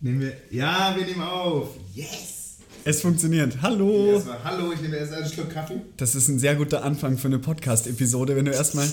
[0.00, 0.32] Nehmen wir.
[0.50, 1.70] Ja, wir nehmen auf.
[1.92, 2.58] Yes!
[2.84, 3.58] Es funktioniert.
[3.62, 4.12] Hallo!
[4.12, 5.80] Erstmal, hallo, ich nehme erst einen Schluck Kaffee.
[5.96, 8.86] Das ist ein sehr guter Anfang für eine Podcast-Episode, wenn du erstmal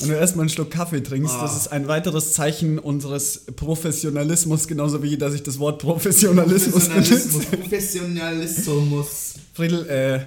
[0.00, 1.34] wenn du erstmal einen Schluck Kaffee trinkst.
[1.34, 1.42] Ah.
[1.42, 7.46] Das ist ein weiteres Zeichen unseres Professionalismus, genauso wie dass ich das Wort Professionalismus Professionalismus.
[7.46, 7.56] benutze.
[7.56, 9.34] Professionalismus.
[9.54, 10.20] Friedel, äh,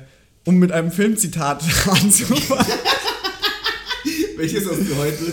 [0.50, 2.66] um mit einem Filmzitat anzufangen.
[4.38, 5.24] Welches hast du heute?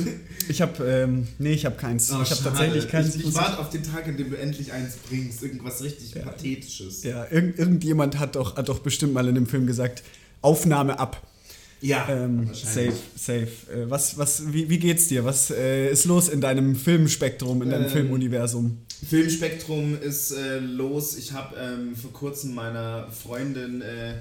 [0.48, 2.10] Ich habe, ähm, nee, ich habe keins.
[2.12, 3.14] Oh, ich habe tatsächlich keins.
[3.16, 5.42] Ich, ich warte auf den Tag, in dem du endlich eins bringst.
[5.42, 7.04] Irgendwas richtig Pathetisches.
[7.04, 10.02] ja, irgend, irgendjemand hat doch, hat doch bestimmt mal in dem Film gesagt,
[10.42, 11.26] Aufnahme ab.
[11.82, 13.48] Ja, Ähm, safe, safe.
[13.72, 15.24] Äh, was, was, wie, wie geht's dir?
[15.24, 18.78] Was äh, ist los in deinem Filmspektrum, in deinem Ähm, Filmuniversum?
[19.08, 21.16] Filmspektrum ist äh, los.
[21.16, 24.14] Ich habe ähm, vor kurzem meiner Freundin äh,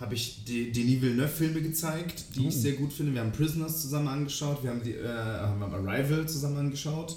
[0.00, 2.58] habe ich die Denis Villeneuve-Filme gezeigt, die ich Oh.
[2.58, 3.12] sehr gut finde.
[3.14, 7.16] Wir haben Prisoners zusammen angeschaut, wir haben, die, äh, haben Arrival zusammen angeschaut.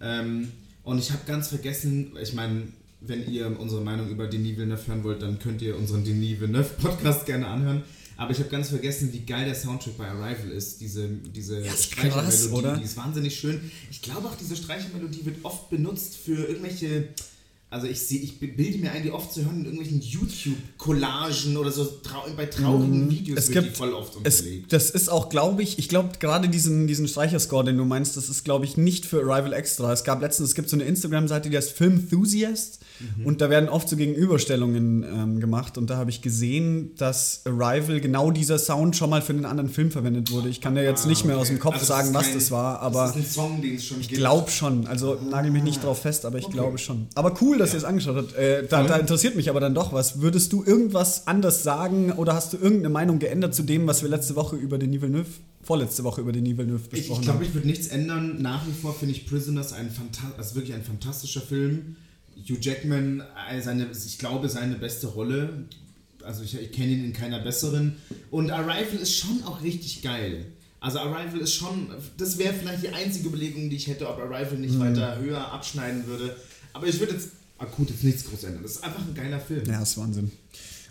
[0.00, 0.48] Ähm,
[0.84, 2.62] und ich habe ganz vergessen, ich meine,
[3.00, 7.26] wenn ihr unsere Meinung über Denis Villeneuve hören wollt, dann könnt ihr unseren Denis Villeneuve-Podcast
[7.26, 7.82] gerne anhören.
[8.16, 10.80] Aber ich habe ganz vergessen, wie geil der Soundtrack bei Arrival ist.
[10.80, 13.60] Diese, diese Ja, ist Streichermelodie, die ist wahnsinnig schön.
[13.90, 17.08] Ich glaube auch, diese Streichermelodie wird oft benutzt für irgendwelche.
[17.72, 21.70] Also ich sehe, ich bilde mir ein, die oft zu hören in irgendwelchen YouTube-Collagen oder
[21.70, 23.38] so trau bei traurigen Videos Mhm.
[23.38, 24.72] Es wird gibt- die voll oft Es, unterlegt.
[24.72, 28.28] das ist auch, glaube ich, ich glaube gerade diesen, diesen Streicherscore, den du meinst, das
[28.28, 29.92] ist, glaube ich, nicht für Arrival Extra.
[29.92, 32.80] Es gab letztens, es gibt so eine Instagram-Seite, die heißt Filmthusiast
[33.16, 33.26] Mhm.
[33.26, 38.00] und da werden oft so Gegenüberstellungen ähm, gemacht und da habe ich gesehen, dass Arrival
[38.00, 40.48] genau dieser Sound schon mal für einen anderen Film verwendet wurde.
[40.48, 42.50] Ich kann dir jetzt Ah, nicht mehr aus dem Kopf Also sagen, was kein- das
[42.50, 44.86] war, aber Das ist ein Song, den es schon ich glaube schon.
[44.86, 46.52] Also nagel mich nicht drauf fest, aber ich Okay.
[46.54, 47.06] glaube schon.
[47.14, 48.34] Aber cool, dass ihr es angeschaut habt.
[48.34, 50.20] Äh, da, da interessiert mich aber dann doch was.
[50.20, 54.08] Würdest du irgendwas anders sagen oder hast du irgendeine Meinung geändert zu dem, was wir
[54.08, 55.30] letzte Woche über den Villeneuve,
[55.62, 57.46] vorletzte Woche über den Villeneuve Ich, ich besprochen glaube, haben?
[57.46, 58.40] ich würde nichts ändern.
[58.42, 59.90] Nach wie vor finde ich Prisoners ein
[60.36, 61.96] also wirklich ein fantastischer Film.
[62.36, 63.22] Hugh Jackman,
[63.60, 65.64] seine, ich glaube, seine beste Rolle.
[66.24, 67.96] Also ich, ich kenne ihn in keiner besseren.
[68.30, 70.46] Und Arrival ist schon auch richtig geil.
[70.80, 74.58] Also Arrival ist schon, das wäre vielleicht die einzige Überlegung, die ich hätte, ob Arrival
[74.58, 76.34] nicht weiter höher abschneiden würde.
[76.72, 77.30] Aber ich würde jetzt
[77.62, 78.62] akut jetzt nichts groß ändern.
[78.62, 79.62] Das ist einfach ein geiler Film.
[79.66, 80.30] Ja, ist Wahnsinn.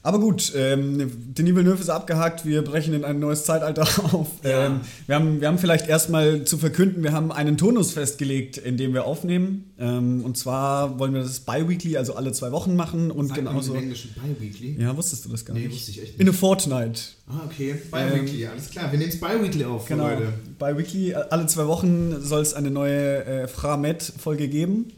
[0.03, 3.83] Aber gut, ähm, Denis Villeneuve ist abgehakt, wir brechen in ein neues Zeitalter
[4.15, 4.29] auf.
[4.43, 4.65] Ja.
[4.65, 8.77] Ähm, wir, haben, wir haben vielleicht erstmal zu verkünden, wir haben einen Turnus festgelegt, in
[8.77, 9.71] dem wir aufnehmen.
[9.77, 13.11] Ähm, und zwar wollen wir das bi-weekly, also alle zwei Wochen machen.
[13.11, 13.75] Und Sagt man genauso.
[13.75, 14.81] im Englischen Bi-Weekly?
[14.81, 15.75] Ja, wusstest du das gar Nee, nicht?
[15.75, 16.39] wusste ich echt In a nicht.
[16.39, 17.13] fortnight.
[17.27, 17.75] Ah, okay.
[17.91, 18.91] Bi-Weekly, alles klar.
[18.91, 20.07] Wir nehmen es Bi-Weekly auf, Genau.
[20.09, 20.33] Leute.
[20.57, 24.93] Bei Weekly, alle zwei Wochen soll es eine neue äh, Framet-Folge geben.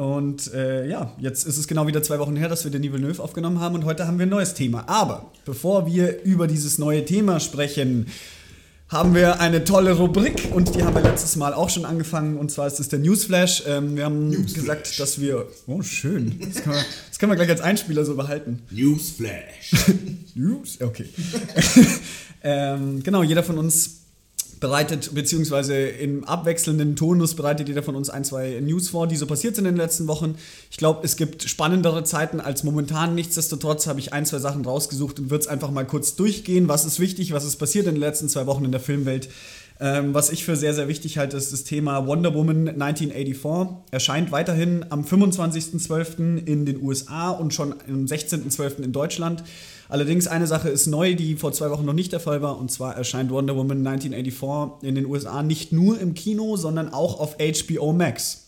[0.00, 3.22] Und äh, ja, jetzt ist es genau wieder zwei Wochen her, dass wir den Villeneuve
[3.22, 4.88] aufgenommen haben und heute haben wir ein neues Thema.
[4.88, 8.06] Aber bevor wir über dieses neue Thema sprechen,
[8.88, 12.50] haben wir eine tolle Rubrik und die haben wir letztes Mal auch schon angefangen und
[12.50, 13.64] zwar ist es der Newsflash.
[13.66, 14.54] Ähm, wir haben Newsflash.
[14.54, 15.46] gesagt, dass wir.
[15.66, 16.40] Oh, schön.
[16.40, 18.62] Das können, wir, das können wir gleich als Einspieler so behalten.
[18.70, 19.72] Newsflash.
[20.34, 20.78] News?
[20.80, 21.10] Okay.
[22.42, 23.99] ähm, genau, jeder von uns
[24.60, 29.26] bereitet, beziehungsweise im abwechselnden Tonus bereitet jeder von uns ein, zwei News vor, die so
[29.26, 30.36] passiert sind in den letzten Wochen.
[30.70, 33.14] Ich glaube, es gibt spannendere Zeiten als momentan.
[33.14, 36.68] Nichtsdestotrotz habe ich ein, zwei Sachen rausgesucht und würde es einfach mal kurz durchgehen.
[36.68, 39.30] Was ist wichtig, was ist passiert in den letzten zwei Wochen in der Filmwelt?
[39.82, 43.76] Ähm, was ich für sehr, sehr wichtig halte, ist das Thema Wonder Woman 1984.
[43.90, 46.44] Erscheint weiterhin am 25.12.
[46.44, 48.82] in den USA und schon am 16.12.
[48.82, 49.42] in Deutschland.
[49.90, 52.70] Allerdings eine Sache ist neu, die vor zwei Wochen noch nicht der Fall war, und
[52.70, 57.36] zwar erscheint Wonder Woman 1984 in den USA nicht nur im Kino, sondern auch auf
[57.38, 58.46] HBO Max.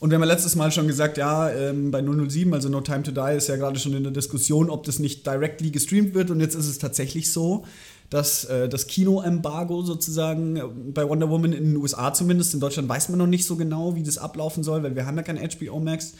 [0.00, 3.04] Und wir haben ja letztes Mal schon gesagt, ja, ähm, bei 007, also No Time
[3.04, 6.30] to Die, ist ja gerade schon in der Diskussion, ob das nicht directly gestreamt wird.
[6.30, 7.64] Und jetzt ist es tatsächlich so,
[8.10, 10.62] dass äh, das Kinoembargo sozusagen äh,
[10.92, 13.94] bei Wonder Woman in den USA zumindest, in Deutschland weiß man noch nicht so genau,
[13.94, 16.14] wie das ablaufen soll, weil wir haben ja kein HBO Max,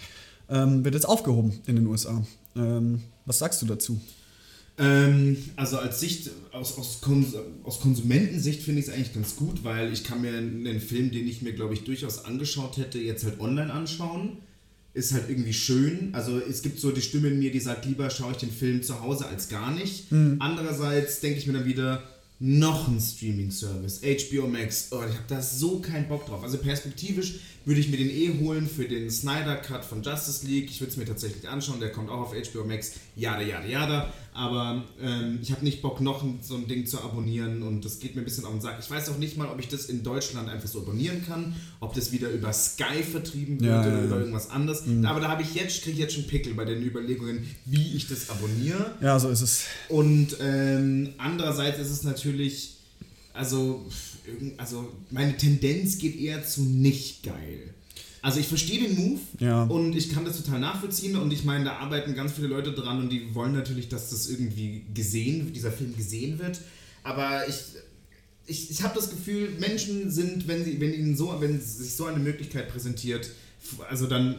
[0.48, 2.22] ähm, wird jetzt aufgehoben in den USA.
[2.56, 4.00] Ähm, was sagst du dazu?
[4.78, 9.64] Ähm, also als Sicht, aus, aus, Kons aus Konsumentensicht finde ich es eigentlich ganz gut,
[9.64, 13.24] weil ich kann mir einen Film, den ich mir, glaube ich, durchaus angeschaut hätte, jetzt
[13.24, 14.38] halt online anschauen.
[14.92, 16.10] Ist halt irgendwie schön.
[16.12, 18.82] Also es gibt so die Stimme in mir, die sagt, lieber schaue ich den Film
[18.82, 20.10] zu Hause als gar nicht.
[20.38, 22.02] Andererseits denke ich mir dann wieder,
[22.38, 26.42] noch ein Streaming-Service, HBO Max, oh, ich habe da so keinen Bock drauf.
[26.42, 30.70] Also perspektivisch würde ich mir den eh holen für den Snyder Cut von Justice League.
[30.70, 32.92] Ich würde es mir tatsächlich anschauen, der kommt auch auf HBO Max.
[33.16, 34.12] Jada, jada, jada.
[34.32, 38.14] Aber ähm, ich habe nicht Bock, noch so ein Ding zu abonnieren und das geht
[38.14, 38.76] mir ein bisschen auf den Sack.
[38.78, 41.94] Ich weiß auch nicht mal, ob ich das in Deutschland einfach so abonnieren kann, ob
[41.94, 44.20] das wieder über Sky vertrieben wird Ja, oder ja, über ja.
[44.20, 44.84] irgendwas anderes.
[45.04, 48.06] Aber da habe ich jetzt, kriege ich jetzt schon Pickel bei den Überlegungen, wie ich
[48.06, 48.94] das abonniere.
[49.00, 49.64] Ja, so ist es.
[49.88, 52.75] Und ähm, andererseits ist es natürlich,
[53.36, 53.86] also,
[54.56, 57.74] also meine Tendenz geht eher zu nicht geil.
[58.22, 59.62] Also ich verstehe den Move Ja.
[59.64, 62.98] und ich kann das total nachvollziehen und ich meine, da arbeiten ganz viele Leute dran
[62.98, 66.60] und die wollen natürlich, dass das irgendwie gesehen, dieser Film gesehen wird.
[67.04, 67.56] Aber ich,
[68.46, 72.06] ich, ich habe das Gefühl, Menschen sind, wenn sie, wenn ihnen so, wenn sich so
[72.06, 73.30] eine Möglichkeit präsentiert,
[73.88, 74.36] also dann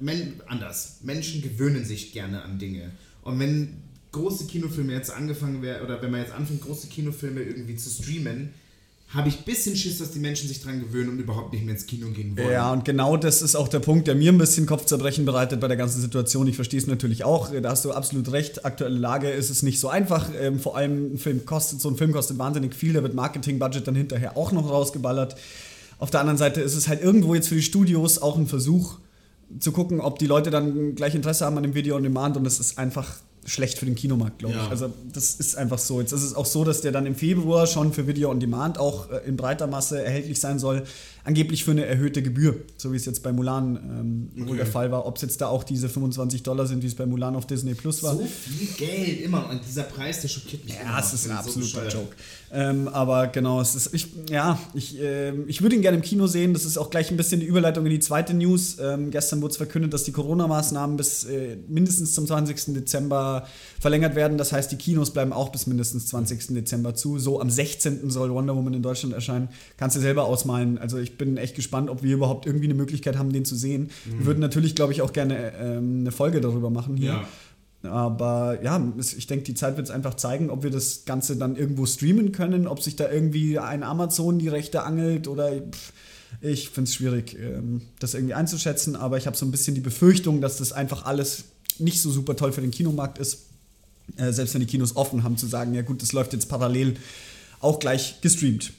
[0.00, 0.98] men, anders.
[1.02, 2.90] Menschen gewöhnen sich gerne an Dinge.
[3.22, 3.74] Und wenn
[4.12, 8.50] große Kinofilme jetzt angefangen werden, oder wenn man jetzt anfängt, große Kinofilme irgendwie zu streamen,
[9.10, 11.74] habe ich ein bisschen Schiss, dass die Menschen sich dran gewöhnen und überhaupt nicht mehr
[11.74, 12.52] ins Kino gehen wollen.
[12.52, 15.68] Ja, und genau das ist auch der Punkt, der mir ein bisschen Kopfzerbrechen bereitet bei
[15.68, 16.46] der ganzen Situation.
[16.46, 18.66] Ich verstehe es natürlich auch, da hast du absolut recht.
[18.66, 20.28] Aktuelle Lage ist es nicht so einfach.
[20.38, 23.88] Ähm, vor allem ein Film kostet, so ein Film kostet wahnsinnig viel, da wird Marketing-Budget
[23.88, 25.36] dann hinterher auch noch rausgeballert.
[25.98, 28.98] Auf der anderen Seite ist es halt irgendwo jetzt für die Studios auch ein Versuch
[29.58, 32.46] zu gucken, ob die Leute dann gleich Interesse haben an dem Video on Demand und
[32.46, 33.16] es ist einfach
[33.48, 34.64] schlecht für den Kinomarkt, glaube Ja.
[34.64, 34.70] ich.
[34.70, 36.00] Also das ist einfach so.
[36.00, 38.78] Jetzt ist es auch so, dass der dann im Februar schon für Video on Demand
[38.78, 40.84] auch äh, in breiter Masse erhältlich sein soll.
[41.28, 44.56] Angeblich für eine erhöhte Gebühr, so wie es jetzt bei Mulan ähm, Okay.
[44.56, 45.04] der Fall war.
[45.04, 47.74] Ob es jetzt da auch diese 25 Dollar sind, wie es bei Mulan auf Disney
[47.74, 48.16] Plus war.
[48.16, 50.90] So viel Geld immer und dieser Preis, der schockiert mich immer.
[50.90, 51.92] Ja, es ist ein so absoluter bescheuert.
[51.92, 52.16] Joke.
[52.50, 56.26] Ähm, aber genau, es ist, ich, ja, ich, ähm, ich würde ihn gerne im Kino
[56.26, 56.54] sehen.
[56.54, 58.78] Das ist auch gleich ein bisschen die Überleitung in die zweite News.
[58.80, 62.72] Ähm, gestern wurde es verkündet, dass die Corona-Maßnahmen bis äh, mindestens zum 20.
[62.74, 63.46] Dezember
[63.78, 64.38] verlängert werden.
[64.38, 66.54] Das heißt, die Kinos bleiben auch bis mindestens 20.
[66.54, 67.18] Dezember zu.
[67.18, 68.08] So am 16.
[68.08, 69.50] soll Wonder Woman in Deutschland erscheinen.
[69.76, 70.78] Kannst du selber ausmalen.
[70.78, 73.90] Also ich bin echt gespannt, ob wir überhaupt irgendwie eine Möglichkeit haben, den zu sehen.
[74.04, 77.12] Wir würden natürlich, glaube ich, auch gerne ähm, eine Folge darüber machen hier.
[77.12, 77.28] Ja.
[77.82, 81.54] Aber ja, ich denke, die Zeit wird es einfach zeigen, ob wir das Ganze dann
[81.54, 85.92] irgendwo streamen können, ob sich da irgendwie ein Amazon die Rechte angelt oder pff,
[86.40, 88.96] ich finde es schwierig, ähm, das irgendwie einzuschätzen.
[88.96, 91.44] Aber ich habe so ein bisschen die Befürchtung, dass das einfach alles
[91.78, 93.46] nicht so super toll für den Kinomarkt ist.
[94.16, 96.94] Äh, selbst wenn die Kinos offen haben, zu sagen, ja gut, das läuft jetzt parallel
[97.60, 98.72] auch gleich gestreamt.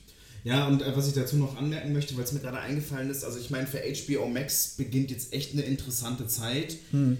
[0.43, 3.23] Ja, und äh, was ich dazu noch anmerken möchte, weil es mir gerade eingefallen ist,
[3.23, 6.77] also ich meine, für HBO Max beginnt jetzt echt eine interessante Zeit.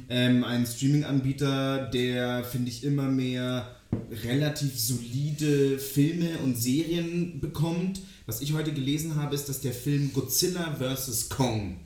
[0.10, 3.76] Ähm, ein Streaming-Anbieter, der, finde ich, immer mehr
[4.24, 8.02] relativ solide Filme und Serien bekommt.
[8.26, 11.30] Was ich heute gelesen habe, ist, dass der Film Godzilla vs.
[11.30, 11.78] Kong,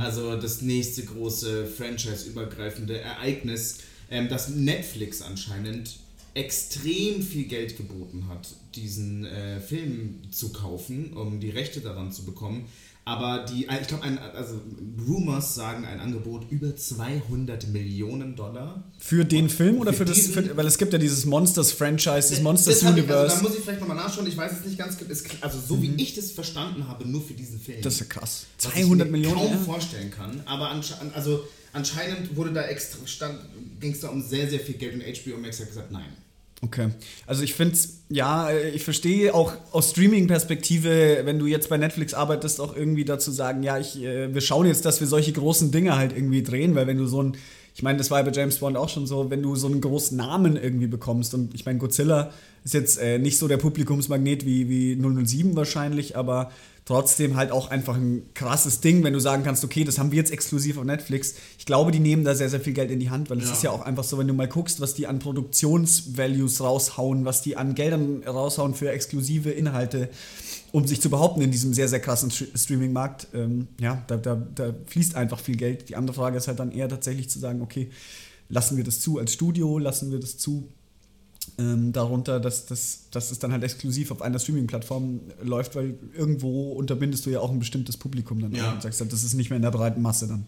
[0.00, 3.78] also das nächste große franchise-übergreifende Ereignis,
[4.10, 5.96] ähm, das Netflix anscheinend
[6.34, 12.24] extrem viel Geld geboten hat, diesen äh, Film zu kaufen, um die Rechte daran zu
[12.24, 12.66] bekommen.
[13.04, 14.04] Aber die, ich glaube,
[14.34, 14.60] also
[15.08, 18.84] Rumors sagen ein Angebot über 200 Millionen Dollar.
[18.98, 22.42] Für den Film oder Für für, das, für, weil es gibt ja dieses Monsters-Franchise, das
[22.42, 23.32] Monsters Das hab ich- Universe.
[23.32, 24.98] Also, da muss ich vielleicht nochmal nachschauen, ich weiß es nicht ganz.
[25.08, 27.80] Es- Also so wie ich das verstanden habe, nur für diesen Film.
[27.80, 28.44] das ist ja krass.
[28.62, 29.36] was 200 ich mir Millionen?
[29.36, 29.56] kaum ja.
[29.58, 30.42] vorstellen kann.
[30.44, 30.70] Aber
[31.14, 32.98] also anscheinend wurde da extra
[33.80, 36.12] ging es da um sehr sehr viel Geld und HBO Max hat gesagt nein.
[36.60, 36.88] Okay.
[37.26, 41.76] Also ich finde es, ja, äh, ich verstehe auch aus Streaming-Perspektive, wenn du jetzt bei
[41.76, 45.32] Netflix arbeitest, auch irgendwie dazu sagen, ja, ich, äh, wir schauen jetzt, dass wir solche
[45.32, 47.36] großen Dinge halt irgendwie drehen, weil wenn du so ein,
[47.76, 50.16] ich meine, das war bei James Bond auch schon so, wenn du so einen großen
[50.16, 52.32] Namen irgendwie bekommst und ich meine, Godzilla
[52.64, 56.50] ist jetzt äh, nicht so der Publikumsmagnet wie, wie 007 wahrscheinlich, aber
[56.88, 60.16] trotzdem halt auch einfach ein krasses Ding, wenn du sagen kannst, okay, das haben wir
[60.16, 61.34] jetzt exklusiv auf Netflix.
[61.58, 63.52] Ich glaube, die nehmen da sehr, sehr viel Geld in die Hand, weil es Ja.
[63.52, 67.42] ist ja auch einfach so, wenn du mal guckst, was die an Produktionsvalues raushauen, was
[67.42, 70.08] die an Geldern raushauen für exklusive Inhalte,
[70.72, 73.28] um sich zu behaupten in diesem sehr, sehr krassen St- Streaming-Markt.
[73.34, 75.90] Ähm, ja, da, da, da fließt einfach viel Geld.
[75.90, 77.90] Die andere Frage ist halt dann eher tatsächlich zu sagen, okay,
[78.48, 80.68] lassen wir das zu als Studio, lassen wir das zu
[81.58, 86.72] ähm, darunter, dass, dass, dass es dann halt exklusiv auf einer Streaming-Plattform läuft, weil irgendwo
[86.72, 88.72] unterbindest du ja auch ein bestimmtes Publikum dann Ja.
[88.72, 90.46] und sagst halt, das ist nicht mehr in der breiten Masse dann.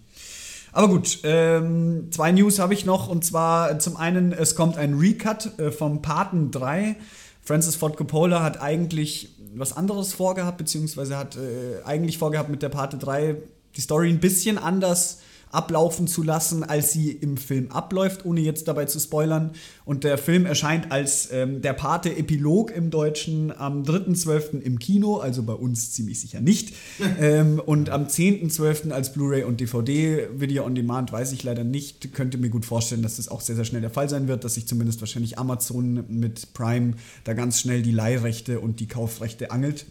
[0.72, 4.94] Aber gut, ähm, zwei News habe ich noch und zwar zum einen, es kommt ein
[4.94, 6.94] Recut äh, vom Paten 3.
[7.42, 12.68] Francis Ford Coppola hat eigentlich was anderes vorgehabt, beziehungsweise hat äh, eigentlich vorgehabt mit der
[12.68, 13.36] Pate 3
[13.74, 15.18] die Story ein bisschen anders
[15.50, 19.52] ablaufen zu lassen, als sie im Film abläuft, ohne jetzt dabei zu spoilern.
[19.84, 24.60] Und der Film erscheint als ähm, der Pate Epilog im Deutschen am 3.12.
[24.60, 26.74] im Kino, also bei uns ziemlich sicher nicht.
[27.20, 28.90] ähm, und am 10.12.
[28.90, 32.14] als Blu-ray und DVD, Video on Demand, weiß ich leider nicht.
[32.14, 34.54] Könnte mir gut vorstellen, dass das auch sehr, sehr schnell der Fall sein wird, dass
[34.54, 39.86] sich zumindest wahrscheinlich Amazon mit Prime da ganz schnell die Leihrechte und die Kaufrechte angelt.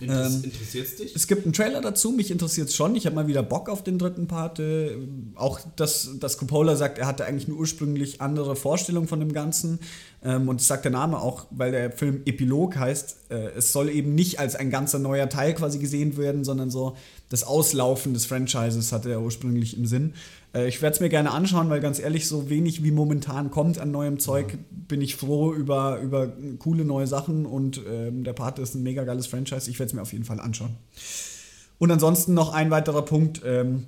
[0.00, 1.14] Interess Ähm, Interessiert es dich?
[1.14, 2.96] Es gibt einen Trailer dazu, mich interessiert es schon.
[2.96, 4.58] Ich habe mal wieder Bock auf den dritten Part.
[4.58, 4.96] Äh,
[5.36, 9.78] Auch, dass, dass Coppola sagt, er hatte eigentlich eine ursprünglich andere Vorstellung von dem Ganzen.
[10.24, 13.16] Ähm, Und das sagt der Name auch, weil der Film Epilog heißt.
[13.30, 16.96] äh, Es soll eben nicht als ein ganzer neuer Teil quasi gesehen werden, sondern so
[17.28, 20.14] das Auslaufen des Franchises hatte er ursprünglich im Sinn.
[20.54, 23.78] Äh, Ich werde es mir gerne anschauen, weil ganz ehrlich, so wenig wie momentan kommt
[23.78, 28.58] an neuem Zeug, bin ich froh über, über coole neue Sachen und ähm, der Part
[28.58, 29.70] ist ein mega geiles Franchise.
[29.70, 30.76] Ich werde es mir auf jeden Fall anschauen.
[31.78, 33.42] Und ansonsten noch ein weiterer Punkt.
[33.44, 33.84] Ähm,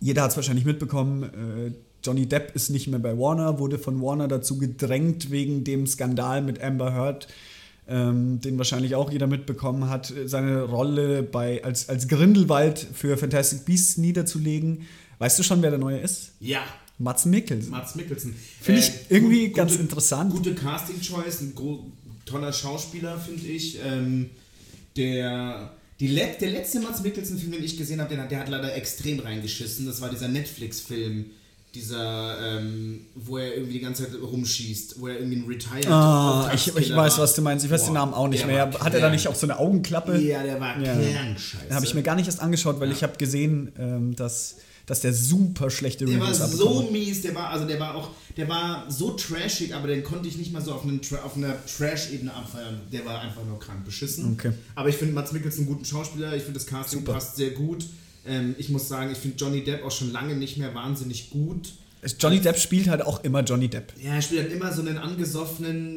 [0.00, 1.22] jeder hat es wahrscheinlich mitbekommen.
[1.24, 1.72] Äh,
[2.04, 6.42] Johnny Depp ist nicht mehr bei Warner, wurde von Warner dazu gedrängt wegen dem Skandal
[6.42, 7.26] mit Amber Heard,
[7.88, 13.64] ähm, den wahrscheinlich auch jeder mitbekommen hat, seine Rolle bei, als, als Grindelwald für Fantastic
[13.64, 14.82] Beasts niederzulegen.
[15.18, 16.32] Weißt du schon, wer der Neue ist?
[16.40, 16.62] Ja.
[16.98, 17.70] Mats Mikkelsen.
[17.70, 18.34] Mats Mikkelsen.
[18.60, 20.30] Finde ich irgendwie gut- ganz gute, interessant.
[20.32, 21.54] Gute Casting-Choice, ein
[22.24, 23.78] toller Schauspieler, finde ich.
[23.84, 24.30] Ähm,
[24.96, 25.70] der,
[26.00, 28.74] die Let der letzte Mats Mikkelsen-Film, den ich gesehen habe, der, hat- der hat leider
[28.74, 29.86] extrem reingeschissen.
[29.86, 31.26] Das war dieser Netflix-Film.
[31.74, 36.50] Dieser, ähm, wo er irgendwie die ganze Zeit rumschießt, wo er irgendwie ein Retired Ah,
[36.54, 37.62] ich, ich weiß, was du meinst.
[37.64, 38.70] Ich weiß Boah, den Namen auch nicht mehr.
[38.80, 40.18] Hat er da nicht auch so eine Augenklappe?
[40.18, 40.94] Ja, der war Ja.
[40.94, 41.72] krank scheiße.
[41.74, 44.56] Habe ich mir gar nicht erst angeschaut, weil ich habe gesehen, ähm, dass,
[44.88, 46.90] dass der super schlechte Der war Reviews abbekommen so hat.
[46.90, 50.36] mies, der war, also der war auch, der war so trashig, aber den konnte ich
[50.36, 52.80] nicht mal so auf, einen, auf einer Trash-Ebene abfeiern.
[52.92, 54.32] Der war einfach nur krank beschissen.
[54.32, 54.52] Okay.
[54.74, 57.12] Aber ich finde Mats Mikkelsen einen guten Schauspieler, ich finde das Casting Super.
[57.12, 57.84] passt sehr gut.
[58.26, 61.72] Ähm, ich muss sagen, ich finde Johnny Depp auch schon lange nicht mehr wahnsinnig gut.
[62.20, 63.92] Johnny Depp spielt halt auch immer Johnny Depp.
[64.02, 65.96] Ja, er spielt halt immer so einen angesoffenen.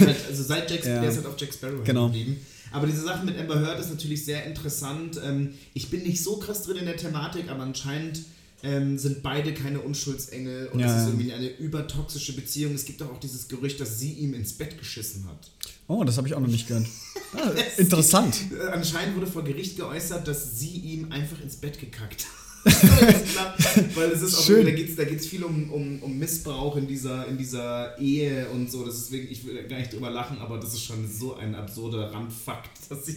[0.00, 1.00] Halt, also seit Jack, Ja.
[1.00, 2.06] der ist halt auf Jack Sparrow Genau.
[2.06, 2.36] geblieben.
[2.72, 5.20] Aber diese Sache mit Amber Heard ist natürlich sehr interessant.
[5.24, 8.20] Ähm, ich bin nicht so krass drin in der Thematik, aber anscheinend
[8.62, 12.74] ähm, sind beide keine Unschuldsengel und Ja, es ist irgendwie eine übertoxische Beziehung.
[12.74, 15.50] Es gibt doch auch dieses Gerücht, dass sie ihm ins Bett geschissen hat.
[15.88, 16.86] Oh, das habe ich auch noch nicht gehört.
[17.32, 18.34] Ah, interessant.
[18.52, 22.39] Äh, Anscheinend wurde vor Gericht geäußert, dass sie ihm einfach ins Bett gekackt hat.
[23.94, 24.66] Weil es ist auch, Schön.
[24.66, 28.48] da geht es da geht's viel um, um, um Missbrauch in dieser, in dieser Ehe
[28.50, 28.84] und so.
[28.84, 31.54] Das ist deswegen, ich will gar nicht drüber lachen, aber das ist schon so ein
[31.54, 33.16] absurder Randfakt, dass ich.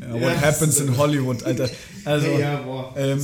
[0.00, 1.70] Ja, what happens in Hollywood, Alter.
[2.04, 3.20] Also, ja, boah, ähm,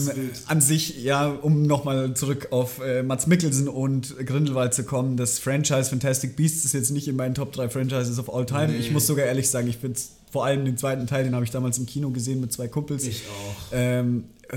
[0.47, 5.41] an sich, ja, um nochmal zurück auf äh, Mats Mikkelsen und Grindelwald zu kommen, das
[5.41, 8.69] Franchise Fantastic Beasts ist jetzt nicht in meinen Top 3 Franchises of all time.
[8.69, 8.79] Nee.
[8.79, 9.99] Ich muss sogar ehrlich sagen, ich finde
[10.31, 13.07] vor allem den zweiten Teil, den habe ich damals im Kino gesehen mit zwei Kumpels.
[13.07, 13.73] Ich auch.
[13.73, 14.57] Ähm, äh,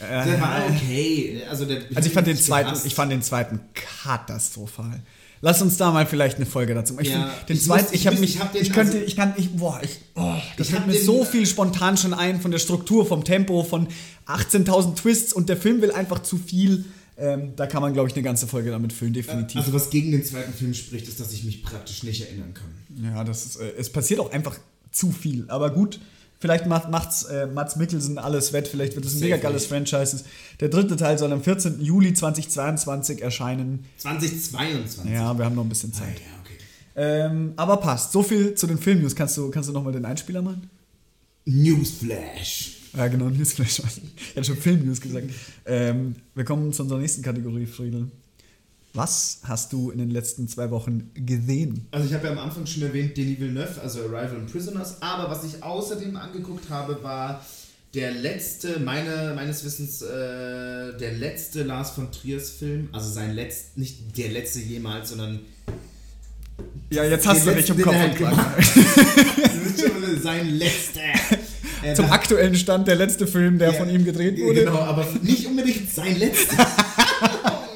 [0.00, 1.42] Der war okay.
[1.48, 2.86] Also, der, Also ich fand den zweiten, gehasst.
[2.86, 5.00] ich fand den zweiten katastrophal.
[5.44, 7.04] Lass uns da mal vielleicht eine Folge dazu machen.
[7.06, 8.92] Ich Ja, find, den ich zweiten, muss- ich habe mich, ich hab den- ich könnte,
[8.92, 12.14] also- ich kann, ich, boah, ich, oh, das fällt mir den- so viel spontan schon
[12.14, 13.88] ein von der Struktur, vom Tempo, von
[14.26, 16.84] 18.000 Twists und der Film will einfach zu viel.
[17.18, 19.56] Ähm, da kann man, glaube ich, eine ganze Folge damit füllen, definitiv.
[19.60, 23.04] Also, was gegen den zweiten Film spricht, ist, dass ich mich praktisch nicht erinnern kann.
[23.04, 24.56] ja, das ist, äh, es passiert auch einfach
[24.92, 25.44] zu viel.
[25.48, 25.98] Aber gut,
[26.42, 29.64] vielleicht macht macht's äh, Mats Mikkelsen alles wett, vielleicht wird es ein mega geiles.
[29.66, 30.24] Franchise.
[30.60, 31.80] Der dritte Teil soll am 14.
[31.80, 33.84] Juli 2022 erscheinen.
[33.98, 35.10] 2022.
[35.10, 36.18] Ja, wir haben noch ein bisschen Ah, Zeit.
[36.18, 36.58] ja, okay.
[36.96, 38.12] Ähm, aber passt.
[38.12, 39.14] So viel zu den Filmnews.
[39.16, 40.68] Kannst du, kannst du nochmal den Einspieler machen?
[41.46, 42.76] Newsflash.
[42.96, 43.80] Ja, genau, Newsflash.
[44.30, 45.30] Ich hatte schon Filmnews gesagt.
[45.64, 48.08] Ähm, wir kommen zu unserer nächsten Kategorie, Friedel.
[48.94, 51.86] Was hast du in den letzten zwei Wochen gesehen?
[51.92, 55.30] Also ich habe ja am Anfang schon erwähnt Denis Villeneuve, also Arrival and Prisoners, aber
[55.30, 57.42] was ich außerdem angeguckt habe, war
[57.94, 63.80] der letzte, meine, meines Wissens, äh, der letzte Lars von Triers Film, also sein letzter,
[63.80, 65.40] nicht der letzte jemals, sondern
[66.90, 68.64] Ja, jetzt hast du dich im Kopf und er Kragen.
[70.22, 71.00] sein letzter.
[71.96, 74.64] Zum aktuellen Stand der letzte Film, der Ja, von ihm gedreht wurde.
[74.64, 76.66] Genau, aber nicht unbedingt sein letzter.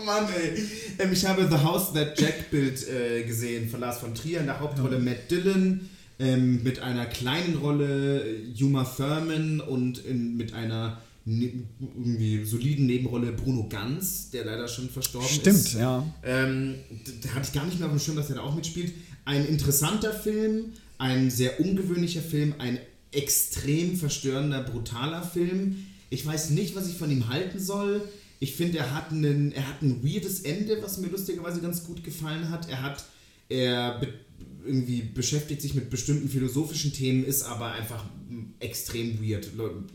[0.06, 0.64] Mann, ey.
[0.98, 4.46] Ähm, ich habe The House That Jack Built äh, gesehen von Lars von Trier in
[4.46, 5.90] der Hauptrolle Matt Dillon.
[6.18, 12.86] Ähm, mit einer kleinen Rolle äh, Uma Thurman und in, mit einer ne irgendwie soliden
[12.86, 15.34] Nebenrolle Bruno Ganz, der leider schon verstorben ist.
[15.40, 16.06] Stimmt, ja.
[16.22, 16.76] Ähm,
[17.22, 18.94] da hatte ich gar nicht mehr auf dem Schirm, dass er da auch mitspielt.
[19.26, 22.78] Ein interessanter Film, ein sehr ungewöhnlicher Film, ein
[23.12, 25.84] extrem verstörender, brutaler Film.
[26.08, 28.00] Ich weiß nicht, was ich von ihm halten soll.
[28.40, 32.04] Ich finde, er hat einen, er hat ein weirdes Ende, was mir lustigerweise ganz gut
[32.04, 32.68] gefallen hat.
[32.68, 33.04] Er hat,
[33.48, 34.08] er be
[34.66, 39.48] irgendwie beschäftigt sich mit bestimmten philosophischen Themen, ist aber einfach mm, extrem weird.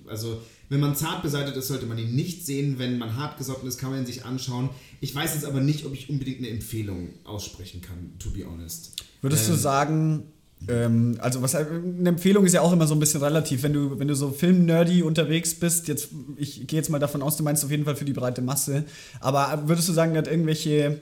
[0.07, 2.79] Also, wenn man zart beseitigt ist, sollte man ihn nicht sehen.
[2.79, 4.69] Wenn man hartgesotten ist, kann man ihn sich anschauen.
[5.01, 8.93] Ich weiß jetzt aber nicht, ob ich unbedingt eine Empfehlung aussprechen kann, to be honest.
[9.21, 10.23] Würdest du Ähm, sagen,
[10.67, 13.97] ähm, also was eine Empfehlung ist ja auch immer so ein bisschen relativ, wenn du,
[13.99, 17.65] wenn du so filmnerdy unterwegs bist, jetzt, ich gehe jetzt mal davon aus, du meinst
[17.65, 18.83] auf jeden Fall für die breite Masse,
[19.19, 21.01] aber würdest du sagen, hat irgendwelche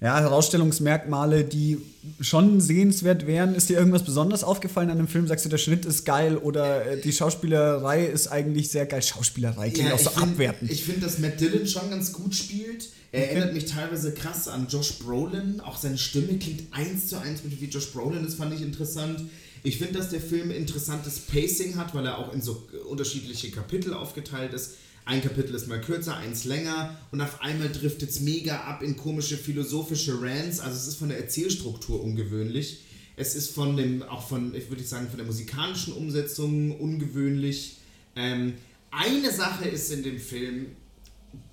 [0.00, 1.78] ja, Herausstellungsmerkmale, die
[2.20, 3.54] schon sehenswert wären?
[3.54, 5.26] Ist dir irgendwas besonders aufgefallen an dem Film?
[5.26, 9.02] Sagst du, der Schnitt ist geil oder äh, die Schauspielerei ist eigentlich sehr geil?
[9.02, 10.70] Schauspielerei klingt Ja, auch so find- abwertend.
[10.70, 12.88] Ich finde, dass Matt Dillon schon ganz gut spielt.
[13.12, 13.30] Er Okay.
[13.34, 15.60] erinnert mich teilweise krass an Josh Brolin.
[15.60, 18.24] Auch seine Stimme klingt eins zu eins mit wie Josh Brolin.
[18.24, 19.20] Das fand ich interessant.
[19.62, 23.92] Ich finde, dass der Film interessantes Pacing hat, weil er auch in so unterschiedliche Kapitel
[23.92, 24.76] aufgeteilt ist.
[25.04, 28.96] Ein Kapitel ist mal kürzer, eins länger und auf einmal driftet es mega ab in
[28.96, 30.60] komische philosophische Rants.
[30.60, 32.80] Also es ist von der Erzählstruktur ungewöhnlich.
[33.16, 37.78] Es ist von dem, auch von, ich würde sagen, von der musikalischen Umsetzung ungewöhnlich.
[38.16, 38.54] Ähm,
[38.90, 40.66] eine Sache ist in dem Film,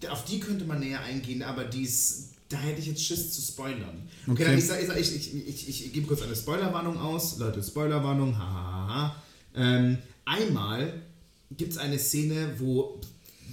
[0.10, 3.42] auf die könnte man näher eingehen, aber die ist, da hätte ich jetzt Schiss zu
[3.42, 4.08] spoilern.
[4.24, 4.44] Okay, okay.
[4.46, 7.38] dann ich, sag, ich, ich, ich, ich, gebe kurz eine Spoilerwarnung aus.
[7.38, 9.22] Leute, Spoilerwarnung, hahaha.
[9.56, 11.02] Ähm, einmal
[11.56, 13.00] gibt es eine Szene, wo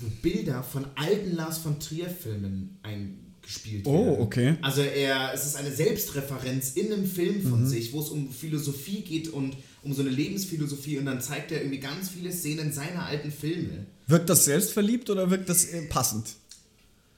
[0.09, 4.17] Bilder von alten Lars von Trier-Filmen eingespielt oh, werden.
[4.19, 4.57] Oh, okay.
[4.63, 7.67] Also er, es ist eine Selbstreferenz in einem Film von mhm.
[7.67, 11.59] sich, wo es um Philosophie geht und um so eine Lebensphilosophie und dann zeigt er
[11.61, 13.87] irgendwie ganz viele Szenen seiner alten Filme.
[14.07, 16.27] Wirkt das selbstverliebt oder wirkt das äh, passend?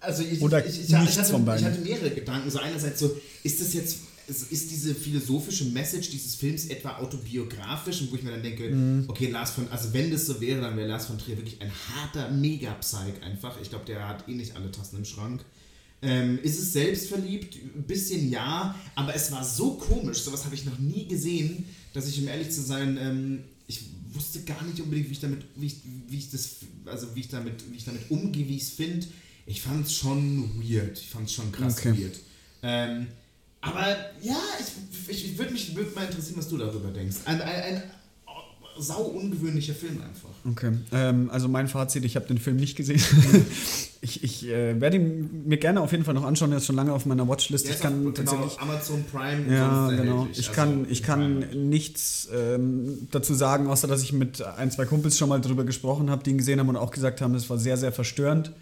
[0.01, 2.51] Also ich, Oder ich, ich, ich, hatte, ich hatte mehrere Gedanken.
[2.51, 8.11] So einerseits so, ist das jetzt ist diese philosophische Message dieses Films etwa autobiografisch und
[8.11, 9.05] wo ich mir dann denke, mhm.
[9.09, 11.71] okay, Lars von, also wenn das so wäre, dann wäre Lars von Trier wirklich ein
[11.71, 13.61] harter Mega-Psych einfach.
[13.61, 15.45] Ich glaube, der hat eh nicht alle Tassen im Schrank.
[16.03, 17.57] Ähm, ist es selbstverliebt?
[17.75, 21.65] Ein bisschen ja, aber es war so komisch, sowas habe ich noch nie gesehen,
[21.95, 23.81] dass ich, um ehrlich zu sein, ähm, ich
[24.13, 25.77] wusste gar nicht unbedingt, wie ich damit, wie ich,
[26.09, 29.07] wie ich das, also wie ich damit, wie ich damit umgehe, wie ich es finde.
[29.47, 30.99] Ich fand es schon weird.
[30.99, 31.97] Ich fand es schon krass okay.
[31.97, 32.19] weird.
[32.63, 33.07] Ähm,
[33.61, 37.17] aber ja, ich, ich, ich würde mich würd mal interessieren, was du darüber denkst.
[37.25, 37.83] Ein, ein, ein
[38.79, 40.29] sau ungewöhnlicher Film einfach.
[40.51, 43.01] Okay, ähm, also mein Fazit, ich habe den Film nicht gesehen.
[44.01, 46.77] ich ich äh, werde ihn mir gerne auf jeden Fall noch anschauen, er ist schon
[46.77, 47.69] lange auf meiner Watchlist.
[47.69, 49.53] ich kann genau, Amazon Prime.
[49.53, 50.29] Ja, genau.
[50.33, 54.85] Ich also kann, ich kann nichts ähm, dazu sagen, außer dass ich mit ein, zwei
[54.85, 57.49] Kumpels schon mal drüber gesprochen habe, die ihn gesehen haben und auch gesagt haben, das
[57.51, 58.53] war sehr, sehr verstörend.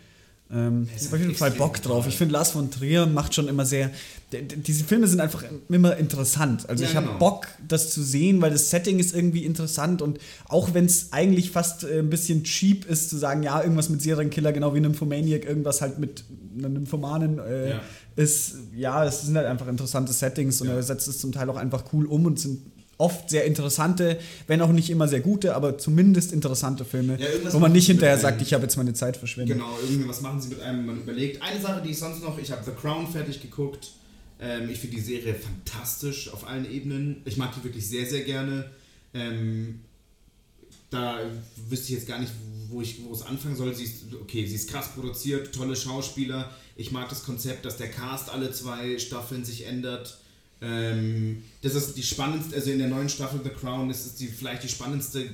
[0.54, 2.06] Ähm, ich habe auf jeden Fall Bock drauf.
[2.06, 3.90] Ich finde, Lars von Trier macht schon immer sehr.
[4.32, 6.68] Diese Filme sind einfach immer interessant.
[6.68, 7.18] Also, ja, ich habe genau.
[7.18, 10.18] Bock, das zu sehen, weil das Setting ist irgendwie interessant und
[10.48, 14.02] auch wenn es eigentlich fast äh, ein bisschen cheap ist, zu sagen, ja, irgendwas mit
[14.02, 16.24] Serienkiller, genau wie Nymphomaniac, irgendwas halt mit
[16.56, 17.80] einer Nymphomanen äh, ja.
[18.16, 20.74] ist, ja, es sind halt einfach interessante Settings und ja.
[20.74, 22.60] er setzt es zum Teil auch einfach cool um und sind
[22.98, 27.58] oft sehr interessante, wenn auch nicht immer sehr gute, aber zumindest interessante Filme, ja, wo
[27.58, 29.56] man nicht hinterher sagt, ich habe jetzt meine Zeit verschwendet.
[29.56, 31.42] Genau, irgendwie was machen sie mit einem, man überlegt.
[31.42, 33.92] Eine Sache, die ich sonst noch, ich habe The Crown fertig geguckt.
[34.40, 37.22] Ähm, ich finde die Serie fantastisch auf allen Ebenen.
[37.24, 38.70] Ich mag die wirklich sehr, sehr gerne.
[39.12, 39.80] Ähm,
[40.90, 41.18] da
[41.68, 42.32] wüsste ich jetzt gar nicht,
[42.68, 43.74] wo ich wo es anfangen soll.
[43.74, 46.50] Sie ist, okay, sie ist krass produziert, tolle Schauspieler.
[46.76, 50.18] Ich mag das Konzept, dass der Cast alle zwei Staffeln sich ändert.
[50.64, 54.28] Ähm, das ist die spannendste, also in der neuen Staffel The Crown ist es die,
[54.28, 55.28] vielleicht die spannendste,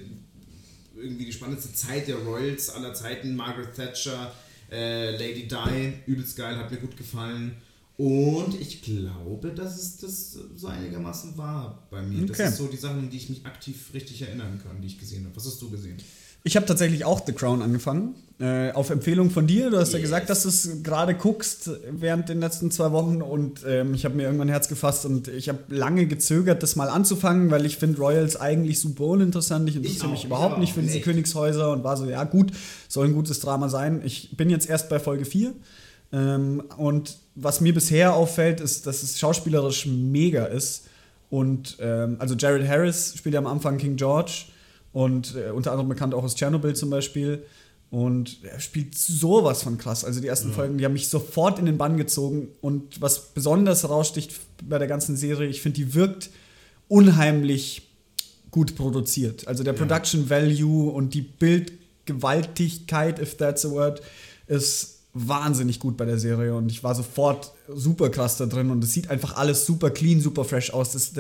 [0.97, 3.37] irgendwie die spannendste Zeit der Royals aller Zeiten.
[3.37, 4.33] Margaret Thatcher,
[4.71, 7.53] äh, Lady Di, übelst geil, hat mir gut gefallen.
[7.97, 12.25] Und ich glaube, dass es das so einigermaßen war bei mir.
[12.25, 12.33] Okay.
[12.39, 14.99] Das ist so die Sachen, an die ich mich aktiv richtig erinnern kann, die ich
[14.99, 15.37] gesehen habe.
[15.37, 15.99] Was hast du gesehen?
[16.43, 18.15] Ich habe tatsächlich auch The Crown angefangen.
[18.41, 19.69] Äh, auf Empfehlung von dir.
[19.69, 19.93] Du hast yes.
[19.93, 24.07] ja gesagt, dass du es gerade guckst während den letzten zwei Wochen und ähm, ich
[24.07, 27.77] habe mir irgendwann Herz gefasst und ich habe lange gezögert, das mal anzufangen, weil ich
[27.77, 29.69] finde Royals eigentlich super uninteressant.
[29.69, 31.01] Ich interessiere mich überhaupt nicht für diese.
[31.01, 32.53] Königshäuser und war so, ja gut,
[32.89, 34.01] soll ein gutes Drama sein.
[34.07, 35.53] Ich bin jetzt erst bei Folge 4
[36.13, 40.87] ähm, und was mir bisher auffällt, ist, dass es schauspielerisch mega ist.
[41.29, 44.47] Und ähm, also Jared Harris spielt ja am Anfang King George
[44.93, 47.45] und äh, unter anderem bekannt auch aus Tschernobyl zum Beispiel.
[47.91, 50.05] Und er spielt sowas von krass.
[50.05, 50.55] Also die ersten ja.
[50.55, 52.49] Folgen, die haben mich sofort in den Bann gezogen.
[52.61, 56.31] Und was besonders raussticht bei der ganzen Serie, ich finde, die wirkt
[56.87, 57.91] unheimlich
[58.51, 59.49] gut produziert.
[59.49, 59.79] Also der ja.
[59.79, 64.03] Production Value und die Bildgewaltigkeit, if that's a word,
[64.47, 68.83] ist wahnsinnig gut bei der Serie und ich war sofort super krass da drin und
[68.85, 70.93] es sieht einfach alles super clean, super fresh aus.
[70.93, 71.13] Das,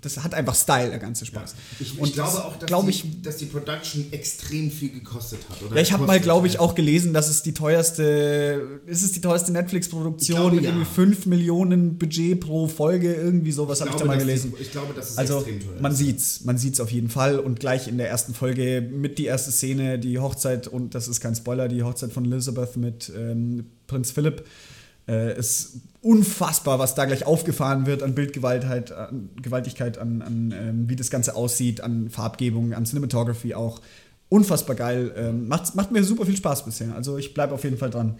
[0.00, 1.52] das hat einfach Style, der ganze Spaß.
[1.52, 1.58] Ja.
[1.80, 5.40] Ich, und ich glaube auch, dass, glaub die, ich, dass die Production extrem viel gekostet
[5.48, 5.62] hat.
[5.62, 9.12] Oder ja, ich habe mal, glaube ich, auch gelesen, dass es die teuerste, ist es
[9.12, 10.70] die teuerste Netflix-Produktion mit ja.
[10.70, 14.54] irgendwie 5 Millionen Budget pro Folge, irgendwie sowas habe ich da mal gelesen.
[14.56, 15.80] Die, ich glaube, das ist also, extrem teuer.
[15.80, 19.26] Man sieht's, man sieht's auf jeden Fall und gleich in der ersten Folge mit die
[19.26, 23.66] erste Szene, die Hochzeit und das ist kein Spoiler, die Hochzeit von Elizabeth mit ähm,
[23.86, 24.44] Prinz Philipp
[25.10, 30.88] äh, ist unfassbar, was da gleich aufgefahren wird an Bildgewaltigkeit, an, Gewaltigkeit, an, an ähm,
[30.88, 33.80] wie das Ganze aussieht, an Farbgebung, an Cinematography auch.
[34.28, 35.12] Unfassbar geil.
[35.16, 36.94] Ähm, macht, macht mir super viel Spaß bisher.
[36.94, 38.14] Also ich bleibe auf jeden Fall dran.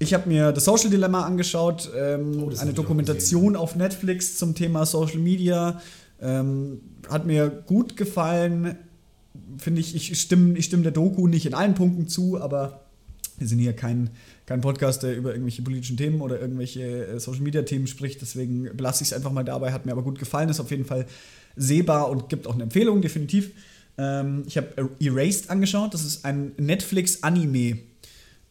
[0.00, 4.84] Ich habe mir The Social Dilemma angeschaut, ähm, oh, eine Dokumentation auf Netflix zum Thema
[4.84, 5.80] Social Media.
[6.20, 8.76] Ähm, hat mir gut gefallen.
[9.58, 12.83] Finde ich, ich stimme, ich stimme der Doku nicht in allen Punkten zu, aber
[13.38, 14.10] wir sind hier kein,
[14.46, 18.20] kein Podcast, der über irgendwelche politischen Themen oder irgendwelche äh, Social Media Themen spricht.
[18.20, 19.72] Deswegen belasse ich es einfach mal dabei.
[19.72, 21.06] Hat mir aber gut gefallen, ist auf jeden Fall
[21.56, 23.50] sehbar und gibt auch eine Empfehlung, definitiv.
[23.98, 25.94] Ähm, ich habe Erased angeschaut.
[25.94, 27.78] Das ist ein Netflix-Anime.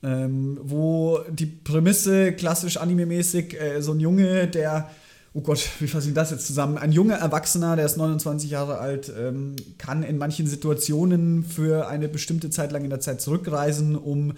[0.05, 4.89] Ähm, wo die Prämisse klassisch anime-mäßig äh, so ein Junge, der
[5.33, 6.77] oh Gott, wie fasse ich das jetzt zusammen?
[6.77, 12.07] Ein junger Erwachsener, der ist 29 Jahre alt, ähm, kann in manchen Situationen für eine
[12.07, 14.33] bestimmte Zeit lang in der Zeit zurückreisen, um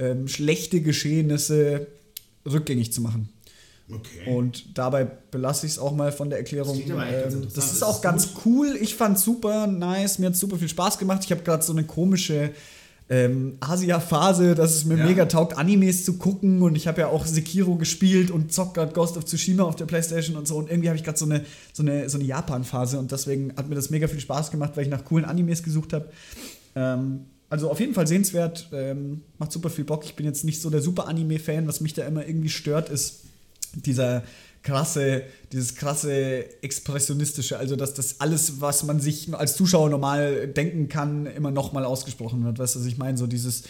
[0.00, 1.86] ähm, schlechte Geschehnisse
[2.50, 3.28] rückgängig zu machen.
[3.92, 4.34] Okay.
[4.34, 6.80] Und dabei belasse ich es auch mal von der Erklärung.
[6.86, 8.78] Das, ähm, das ist auch ganz cool.
[8.80, 10.18] Ich fand es super nice.
[10.18, 11.22] Mir hat super viel Spaß gemacht.
[11.24, 12.50] Ich habe gerade so eine komische
[13.08, 15.04] ähm, Asia-Phase, dass es mir ja.
[15.04, 16.62] mega taugt, Animes zu gucken.
[16.62, 19.86] Und ich habe ja auch Sekiro gespielt und zockt gerade Ghost of Tsushima auf der
[19.86, 20.56] Playstation und so.
[20.56, 22.98] Und irgendwie habe ich gerade so eine, so eine, so eine Japan-Phase.
[22.98, 25.92] Und deswegen hat mir das mega viel Spaß gemacht, weil ich nach coolen Animes gesucht
[25.92, 26.08] habe.
[26.76, 30.04] Ähm, also auf jeden Fall sehenswert, ähm, macht super viel Bock.
[30.04, 31.66] Ich bin jetzt nicht so der super Anime-Fan.
[31.66, 33.24] Was mich da immer irgendwie stört, ist
[33.74, 34.22] dieser
[34.62, 40.88] krasse, dieses krasse expressionistische, also dass das alles, was man sich als Zuschauer normal denken
[40.88, 42.58] kann, immer nochmal ausgesprochen wird.
[42.58, 43.18] Weißt du, was ich meine?
[43.18, 43.64] So dieses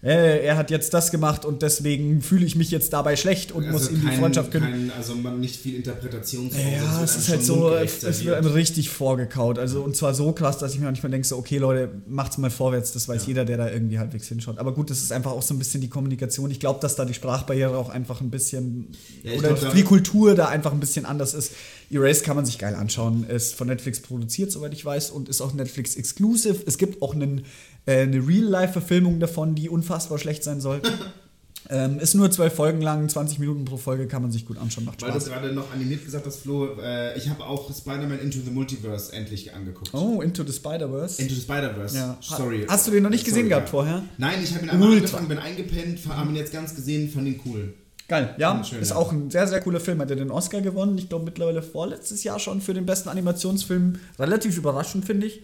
[0.00, 3.64] äh, er hat jetzt das gemacht und deswegen fühle ich mich jetzt dabei schlecht und
[3.64, 4.92] also muss ihm die Freundschaft können.
[4.96, 6.62] also man nicht viel Interpretationsraum.
[6.72, 9.58] Ja, es ist halt so, es wird einem richtig vorgekaut.
[9.58, 12.48] Also und zwar so krass, dass ich mir manchmal denke, so, okay Leute, macht's mal
[12.48, 13.28] vorwärts, das weiß ja.
[13.28, 14.58] jeder, der da irgendwie halbwegs hinschaut.
[14.58, 16.48] Aber gut, das ist einfach auch so ein bisschen die Kommunikation.
[16.52, 18.92] Ich glaube, dass da die Sprachbarriere auch einfach ein bisschen
[19.24, 21.52] ja, oder glaub, die Kultur da einfach ein bisschen anders ist.
[21.90, 23.24] Erased kann man sich geil anschauen.
[23.28, 26.62] Ist von Netflix produziert, soweit ich weiß, und ist auch Netflix exclusive.
[26.66, 27.46] Es gibt auch einen
[27.88, 30.82] äh, eine Real-Life-Verfilmung davon, die unfassbar schlecht sein soll.
[31.70, 34.84] ähm, ist nur zwölf Folgen lang, 20 Minuten pro Folge, kann man sich gut anschauen.
[34.84, 35.24] Macht Weil Spaß.
[35.24, 39.14] du gerade noch animiert gesagt hast, Flo, äh, ich habe auch Spider-Man Into the Multiverse
[39.14, 39.94] endlich angeguckt.
[39.94, 41.22] Oh, Into the Spider-Verse?
[41.22, 42.18] Into the Spider-Verse, ja.
[42.20, 42.66] sorry.
[42.68, 44.02] Hast du den noch nicht Sorry, gesehen gehabt vorher?
[44.18, 44.98] Nein, ich habe ihn einmal Ultra.
[44.98, 47.72] angefangen, bin eingepennt, habe ihn jetzt ganz gesehen, fand ihn cool.
[48.08, 48.64] Geil, ja.
[48.64, 48.96] Schön, ist ja.
[48.96, 50.00] auch ein sehr, sehr cooler Film.
[50.00, 50.96] Hat er den Oscar gewonnen.
[50.98, 54.00] Ich glaube mittlerweile vorletztes Jahr schon für den besten Animationsfilm.
[54.18, 55.42] Relativ überraschend, finde ich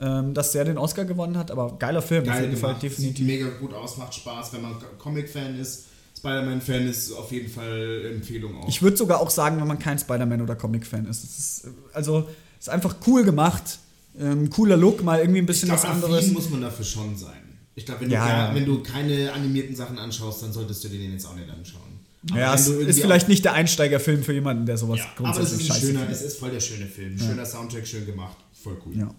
[0.00, 2.56] ähm, dass der den Oscar gewonnen hat, aber geiler Film Geil auf jeden.
[2.56, 3.16] Fall, definitiv.
[3.16, 5.86] Sieht mega gut aus, macht Spaß, wenn man Comic-Fan ist.
[6.16, 8.68] Spider-Man-Fan ist auf jeden Fall Empfehlung auch.
[8.68, 11.24] Ich würde sogar auch sagen, wenn man kein Spider-Man oder Comic-Fan ist.
[11.24, 11.68] ist.
[11.92, 13.78] Also, ist einfach cool gemacht.
[14.18, 16.30] Ähm, cooler Look, mal irgendwie ein bisschen glaub, was anderes.
[16.30, 17.32] muss man dafür schon sein.
[17.74, 18.54] Ich glaube, wenn, ja, ja.
[18.54, 21.93] wenn, du keine animierten Sachen anschaust, dann solltest du dir den jetzt auch nicht anschauen.
[22.30, 25.78] Aber ja, es ist vielleicht nicht der Einsteigerfilm für jemanden, der sowas ja, grundsätzlich aber
[25.78, 27.18] es ist, ein schöner, es ist voll der schöne Film.
[27.18, 27.46] Schöner ja.
[27.46, 28.36] Soundtrack, schön gemacht.
[28.52, 28.96] Voll cool.
[28.96, 29.14] Ja.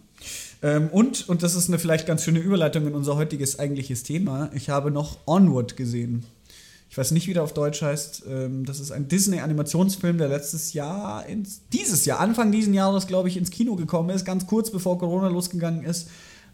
[0.63, 4.49] Ähm, und, und das ist eine vielleicht ganz schöne Überleitung in unser heutiges eigentliches Thema,
[4.53, 6.25] ich habe noch Onward gesehen.
[6.89, 8.23] Ich weiß nicht, wie der auf Deutsch heißt.
[8.29, 13.27] Ähm, das ist ein Disney-Animationsfilm, der letztes Jahr, ins, dieses Jahr, Anfang dieses Jahres, glaube
[13.27, 16.07] ich, ins Kino gekommen ist, ganz kurz bevor Corona losgegangen ist.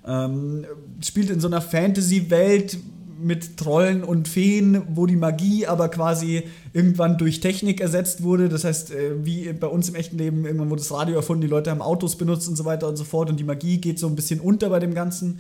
[0.04, 0.66] Ähm,
[1.06, 2.80] spielt in so einer Fantasy-Welt,
[3.22, 8.50] mit Trollen und Feen, wo die Magie aber quasi irgendwann durch Technik ersetzt wurde.
[8.50, 11.48] Das heißt, äh, wie bei uns im echten Leben, irgendwann wurde das Radio erfunden, die
[11.48, 14.08] Leute haben Autos benutzt und so weiter und so fort und die Magie geht so
[14.08, 15.40] ein bisschen unter bei dem Ganzen.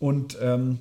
[0.00, 0.78] Und ähm,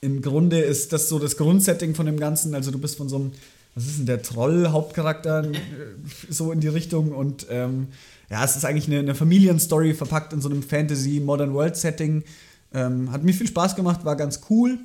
[0.00, 2.54] im Grunde ist das so das Grundsetting von dem Ganzen.
[2.54, 3.32] Also du bist von so einem,
[3.74, 5.54] was ist denn der Troll-Hauptcharakter, äh,
[6.28, 7.88] so in die Richtung und ähm,
[8.30, 12.24] ja, es ist eigentlich eine, eine Familienstory verpackt in so einem Fantasy-Modern-World-Setting.
[12.72, 14.78] Ähm, hat mir viel Spaß gemacht, war ganz cool.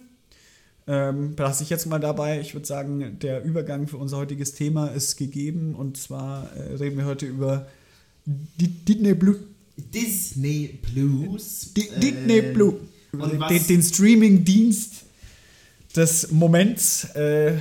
[0.88, 2.40] Ähm, belasse ich jetzt mal dabei.
[2.40, 5.76] Ich würde sagen, der Übergang für unser heutiges Thema ist gegeben.
[5.76, 7.68] Und zwar äh, reden wir heute über
[8.26, 9.40] Disney Blue.
[9.78, 11.74] Disney Plus.
[11.74, 12.80] Disney äh, Blue.
[13.14, 15.04] Den, den Streaming-Dienst
[15.96, 17.06] des Moments.
[17.16, 17.54] Äh,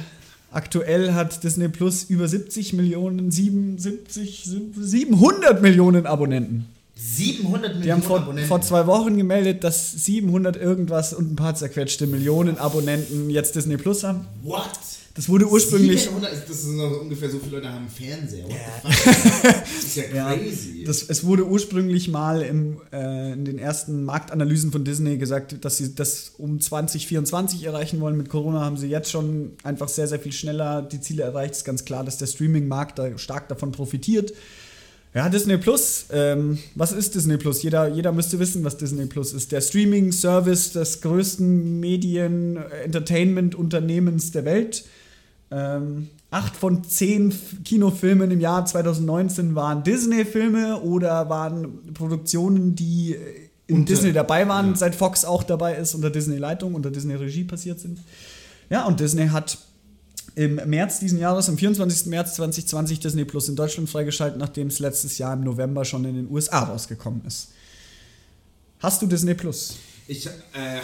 [0.51, 6.67] aktuell hat Disney Plus über 70 Millionen, 77, 700 Millionen Abonnenten.
[7.01, 11.55] 700 Millionen Die haben vor, vor, zwei Wochen gemeldet, dass 700 irgendwas und ein paar
[11.55, 14.27] zerquetschte Millionen Abonnenten jetzt Disney Plus haben.
[14.43, 14.69] What?
[15.15, 16.03] Das wurde ursprünglich.
[16.03, 18.45] 700, das sind ungefähr so viele Leute haben Fernseher.
[18.45, 19.61] What yeah.
[19.61, 20.03] das ist ja
[20.35, 20.81] crazy.
[20.81, 25.65] Ja, das, es wurde ursprünglich mal im, äh, in den ersten Marktanalysen von Disney gesagt,
[25.65, 28.17] dass sie das um 2024 erreichen wollen.
[28.17, 31.53] Mit Corona haben sie jetzt schon einfach sehr, sehr viel schneller die Ziele erreicht.
[31.53, 34.33] Es ist ganz klar, dass der Streaming-Markt da stark davon profitiert.
[35.19, 36.07] Ja, Disney Plus.
[36.13, 37.65] Ähm, was ist Disney Plus?
[37.65, 39.51] Jeder, jeder müsste wissen, was Disney Plus ist.
[39.51, 44.85] Der Streaming-Service des größten Medien-Entertainment-Unternehmens der Welt.
[45.51, 53.17] Ähm, acht von zehn Kinofilmen im Jahr 2019 waren Disney-Filme oder waren Produktionen, die
[53.67, 54.77] in unter, Disney dabei waren, ja.
[54.77, 57.99] seit Fox auch dabei ist, unter Disney-Leitung, unter Disney-Regie passiert sind.
[58.71, 59.59] Ja, und Disney hat
[60.39, 62.07] im März diesen Jahres, am 24.
[62.07, 66.15] März 2020, Disney Plus in Deutschland freigeschaltet, nachdem es letztes Jahr im November schon in
[66.15, 67.49] den USA rausgekommen ist.
[68.79, 69.75] Hast du Disney Plus?
[70.07, 70.31] Ich äh,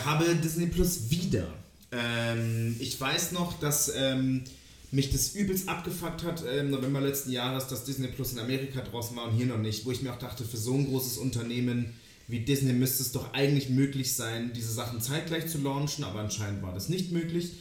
[0.04, 1.46] habe Disney Plus wieder.
[1.92, 4.42] Ähm, ich weiß noch, dass ähm,
[4.90, 8.80] mich das übelst abgefuckt hat äh, im November letzten Jahres, dass Disney Plus in Amerika
[8.80, 11.16] draußen war und hier noch nicht, wo ich mir auch dachte, für so ein großes
[11.18, 11.94] Unternehmen
[12.26, 16.62] wie Disney müsste es doch eigentlich möglich sein, diese Sachen zeitgleich zu launchen, aber anscheinend
[16.62, 17.52] war das nicht möglich.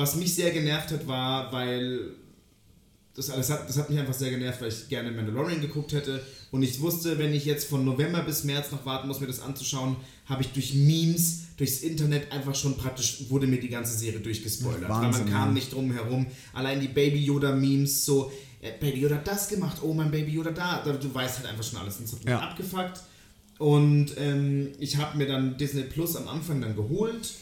[0.00, 2.12] Was mich sehr genervt hat, war, weil
[3.14, 6.24] das, das, hat, das hat mich einfach sehr genervt, weil ich gerne Mandalorian geguckt hätte.
[6.50, 9.40] Und ich wusste, wenn ich jetzt von November bis März noch warten muss, mir das
[9.40, 14.20] anzuschauen, habe ich durch Memes, durchs Internet einfach schon praktisch, wurde mir die ganze Serie
[14.20, 14.88] durchgespoilert.
[14.88, 16.26] Wahnsinn, weil man kam nicht drum herum.
[16.54, 18.32] Allein die Baby Yoda-Memes, so,
[18.62, 20.78] äh, Baby Yoda hat das gemacht, oh mein Baby Yoda da.
[20.82, 21.98] Du weißt halt einfach schon alles.
[21.98, 22.38] Und das hat mich Ja.
[22.40, 23.02] abgefuckt.
[23.58, 27.34] Und ähm, ich habe mir dann Disney Plus am Anfang dann geholt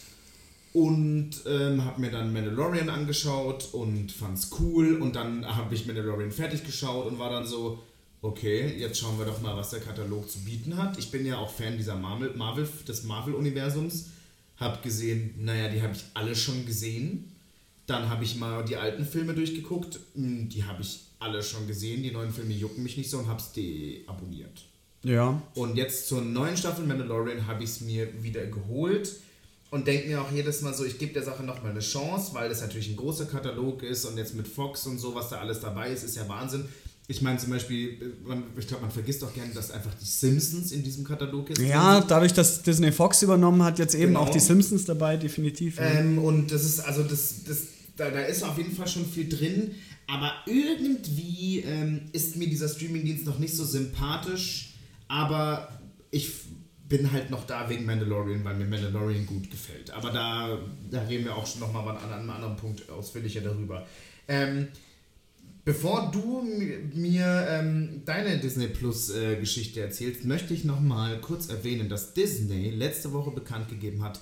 [0.72, 6.30] und ähm, habe mir dann Mandalorian angeschaut und fand's cool und dann habe ich Mandalorian
[6.30, 7.82] fertig geschaut und war dann so,
[8.20, 10.98] okay, jetzt schauen wir doch mal, was der Katalog zu bieten hat.
[10.98, 14.10] Ich bin ja auch Fan dieser Marvel, Marvel des Marvel-Universums,
[14.56, 17.32] habe gesehen, naja, die habe ich alle schon gesehen.
[17.86, 22.02] Dann habe ich mal die alten Filme durchgeguckt, Hm, die habe ich alle schon gesehen,
[22.02, 24.66] die neuen Filme jucken mich nicht so und habe es deabonniert.
[25.02, 25.40] Ja.
[25.54, 29.10] Und jetzt zur neuen Staffel Mandalorian habe ich es mir wieder geholt
[29.70, 32.48] und denke mir auch jedes Mal so, ich gebe der Sache nochmal eine Chance, weil
[32.48, 35.60] das natürlich ein großer Katalog ist und jetzt mit Fox und so, was da alles
[35.60, 36.64] dabei ist, ist ja Wahnsinn.
[37.10, 40.72] Ich meine zum Beispiel, man, ich glaube, man vergisst auch gerne, dass einfach die Simpsons
[40.72, 41.58] in diesem Katalog ist.
[41.60, 44.20] Ja, dadurch, dass Disney Fox übernommen hat, jetzt eben Genau.
[44.20, 45.76] auch die Simpsons dabei, definitiv.
[45.80, 47.58] Ähm, und das ist, also das, das,
[47.96, 49.70] da, da ist auf jeden Fall schon viel drin,
[50.06, 54.74] aber irgendwie ähm, ist mir dieser Streamingdienst noch nicht so sympathisch,
[55.08, 56.30] aber ich
[56.88, 59.90] bin halt noch da wegen Mandalorian, weil mir Mandalorian gut gefällt.
[59.90, 60.58] Aber da,
[60.90, 63.86] da reden wir auch schon nochmal an einem anderen Punkt ausführlicher darüber.
[64.26, 64.68] Ähm,
[65.64, 71.20] Bevor du mi- mir ähm, deine Disney Plus äh, Geschichte erzählst, möchte ich noch mal
[71.20, 74.18] kurz erwähnen, dass Disney letzte Woche bekannt gegeben hat,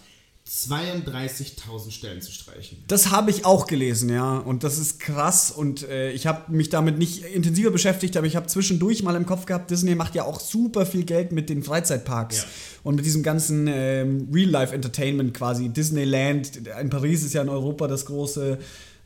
[0.49, 2.79] 32.000 Stellen zu streichen.
[2.87, 4.39] Das habe ich auch gelesen, ja.
[4.39, 5.51] Und das ist krass.
[5.51, 9.27] Und äh, ich habe mich damit nicht intensiver beschäftigt, aber ich habe zwischendurch mal im
[9.27, 12.37] Kopf gehabt, Disney macht ja auch super viel Geld mit den Freizeitparks.
[12.37, 12.45] Ja.
[12.85, 15.69] Und mit diesem ganzen ähm, Real-Life-Entertainment quasi.
[15.69, 18.59] Disneyland, in Paris ist ja in Europa das große.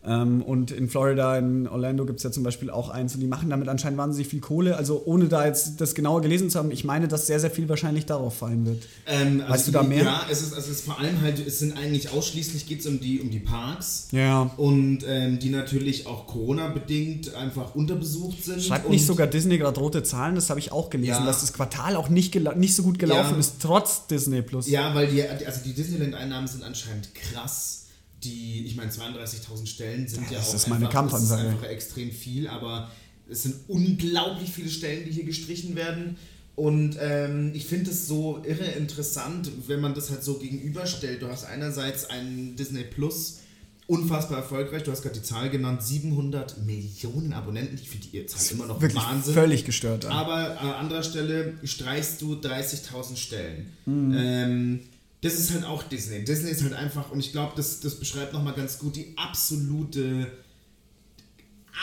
[0.03, 3.15] Ähm, und in Florida, in Orlando gibt es ja zum Beispiel auch eins.
[3.15, 4.77] Und die machen damit anscheinend wahnsinnig viel Kohle.
[4.79, 7.69] Also ohne da jetzt das genauer gelesen zu haben, ich meine, dass sehr, sehr viel
[7.69, 8.83] wahrscheinlich darauf fallen wird.
[9.07, 10.05] Ähm, Weißt du da mehr?
[10.05, 12.87] Ja, es ist, also es ist vor allem halt, es sind eigentlich ausschließlich geht es
[12.87, 14.09] um die, um die Parks.
[14.13, 14.51] Ja.
[14.57, 18.63] Und ähm, die natürlich auch Corona-bedingt einfach unterbesucht sind.
[18.63, 20.35] Schreibt nicht sogar Disney gerade rote Zahlen?
[20.35, 21.27] Das habe ich auch gelesen, Ja.
[21.27, 23.39] dass das Quartal auch nicht, nicht so gut gelaufen Ja.
[23.39, 24.67] ist, trotz Disney Plus.
[24.69, 27.77] Ja, weil die, also die Disneyland-Einnahmen sind anscheinend krass.
[28.25, 31.43] Die, ich meine, 32.000 Stellen sind ja, das auch ist meine einfach, Kampfansage.
[31.43, 32.91] Das ist einfach extrem viel, aber
[33.29, 36.17] es sind unglaublich viele Stellen, die hier gestrichen werden.
[36.57, 41.23] Und ähm, ich finde es so irre interessant, wenn man das halt so gegenüberstellt.
[41.23, 43.39] Du hast einerseits einen Disney Plus,
[43.87, 44.83] unfassbar erfolgreich.
[44.83, 47.79] Du hast gerade die Zahl genannt, 700 Millionen Abonnenten.
[47.81, 49.33] Ich finde die Zahl immer noch Wirklich Wahnsinn.
[49.35, 50.05] völlig gestört.
[50.05, 50.11] ja.
[50.11, 53.73] Aber an anderer Stelle streichst du 30.000 Stellen.
[53.87, 54.15] Mhm.
[54.17, 54.81] Ähm,
[55.23, 56.25] das ist halt auch Disney.
[56.25, 60.33] Disney ist halt einfach, und ich glaube, das, das beschreibt nochmal ganz gut die absolute,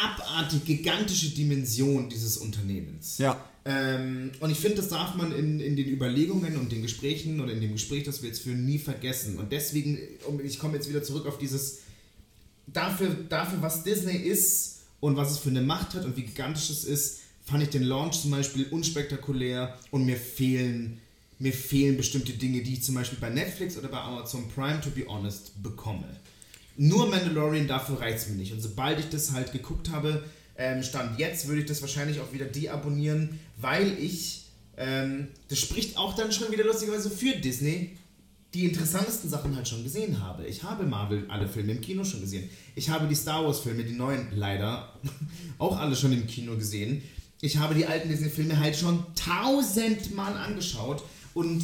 [0.04, 3.18] abartig, gigantische Dimension dieses Unternehmens.
[3.20, 3.44] Ja.
[3.66, 7.52] Ähm, und ich finde, das darf man in, in den Überlegungen und den Gesprächen oder
[7.52, 9.38] in dem Gespräch, das wir jetzt führen, nie vergessen.
[9.38, 10.00] Und deswegen,
[10.44, 11.80] ich komme jetzt wieder zurück auf dieses,
[12.66, 16.70] dafür, dafür, was Disney ist und was es für eine Macht hat und wie gigantisch
[16.70, 21.00] es ist, fand ich den Launch zum Beispiel unspektakulär und mir fehlen,
[21.40, 24.90] mir fehlen bestimmte Dinge, die ich zum Beispiel bei Netflix oder bei Amazon Prime, to
[24.90, 26.08] be honest, bekomme.
[26.78, 28.54] Nur Mandalorian, dafür reicht es mir nicht.
[28.54, 30.24] Und sobald ich das halt geguckt habe,
[30.58, 34.46] ähm, Stand jetzt, würde ich das wahrscheinlich auch wieder deabonnieren, weil ich,
[34.78, 37.98] ähm, das spricht auch dann schon wieder lustigerweise für Disney,
[38.54, 40.48] die interessantesten Sachen halt schon gesehen habe.
[40.48, 42.50] Ich habe Marvel alle Filme im Kino schon gesehen.
[42.76, 44.94] Ich habe die Star Wars Filme, die neuen leider,
[45.60, 47.04] auch alle schon im Kino gesehen.
[47.42, 51.04] Ich habe die alten Disney-Filme halt schon tausendmal angeschaut
[51.38, 51.62] und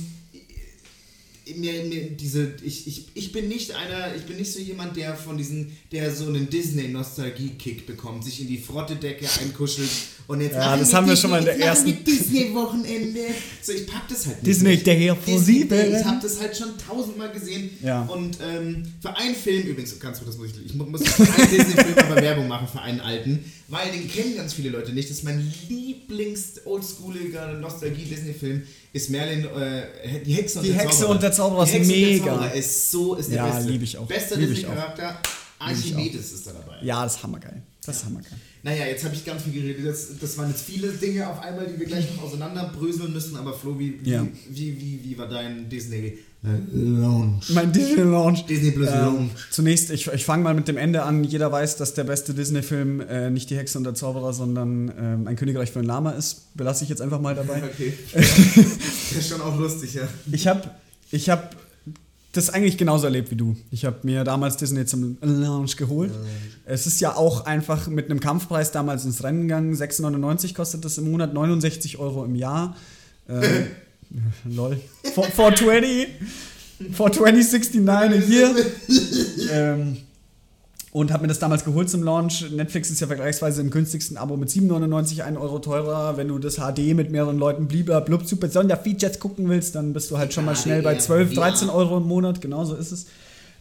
[1.55, 5.15] mir, mir diese, ich, ich, ich bin nicht einer, ich bin nicht so jemand, der
[5.15, 9.89] von diesen, der so einen Disney-Nostalgie-Kick bekommt, sich in die Frottedecke einkuschelt
[10.27, 13.19] und jetzt Ja, das haben wir schon mal in der ersten- Disney-Wochenende.
[13.61, 14.47] So, ich pack das halt nicht.
[14.47, 14.77] Disney.
[14.77, 15.95] Day for Disney sieben.
[15.95, 17.69] Ich habe das halt schon tausendmal gesehen.
[17.81, 18.03] Ja.
[18.03, 21.23] Und ähm, für einen Film, übrigens, ganz gut, das muss ich, ich mu- muss für
[21.23, 25.09] einen Disney-Film aber Werbung machen, für einen alten, weil den kennen ganz viele Leute nicht.
[25.09, 31.11] Das ist mein lieblings-oldschooliger Nostalgie-Disney-Film, ist Merlin, äh, die Hexe und Die der Hexe Zauberer.
[31.15, 32.25] und der Zauberer Die ist Hexe und der mega.
[32.25, 33.69] Zauberer ist so, ist der Ja, beste.
[33.71, 34.05] lieb ich auch.
[34.07, 34.37] Bester.
[34.37, 35.19] Disney-Charakter,
[35.59, 36.77] Archimedes ist da dabei.
[36.83, 37.61] Ja, das ist hammergeil.
[37.85, 38.37] Das ist hammergeil.
[38.65, 39.85] Naja, jetzt habe ich ganz viel geredet.
[39.85, 43.35] Das, das waren jetzt viele Dinge auf einmal, die wir gleich noch auseinanderbröseln müssen.
[43.35, 44.25] Aber Flo, wie, wie, Ja.
[44.49, 47.41] wie, wie, wie war dein Disney äh, Lounge?
[47.49, 48.45] Mein Disney Launch.
[48.45, 48.89] Disney Plus.
[48.89, 51.25] Ähm, zunächst, ich, ich fange mal mit dem Ende an.
[51.25, 55.27] Jeder weiß, dass der beste Disney-Film äh, nicht die Hexe und der Zauberer, sondern ähm,
[55.27, 56.55] ein Königreich für ein Lama ist.
[56.55, 57.61] Belasse ich jetzt einfach mal dabei.
[57.73, 57.93] Okay.
[58.13, 60.07] das ist schon auch lustig, ja.
[60.31, 60.71] Ich habe
[61.11, 61.53] ich hab
[62.33, 63.55] das eigentlich genauso erlebt wie du.
[63.71, 66.11] Ich habe mir damals Disney zum Launch geholt.
[66.65, 69.73] Es ist ja auch einfach mit einem Kampfpreis damals ins Rennen gegangen.
[69.75, 72.75] 6,99 kostet das im Monat, 69 Euro im Jahr.
[73.27, 73.65] Äh,
[74.49, 74.79] lol.
[75.03, 76.07] 420.
[76.91, 78.55] 42069 a year.
[79.51, 79.97] ähm,
[80.93, 82.51] und habe mir das damals geholt zum Launch.
[82.51, 86.17] Netflix ist ja vergleichsweise im günstigsten Abo mit 7,99 1 Euro teurer.
[86.17, 90.11] Wenn du das HD mit mehreren Leuten blieber, blub, super Sonderfeatures gucken willst, dann bist
[90.11, 92.41] du halt schon mal schnell bei 12, 13 Euro im Monat.
[92.41, 93.07] Genau so ist es.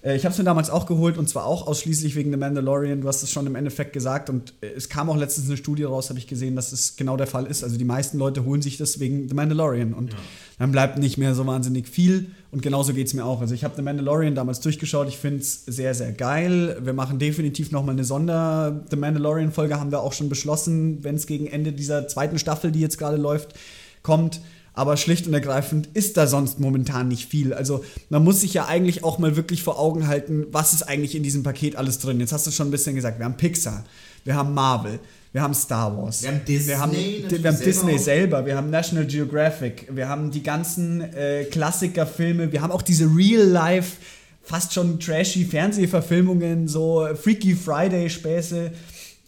[0.02, 3.00] Äh, ich habe es mir damals auch geholt und zwar auch ausschließlich wegen The Mandalorian.
[3.00, 5.84] Du hast es schon im Endeffekt gesagt und äh, es kam auch letztens eine Studie
[5.84, 7.64] raus, habe ich gesehen, dass es genau der Fall ist.
[7.64, 10.18] Also die meisten Leute holen sich das wegen The Mandalorian und ja.
[10.58, 13.40] dann bleibt nicht mehr so wahnsinnig viel und genauso geht es mir auch.
[13.40, 16.76] Also ich habe The Mandalorian damals durchgeschaut, ich finde es sehr, sehr geil.
[16.82, 21.46] Wir machen definitiv nochmal eine Sonder-The Mandalorian-Folge, haben wir auch schon beschlossen, wenn es gegen
[21.46, 23.54] Ende dieser zweiten Staffel, die jetzt gerade läuft,
[24.02, 24.42] kommt
[24.74, 27.54] aber schlicht und ergreifend ist da sonst momentan nicht viel.
[27.54, 31.14] Also man muss sich ja eigentlich auch mal wirklich vor Augen halten, was ist eigentlich
[31.14, 32.20] in diesem Paket alles drin.
[32.20, 33.84] Jetzt hast du schon ein bisschen gesagt, wir haben Pixar,
[34.24, 34.98] wir haben Marvel,
[35.32, 38.68] wir haben Star Wars, wir haben Disney, wir haben, wir haben Disney selber, wir haben
[38.70, 43.96] National Geographic, wir haben die ganzen äh, Klassikerfilme, wir haben auch diese Real-Life,
[44.42, 48.72] fast schon trashy Fernsehverfilmungen, so Freaky Friday-Späße.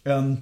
[0.05, 0.39] Ähm,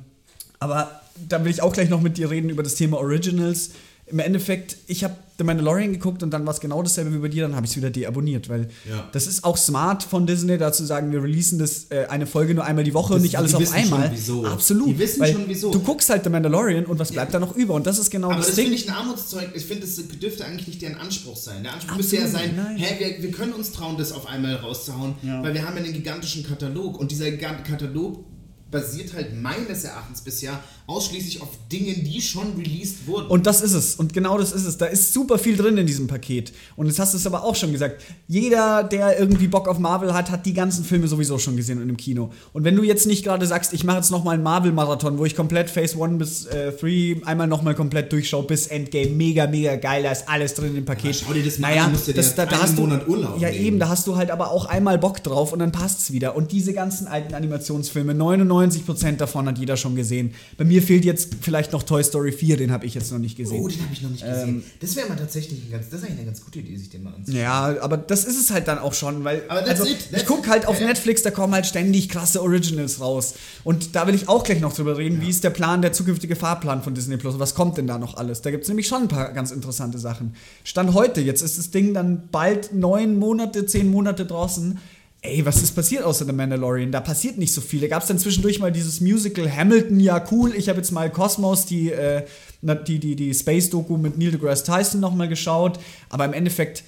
[0.59, 3.73] aber da will ich auch gleich noch mit dir reden über das Thema Originals.
[4.07, 7.29] Im Endeffekt, ich habe The Mandalorian geguckt und dann war es genau dasselbe wie bei
[7.29, 9.09] dir, dann habe ich es wieder deabonniert, weil ja.
[9.13, 12.55] das ist auch smart von Disney, da zu sagen, wir releasen das äh, eine Folge
[12.55, 14.07] nur einmal die Woche das, und nicht alles auf einmal.
[14.07, 14.47] Schon, wieso.
[14.47, 14.89] Absolut.
[14.89, 15.73] Die wissen schon wieso.
[15.73, 17.41] Du guckst halt The Mandalorian und was bleibt ja.
[17.41, 18.67] da noch über und das ist genau Aber das, das Ding.
[18.67, 21.63] Aber das finde ich ein Armutszeug, ich finde, das dürfte eigentlich nicht deren Anspruch sein.
[21.65, 22.77] Der Anspruch Absolut, müsste ja sein, nein.
[22.77, 25.43] hä, wir, wir, können uns trauen, das auf einmal rauszuhauen, ja.
[25.43, 28.25] weil wir haben ja einen gigantischen Katalog und dieser Katalog
[28.73, 33.29] basiert halt meines Erachtens bisher ausschließlich auf Dingen, die schon released wurden.
[33.29, 33.95] Und das ist es.
[33.95, 34.79] Und genau das ist es.
[34.79, 36.53] Da ist super viel drin in diesem Paket.
[36.75, 38.03] Und jetzt hast du es aber auch schon gesagt.
[38.27, 41.89] Jeder, der irgendwie Bock auf Marvel hat, hat die ganzen Filme sowieso schon gesehen in
[41.89, 42.33] dem Kino.
[42.53, 45.37] Und wenn du jetzt nicht gerade sagst, ich mache jetzt nochmal einen Marvel-Marathon, wo ich
[45.37, 50.03] komplett Phase 1 bis 3 äh, einmal nochmal komplett durchschaue bis Endgame, mega, mega geil,
[50.03, 51.15] da ist alles drin im Paket.
[51.21, 53.41] Ja, schau dir das mal naja, an, musst du das, da, da hast Monat Urlaub
[53.41, 53.65] Ja, nehmen.
[53.65, 56.35] eben, da hast du halt aber auch einmal Bock drauf und dann passt es wieder.
[56.35, 60.33] Und diese ganzen alten Animationsfilme, 99% Prozent davon hat jeder schon gesehen.
[60.57, 63.37] Bei mir fehlt jetzt vielleicht noch Toy Story 4, den habe ich jetzt noch nicht
[63.37, 63.63] gesehen.
[63.63, 64.49] Oh, den habe ich noch nicht gesehen.
[64.49, 66.91] Ähm, das wäre mal tatsächlich ein ganz, das ist eigentlich eine ganz gute Idee, sich
[66.91, 67.43] den mal anzuschauen.
[67.43, 70.81] Ja, aber das ist es halt dann auch schon, weil also, ich gucke halt auf
[70.81, 73.35] Netflix, da kommen halt ständig krasse Originals raus.
[73.65, 75.27] Und da will ich auch gleich noch drüber reden, ja.
[75.27, 77.39] wie ist der Plan, der zukünftige Fahrplan von Disney Plus?
[77.39, 78.43] Was kommt denn da noch alles?
[78.43, 80.35] Da gibt es nämlich schon ein paar ganz interessante Sachen.
[80.65, 84.79] Stand heute, jetzt ist das Ding dann bald neun Monate, zehn Monate draußen
[85.23, 86.91] ey, was ist passiert außer The Mandalorian?
[86.91, 87.81] Da passiert nicht so viel.
[87.81, 90.55] Da gab es dann zwischendurch mal dieses Musical Hamilton, ja cool.
[90.55, 92.25] Ich habe jetzt mal Cosmos, die, äh,
[92.61, 95.79] die, die, die Space-Doku mit Neil deGrasse Tyson nochmal geschaut.
[96.11, 96.83] Aber im Endeffekt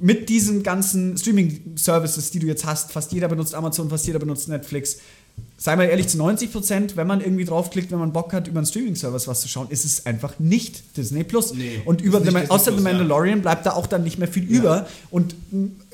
[0.00, 4.48] mit diesen ganzen Streaming-Services, die du jetzt hast, fast jeder benutzt Amazon, fast jeder benutzt
[4.48, 4.98] Netflix,
[5.60, 8.58] sei mal ehrlich, zu 90 Prozent, wenn man irgendwie draufklickt, wenn man Bock hat, über
[8.58, 11.52] einen Streaming-Service was zu schauen, ist es einfach nicht Disney Plus.
[11.52, 13.42] Nee, und über The, außer The Mandalorian ja.
[13.42, 14.58] bleibt da auch dann nicht mehr viel ja.
[14.58, 14.86] über.
[15.10, 15.34] Und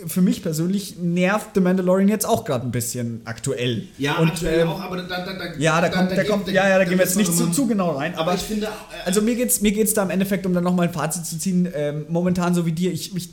[0.06, 3.88] für mich persönlich nervt The Mandalorian jetzt auch gerade ein bisschen aktuell.
[3.96, 6.48] Ja, und, aktuell ähm, auch, aber da, da, da, ja, da kommt, da, da kommt,
[6.48, 8.12] ja, ja, da gehen wir jetzt nicht zu, zu genau rein.
[8.16, 10.64] Aber, aber ich finde, äh, also mir geht's, mir geht's da im Endeffekt, um dann
[10.64, 13.30] nochmal ein Fazit zu ziehen, ähm, momentan so wie dir, ich, ich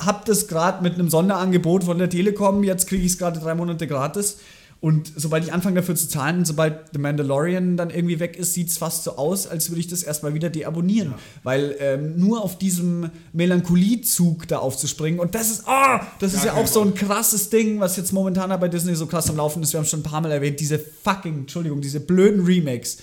[0.00, 3.54] habe das gerade mit einem Sonderangebot von der Telekom, jetzt kriege ich es gerade drei
[3.54, 4.38] Monate gratis.
[4.80, 8.68] Und sobald ich anfange dafür zu zahlen, sobald The Mandalorian dann irgendwie weg ist, sieht
[8.68, 11.12] es fast so aus, als würde ich das erstmal wieder deabonnieren.
[11.12, 11.18] Ja.
[11.42, 16.52] Weil ähm, nur auf diesem Melancholiezug da aufzuspringen und das ist, oh, das ist ja
[16.52, 19.72] auch so ein krasses Ding, was jetzt momentan bei Disney so krass am Laufen ist.
[19.72, 22.98] Wir haben schon ein paar Mal erwähnt, diese fucking, Entschuldigung, diese blöden Remakes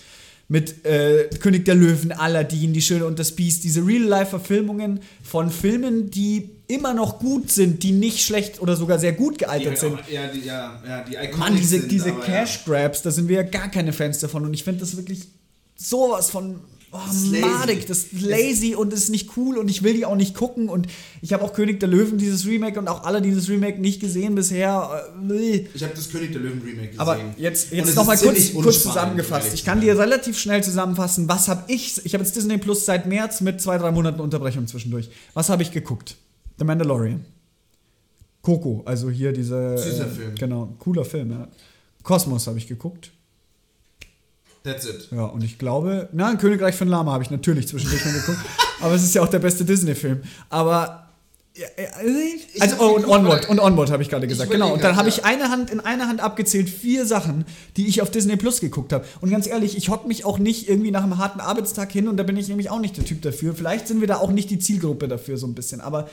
[0.52, 6.12] mit äh, König der Löwen, Aladdin, Die Schöne und das Biest, diese Real-Life-Verfilmungen von Filmen,
[6.12, 10.00] die immer noch gut sind, die nicht schlecht oder sogar sehr gut gealtert die, sind.
[10.10, 13.04] Ja, die, ja, ja, die Mann, diese, diese Cash-Grabs, ja.
[13.04, 15.28] da sind wir ja gar keine Fans davon und ich finde das wirklich
[15.76, 16.98] sowas von oh,
[17.42, 20.70] madig, das ist lazy und ist nicht cool und ich will die auch nicht gucken
[20.70, 20.88] und
[21.22, 24.36] ich habe auch König der Löwen dieses Remake und auch alle dieses Remake nicht gesehen
[24.36, 25.12] bisher.
[25.30, 27.00] Äh, ich habe das König der Löwen Remake gesehen.
[27.00, 29.54] Aber jetzt, jetzt nochmal kurz, kurz zusammengefasst.
[29.54, 33.08] Ich kann dir relativ schnell zusammenfassen, was habe ich, ich habe jetzt Disney Plus seit
[33.08, 35.10] März mit zwei, drei Monaten Unterbrechung zwischendurch.
[35.34, 36.16] Was habe ich geguckt?
[36.62, 37.26] The Mandalorian.
[38.44, 39.80] Coco, also hier diese.
[39.80, 40.36] Süßer äh, Film.
[40.36, 41.48] Genau, cooler Film, ja.
[42.04, 43.10] Kosmos habe ich geguckt.
[44.64, 45.08] That's it.
[45.10, 48.38] Ja, und ich glaube, na, Königreich von Lama habe ich natürlich zwischendurch mal geguckt.
[48.80, 50.22] aber es ist ja auch der beste Disney-Film.
[50.50, 51.08] Aber.
[52.60, 54.52] also, oh, und Onward, und Onward habe ich gerade gesagt.
[54.52, 54.72] Genau.
[54.72, 57.44] Und dann habe ich eine Hand in einer Hand abgezählt, vier Sachen,
[57.76, 59.04] die ich auf Disney Plus geguckt habe.
[59.20, 62.18] Und ganz ehrlich, ich hocke mich auch nicht irgendwie nach einem harten Arbeitstag hin und
[62.18, 63.56] da bin ich nämlich auch nicht der Typ dafür.
[63.56, 65.82] Vielleicht sind wir da auch nicht die Zielgruppe dafür, so ein bisschen.
[65.82, 66.08] Aber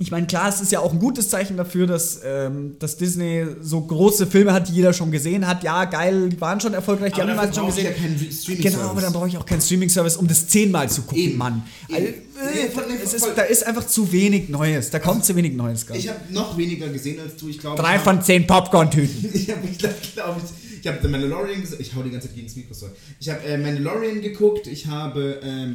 [0.00, 3.44] ich meine, klar, es ist ja auch ein gutes Zeichen dafür, dass, ähm, dass Disney
[3.60, 5.64] so große Filme hat, die jeder schon gesehen hat.
[5.64, 8.02] Ja, geil, die waren schon erfolgreich, die Aber haben meisten schon brauche ich gesehen.
[8.02, 8.90] ja keinen Streaming genau, Service.
[8.90, 11.36] aber dann brauche ich auch keinen Streaming-Service, um das zehnmal zu gucken, Eben.
[11.38, 11.62] Mann.
[11.88, 11.96] Eben.
[11.96, 14.90] Also, Nee, äh, es ist, da ist einfach zu wenig Neues.
[14.90, 15.98] Da kommt zu wenig Neues gerade.
[15.98, 17.48] Ich habe noch weniger gesehen als du.
[17.48, 19.28] Ich glaube, Drei ich von zehn Popcorn-Tüten.
[19.34, 21.78] Ich habe, ich glaube, ich, ich habe The Mandalorian gesehen.
[21.80, 22.92] Ich hau die ganze Zeit gegen das Mikro, sorry.
[23.18, 24.68] Ich habe äh, Mandalorian geguckt.
[24.68, 25.74] Ich habe, ähm,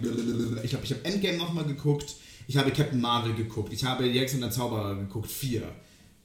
[0.63, 2.15] ich glaube, ich habe Endgame nochmal geguckt.
[2.53, 3.73] Ich habe Captain Marvel geguckt.
[3.73, 5.31] Ich habe Jax und der Zauberer geguckt.
[5.31, 5.63] Vier.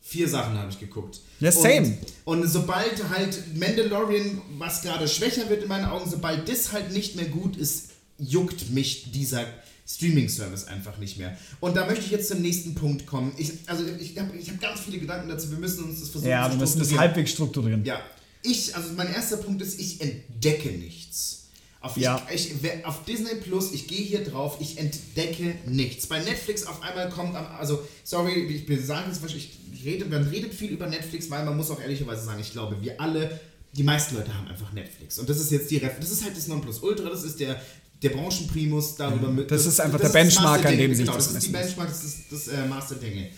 [0.02, 1.20] Vier Sachen habe ich geguckt.
[1.40, 1.96] Ja, same.
[2.26, 6.92] Und, und sobald halt Mandalorian, was gerade schwächer wird in meinen Augen, sobald das halt
[6.92, 9.46] nicht mehr gut ist, juckt mich dieser
[9.86, 11.34] Streaming-Service einfach nicht mehr.
[11.60, 13.32] Und da möchte ich jetzt zum nächsten Punkt kommen.
[13.38, 15.50] Ich, also ich habe ich hab ganz viele Gedanken dazu.
[15.50, 17.00] Wir müssen uns das versuchen Ja, zu wir müssen das strukturieren.
[17.00, 17.84] halbwegs strukturieren.
[17.86, 18.00] Ja,
[18.42, 21.37] ich, also mein erster Punkt ist, ich entdecke nichts.
[21.80, 22.26] Auf, Ja.
[22.34, 26.06] ich, ich, auf Disney Plus, ich gehe hier drauf, ich entdecke nichts.
[26.08, 30.52] Bei Netflix auf einmal kommt, also sorry, ich sage es ich, ich rede, man redet
[30.52, 33.40] viel über Netflix, weil man muss auch ehrlicherweise sagen, ich glaube, wir alle,
[33.74, 35.18] die meisten Leute haben einfach Netflix.
[35.20, 37.60] Und das ist jetzt die Ref das ist halt das Nonplusultra, das ist der,
[38.02, 39.28] der Branchenprimus darüber.
[39.30, 41.46] mit- Das ist einfach das der das Benchmark, an dem sich genau, das das ist
[41.46, 41.52] die.
[41.52, 43.28] Benchmark, das ist das äh, Master Dinge.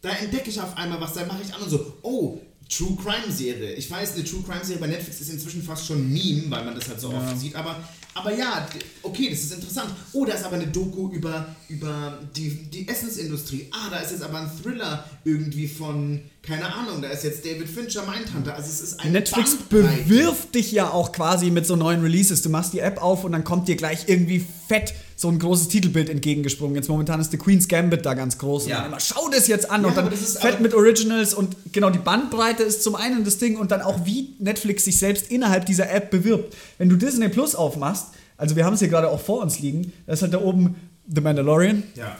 [0.00, 3.30] Da entdecke ich auf einmal was, da mache ich an und so, oh, True Crime
[3.30, 3.74] Serie.
[3.74, 6.64] Ich weiß, eine True Crime Serie bei Netflix ist inzwischen fast schon ein Meme, weil
[6.64, 7.76] man das halt so oft sieht, aber,
[8.14, 8.66] aber ja,
[9.02, 9.90] okay, das ist interessant.
[10.12, 13.68] Oh, da ist aber eine Doku über, über die, die Essensindustrie.
[13.70, 17.68] Ah, da ist jetzt aber ein Thriller irgendwie von, keine Ahnung, da ist jetzt David
[17.68, 18.54] Fincher Mindhunter.
[18.54, 22.42] Also es ist ein Netflix bewirft dich ja auch quasi mit so neuen Releases.
[22.42, 25.68] Du machst die App auf und dann kommt dir gleich irgendwie fett so ein großes
[25.68, 26.74] Titelbild entgegengesprungen.
[26.76, 28.66] Jetzt momentan ist The Queen's Gambit da ganz groß.
[28.66, 28.76] Ja.
[28.76, 31.90] Und dann immer, schau das jetzt an Ja, und dann fett mit Originals und genau
[31.90, 35.66] die Bandbreite ist zum einen das Ding und dann auch wie Netflix sich selbst innerhalb
[35.66, 36.54] dieser App bewirbt.
[36.78, 38.06] Wenn du Disney Plus aufmachst,
[38.36, 40.74] also wir haben es hier gerade auch vor uns liegen, da ist halt da oben
[41.12, 42.16] The Mandalorian, Ja.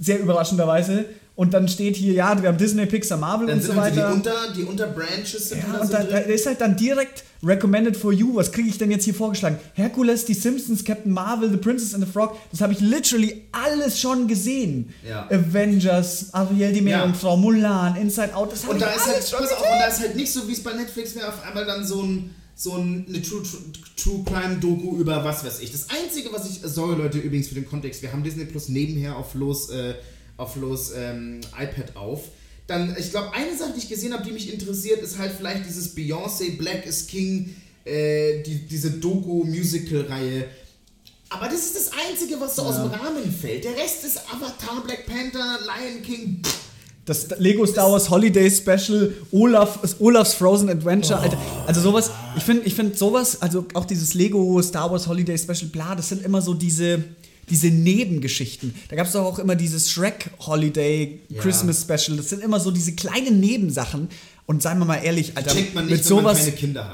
[0.00, 1.06] sehr überraschenderweise.
[1.36, 4.08] Und dann steht hier, ja, wir haben Disney, Pixar, Marvel Dann und so weiter.
[4.08, 7.94] die, Unter, die Unterbranches sind Ja, da und da, da ist halt dann direkt recommended
[7.94, 8.34] for you.
[8.34, 9.58] Was kriege ich denn jetzt hier vorgeschlagen?
[9.74, 12.38] Hercules, die Simpsons, Captain Marvel, The Princess and the Frog.
[12.50, 14.94] Das habe ich literally alles schon gesehen.
[15.06, 15.28] Ja.
[15.30, 18.52] Avengers, Ariel die Meerjungfrau, Mulan, Inside Out.
[18.52, 20.62] Das Und da ist halt, schon auf, und da ist halt nicht so, wie es
[20.62, 23.60] bei Netflix wäre, auf einmal dann so ein so ein, eine True, True,
[23.96, 25.72] True Crime Doku über was weiß ich.
[25.72, 29.16] Das einzige, was ich, sorry Leute, übrigens für den Kontext, wir haben Disney Plus nebenher
[29.16, 29.94] auf los, äh,
[30.36, 32.24] auf los ähm, iPad auf.
[32.66, 35.66] Dann, ich glaube, eine Sache, die ich gesehen habe, die mich interessiert, ist halt vielleicht
[35.66, 40.46] dieses Beyoncé Black is King, äh, die, diese Doku-Musical-Reihe.
[41.28, 43.64] Aber das ist das Einzige, was so aus dem Rahmen fällt.
[43.64, 46.40] Der Rest ist Avatar, Black Panther, Lion King.
[46.44, 46.58] Pff,
[47.04, 51.38] Das Lego Star Wars Holiday Special, Olaf, Olafs Frozen Adventure, Alter.
[51.66, 55.68] Also sowas, ich finde ich find sowas, also auch dieses Lego Star Wars Holiday Special,
[55.70, 57.04] bla, das sind immer so diese,
[57.48, 58.74] diese Nebengeschichten.
[58.88, 61.20] Da gab es doch auch immer dieses Shrek Holiday.
[61.38, 62.16] Christmas Special.
[62.16, 64.08] Das sind immer so diese kleinen Nebensachen.
[64.48, 66.48] Und seien wir mal ehrlich, Alter, nicht, mit sowas,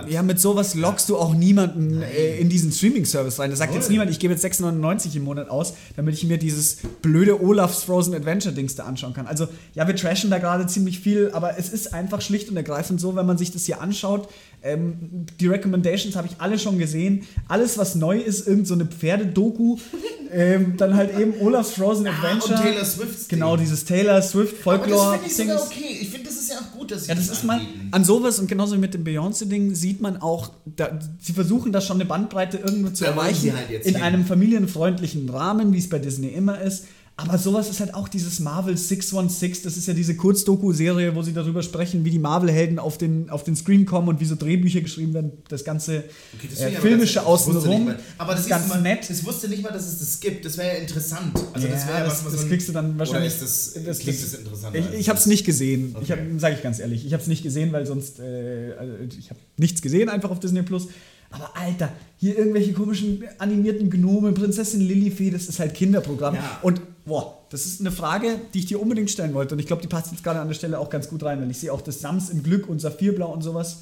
[0.08, 3.50] ja, mit sowas lockst du auch niemanden äh, in diesen Streaming-Service rein.
[3.50, 3.92] Da sagt jetzt Voll.
[3.92, 8.14] niemand, ich gebe jetzt 6,99 im Monat aus, damit ich mir dieses blöde Olafs Frozen
[8.14, 9.26] Adventure-Dings da anschauen kann.
[9.26, 13.02] Also, ja, wir trashen da gerade ziemlich viel, aber es ist einfach schlicht und ergreifend
[13.02, 14.28] so, wenn man sich das hier anschaut.
[14.62, 17.26] Ähm, die Recommendations habe ich alle schon gesehen.
[17.48, 19.76] Alles, was neu ist, irgend so eine Pferdedoku.
[20.32, 22.54] ähm, dann halt eben Olafs Frozen Ah, Adventure.
[22.54, 25.12] und Taylor Swift's Genau, dieses Taylor Swift Aber das Folklore.
[25.18, 25.98] finde ich sogar okay.
[26.00, 28.48] Ich finde, das ist ja auch gut, sie Ja, das ist mal an sowas und
[28.48, 32.58] genauso wie mit dem Beyoncé-Ding sieht man auch, da, sie versuchen da schon eine Bandbreite
[32.58, 34.02] irgendwo zu Da erreichen, halt in hin.
[34.02, 36.86] einem familienfreundlichen Rahmen, wie es bei Disney immer ist.
[37.16, 41.32] Aber sowas ist halt auch dieses Marvel 616, das ist ja diese Kurzdoku-Serie, wo sie
[41.34, 44.80] darüber sprechen, wie die Marvel-Helden auf den, auf den Screen kommen und wie so Drehbücher
[44.80, 46.04] geschrieben werden, das ganze
[46.36, 47.94] Okay, das äh, ich filmische ich außenrum.
[48.18, 49.08] Aber das ist ist ganz mal, nett.
[49.10, 50.44] Ich wusste nicht mal, dass es das gibt.
[50.46, 51.32] Das wäre ja interessant.
[51.52, 53.74] Also das Ja, wäre das- was, was das man- kriegst du dann wahrscheinlich- Oder ist
[53.76, 54.76] das, das- klingt das- das interessant?
[54.76, 55.94] Ich, ich habe es nicht gesehen.
[56.02, 56.20] Ich Okay.
[56.22, 59.28] habe, sage ich ganz ehrlich, ich habe es nicht gesehen, weil sonst äh, also ich
[59.30, 60.88] habe nichts gesehen einfach auf Disney Plus.
[61.30, 66.34] Aber Alter, hier irgendwelche komischen animierten Gnome, Prinzessin Lilifee, das ist halt Kinderprogramm.
[66.34, 66.58] Ja.
[66.62, 69.54] Und boah, das ist eine Frage, die ich dir unbedingt stellen wollte.
[69.54, 71.50] Und ich glaube, die passt jetzt gerade an der Stelle auch ganz gut rein, weil
[71.50, 73.78] ich sehe auch das Sams im Glück und Saphirblau und sowas.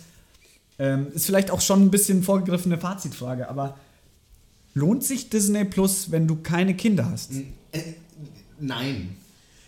[0.78, 3.78] Ähm, ist vielleicht auch schon ein bisschen vorgegriffene Fazitfrage, aber
[4.74, 7.32] lohnt sich Disney Plus, wenn du keine Kinder hast?
[7.72, 7.94] Äh,
[8.58, 9.16] nein.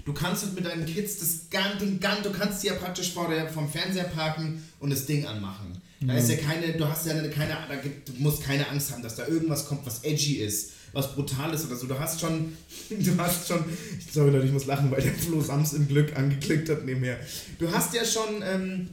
[0.04, 3.12] Du kannst halt mit deinen Kids das gan, den gan, du kannst sie ja praktisch
[3.12, 5.80] vor der, vom Fernseher parken und das Ding anmachen.
[6.00, 9.02] Da ist ja keine, du hast ja keine, da gibt, du musst keine Angst haben,
[9.02, 11.86] dass da irgendwas kommt, was edgy ist, was brutal ist oder so.
[11.86, 12.56] Du hast schon,
[12.90, 13.64] du hast schon,
[14.12, 17.18] sorry Leute, ich muss lachen, weil der Flo Sams im Glück angeklickt hat nebenher.
[17.58, 18.88] Du hast ja schon, ähm,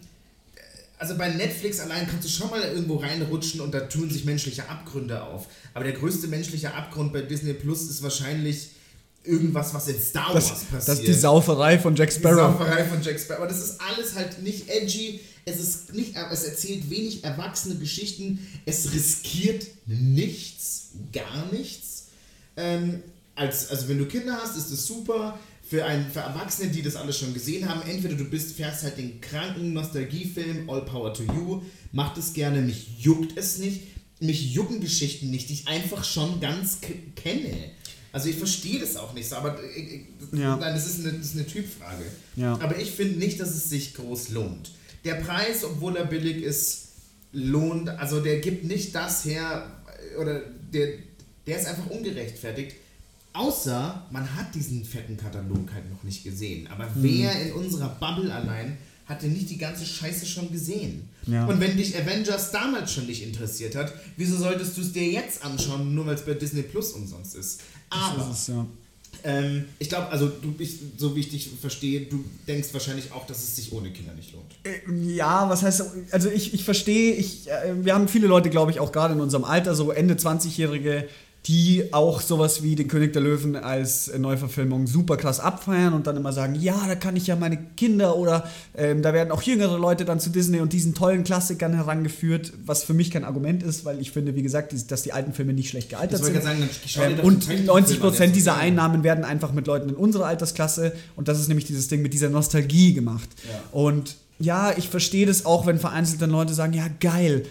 [0.98, 4.68] also bei Netflix allein kannst du schon mal irgendwo reinrutschen und da tun sich menschliche
[4.68, 5.48] Abgründe auf.
[5.74, 8.72] Aber der größte menschliche Abgrund bei Disney Plus ist wahrscheinlich
[9.24, 10.88] irgendwas, was in Star Wars Das, passiert.
[10.88, 12.58] das ist die Sauferei von Jack Die Sparrow.
[12.58, 13.42] Sauferei von Jack Sparrow.
[13.44, 15.20] Aber das ist alles halt nicht edgy.
[15.46, 18.40] Es ist nicht, es erzählt wenig erwachsene Geschichten.
[18.66, 21.89] Es riskiert nichts, gar nichts.
[22.60, 23.02] Ähm,
[23.36, 25.40] als, also wenn du Kinder hast, ist das super.
[25.68, 28.98] Für, ein, für Erwachsene, die das alles schon gesehen haben, entweder du bist, fährst halt
[28.98, 33.82] den kranken Nostalgiefilm, All Power to You, mach das gerne, mich juckt es nicht.
[34.20, 36.80] Mich jucken Geschichten nicht, die ich einfach schon ganz
[37.16, 37.54] kenne.
[38.12, 40.58] Also ich verstehe das auch nicht so, aber äh, äh, Ja.
[40.58, 42.04] nein, das ist eine, das ist eine Typfrage.
[42.36, 42.54] Ja.
[42.60, 44.72] Aber ich finde nicht, dass es sich groß lohnt.
[45.06, 46.88] Der Preis, obwohl er billig ist,
[47.32, 49.72] lohnt, also der gibt nicht das her,
[50.14, 50.42] äh, oder
[50.74, 50.90] der,
[51.48, 52.76] der ist einfach ungerechtfertigt.
[53.34, 56.68] Außer man hat diesen fetten Katalog halt noch nicht gesehen.
[56.68, 56.92] Aber Hm.
[57.04, 61.08] wer in unserer Bubble allein hat denn nicht die ganze Scheiße schon gesehen?
[61.26, 61.46] Ja.
[61.46, 65.44] Und wenn dich Avengers damals schon nicht interessiert hat, wieso solltest du es dir jetzt
[65.44, 67.62] anschauen, nur weil es bei Disney Plus umsonst ist?
[67.90, 68.66] Aber ist es, ja.
[69.24, 73.26] ähm, ich glaube, also du bist, so wie ich dich verstehe, du denkst wahrscheinlich auch,
[73.26, 74.52] dass es sich ohne Kinder nicht lohnt.
[74.64, 78.72] Äh, Ja, was heißt, also ich, ich verstehe, ich, äh, wir haben viele Leute, glaube
[78.72, 81.08] ich, auch gerade in unserem Alter, so Ende 20-Jährige,
[81.46, 86.06] die auch sowas wie den König der Löwen als äh, Neuverfilmung super krass abfeiern und
[86.06, 89.42] dann immer sagen, ja, da kann ich ja meine Kinder oder ähm, da werden auch
[89.42, 93.64] jüngere Leute dann zu Disney und diesen tollen Klassikern herangeführt, was für mich kein Argument
[93.64, 96.44] ist, weil ich finde, wie gesagt, dass die alten Filme nicht schlecht gealtert sind.
[96.44, 96.70] sagen,
[97.20, 98.58] Ähm, und den Zeichentrickfilm 90 an, der Prozent ist dieser.
[98.58, 102.14] Einnahmen werden einfach mit Leuten in unserer Altersklasse und das ist nämlich dieses Ding mit
[102.14, 103.30] dieser Nostalgie gemacht.
[103.48, 103.62] Ja.
[103.72, 107.46] Und ja, ich verstehe das auch, wenn vereinzelt dann Leute sagen, ja geil,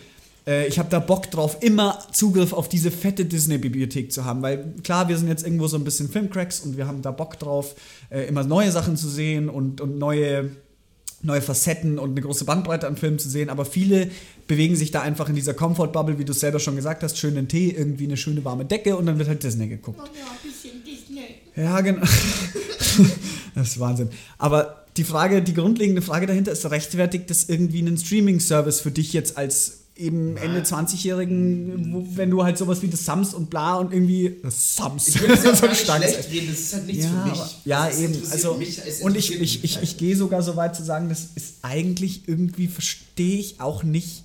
[0.49, 4.75] äh, ich habe da Bock drauf, immer Zugriff auf diese fette Disney-Bibliothek zu haben, weil
[4.83, 7.75] klar, wir sind jetzt irgendwo so ein bisschen Filmcracks und wir haben da Bock drauf,
[8.11, 10.51] äh, immer neue Sachen zu sehen und, und neue
[11.21, 14.09] neue Facetten und eine große Bandbreite an Filmen zu sehen, aber viele
[14.47, 17.49] bewegen sich da einfach in dieser Comfort-Bubble, wie du es selber schon gesagt hast, schönen
[17.49, 19.99] Tee, irgendwie eine schöne warme Decke und dann wird halt Disney geguckt.
[21.57, 22.03] Ja, genau.
[23.57, 24.11] das ist Wahnsinn.
[24.39, 29.13] Aber die Frage, die grundlegende Frage dahinter ist, rechtfertigt das irgendwie einen Streaming-Service für dich
[29.13, 33.77] jetzt als eben Ende 20-Jährigen, wo- wenn du halt sowas wie das Sams und bla
[33.77, 37.05] und irgendwie das Sams Ich will das so nicht schlecht reden, das ist halt nichts
[37.05, 37.39] Ja, für mich.
[37.41, 38.23] aber- ja eben.
[38.31, 41.57] Also, mich, und ich, ich, ich, ich gehe sogar so weit zu sagen, das ist
[41.63, 44.25] eigentlich irgendwie, verstehe ich auch nicht,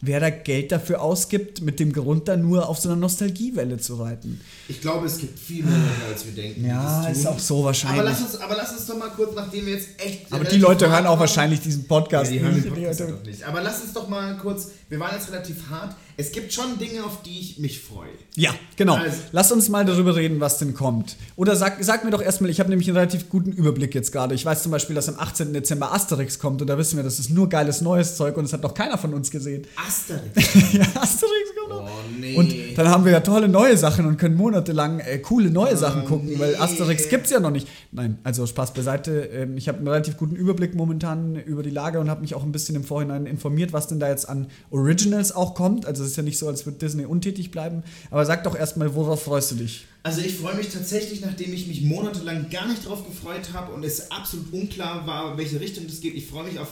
[0.00, 3.96] wer da Geld dafür ausgibt, mit dem Grund da nur auf so einer Nostalgiewelle zu
[3.96, 4.40] reiten.
[4.68, 6.66] Ich glaube, es gibt viel mehr Leute, als wir denken.
[6.66, 8.00] Ja, das ist auch so wahrscheinlich.
[8.00, 10.32] Aber lass, uns, aber lass uns doch mal kurz, nachdem wir jetzt echt.
[10.32, 12.72] Aber die Leute hören auch wahrscheinlich diesen Podcast Ja, die hören den.
[12.72, 13.42] Podcast nicht.
[13.44, 14.68] Aber lass uns doch mal kurz.
[14.88, 15.94] Wir waren jetzt relativ hart.
[16.20, 18.10] Es gibt schon Dinge, auf die ich mich freue.
[18.36, 18.96] Ja, genau.
[18.96, 21.16] Also- Lass uns mal darüber reden, was denn kommt.
[21.36, 24.34] Oder sag, sag mir doch erstmal, ich habe nämlich einen relativ guten Überblick jetzt gerade.
[24.34, 25.52] Ich weiß zum Beispiel, dass am 18.
[25.52, 28.52] Dezember Asterix kommt und da wissen wir, das ist nur geiles neues Zeug und das
[28.52, 29.66] hat noch keiner von uns gesehen.
[29.76, 30.54] Asterix.
[30.72, 31.84] ja, Asterix kommt noch.
[31.84, 32.36] Oh, nee.
[32.36, 36.04] Und dann haben wir ja tolle neue Sachen und können monatelang äh, coole neue Sachen
[36.04, 36.38] gucken, nee.
[36.38, 37.66] weil Asterix gibt's ja noch nicht.
[37.92, 39.22] Nein, also Spaß beiseite.
[39.32, 42.42] Ähm, ich habe einen relativ guten Überblick momentan über die Lage und habe mich auch
[42.42, 45.86] ein bisschen im Vorhinein informiert, was denn da jetzt an Originals auch kommt.
[45.86, 47.82] Also es ist ja nicht so, als würde Disney untätig bleiben.
[48.10, 49.86] Aber sag doch erstmal, worauf freust du dich?
[50.02, 53.84] Also ich freue mich tatsächlich, nachdem ich mich monatelang gar nicht drauf gefreut habe und
[53.84, 56.14] es absolut unklar war, welche Richtung das geht.
[56.14, 56.68] Ich freue mich auf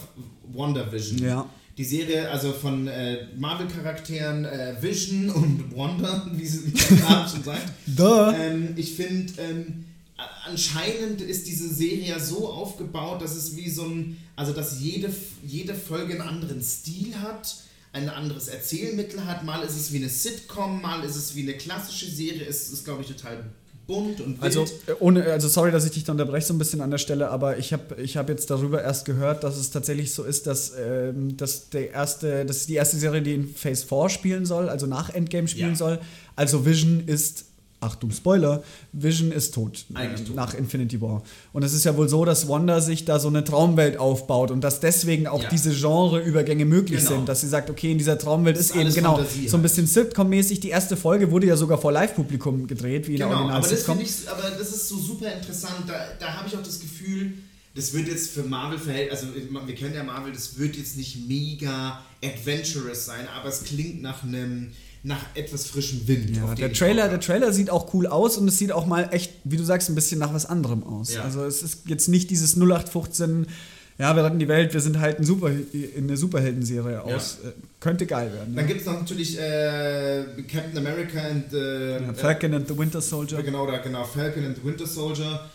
[0.51, 1.19] WandaVision.
[1.19, 1.49] Ja.
[1.77, 7.43] Die Serie, also von äh, Marvel-Charakteren äh, Vision und Wanda, wie sie der Name schon
[7.43, 7.71] sagt.
[7.99, 9.85] Ähm, ich finde, ähm,
[10.45, 15.09] anscheinend ist diese Serie ja so aufgebaut, dass es wie so ein, also dass jede,
[15.45, 17.55] jede Folge einen anderen Stil hat,
[17.91, 19.43] ein anderes Erzählmittel hat.
[19.43, 22.45] Mal ist es wie eine Sitcom, mal ist es wie eine klassische Serie.
[22.45, 23.43] Es ist, glaube ich, total
[23.87, 24.43] bunt und wild.
[24.43, 26.99] Also, äh, ohne, also sorry, dass ich dich da unterbreche so ein bisschen an der
[26.99, 30.45] Stelle, aber ich habe ich hab jetzt darüber erst gehört, dass es tatsächlich so ist,
[30.45, 34.45] dass, ähm, dass, der erste, das ist die erste Serie, die in Phase 4 spielen
[34.45, 35.75] soll, also nach Endgame spielen Ja.
[35.75, 35.99] soll.
[36.35, 37.45] Also Vision ist,
[37.81, 38.61] Achtung, Spoiler,
[38.91, 40.35] Vision ist tot, Eigentlich äh, tot.
[40.35, 41.23] nach Infinity War.
[41.53, 44.61] Und es ist ja wohl so, dass Wanda sich da so eine Traumwelt aufbaut und
[44.61, 45.49] dass deswegen auch Ja.
[45.49, 47.11] diese Genreübergänge möglich Genau.
[47.11, 49.61] sind, dass sie sagt, okay, in dieser Traumwelt ist, ist eben genau Fantasie so ein
[49.61, 49.63] halt.
[49.63, 50.59] bisschen Sitcom-mäßig.
[50.59, 53.69] Die erste Folge wurde ja sogar vor Live-Publikum gedreht, wie in der Genau, Original aber
[53.69, 55.75] das, ich, aber das ist so super interessant.
[55.87, 57.33] Da, da habe ich auch das Gefühl,
[57.75, 59.27] das wird jetzt für Marvel verhält, also
[59.65, 64.23] wir kennen ja Marvel, das wird jetzt nicht mega adventurous sein, aber es klingt nach
[64.23, 64.71] einem
[65.03, 66.35] nach etwas frischem Wind.
[66.35, 67.19] Ja, der Trailer, der.
[67.19, 69.95] Trailer sieht auch cool aus und es sieht auch mal echt, wie du sagst, ein
[69.95, 71.13] bisschen nach was anderem aus.
[71.13, 71.23] Ja.
[71.23, 73.47] Also es ist jetzt nicht dieses 0815,
[73.97, 77.39] ja, wir retten die Welt, wir sind halt ein Super, in eine Superheldenserie aus.
[77.43, 78.55] Äh, könnte geil werden.
[78.55, 78.67] Dann Ja.
[78.67, 83.39] gibt es noch natürlich äh, Captain America und äh, Ja, Falcon and the Winter Soldier.
[83.39, 85.49] äh, genau, da, genau, Falcon and the Winter Soldier.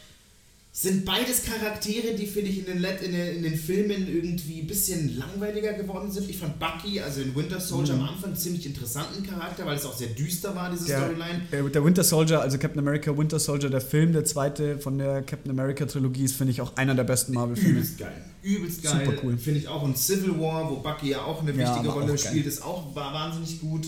[0.77, 4.61] Sind beides Charaktere, die finde ich in den, Let in, den, in den Filmen irgendwie
[4.61, 6.29] ein bisschen langweiliger geworden sind.
[6.29, 8.01] Ich fand Bucky, also in Winter Soldier mhm.
[8.01, 11.71] am Anfang ziemlich interessanten Charakter, weil es auch sehr düster war, diese der, Storyline.
[11.73, 15.53] Der Winter Soldier, also Captain America Winter Soldier, der Film, der zweite von der Captain
[15.53, 17.75] America Trilogie, ist, finde ich, auch einer der besten Marvel-Filme.
[17.75, 18.25] Übelst geil.
[18.43, 19.05] Übelst geil.
[19.05, 19.39] Super cool.
[19.39, 19.83] Finde ich auch.
[19.83, 23.15] Und Civil War, wo Bucky ja auch eine wichtige ja, Rolle spielt, ist auch war
[23.15, 23.87] wahnsinnig gut.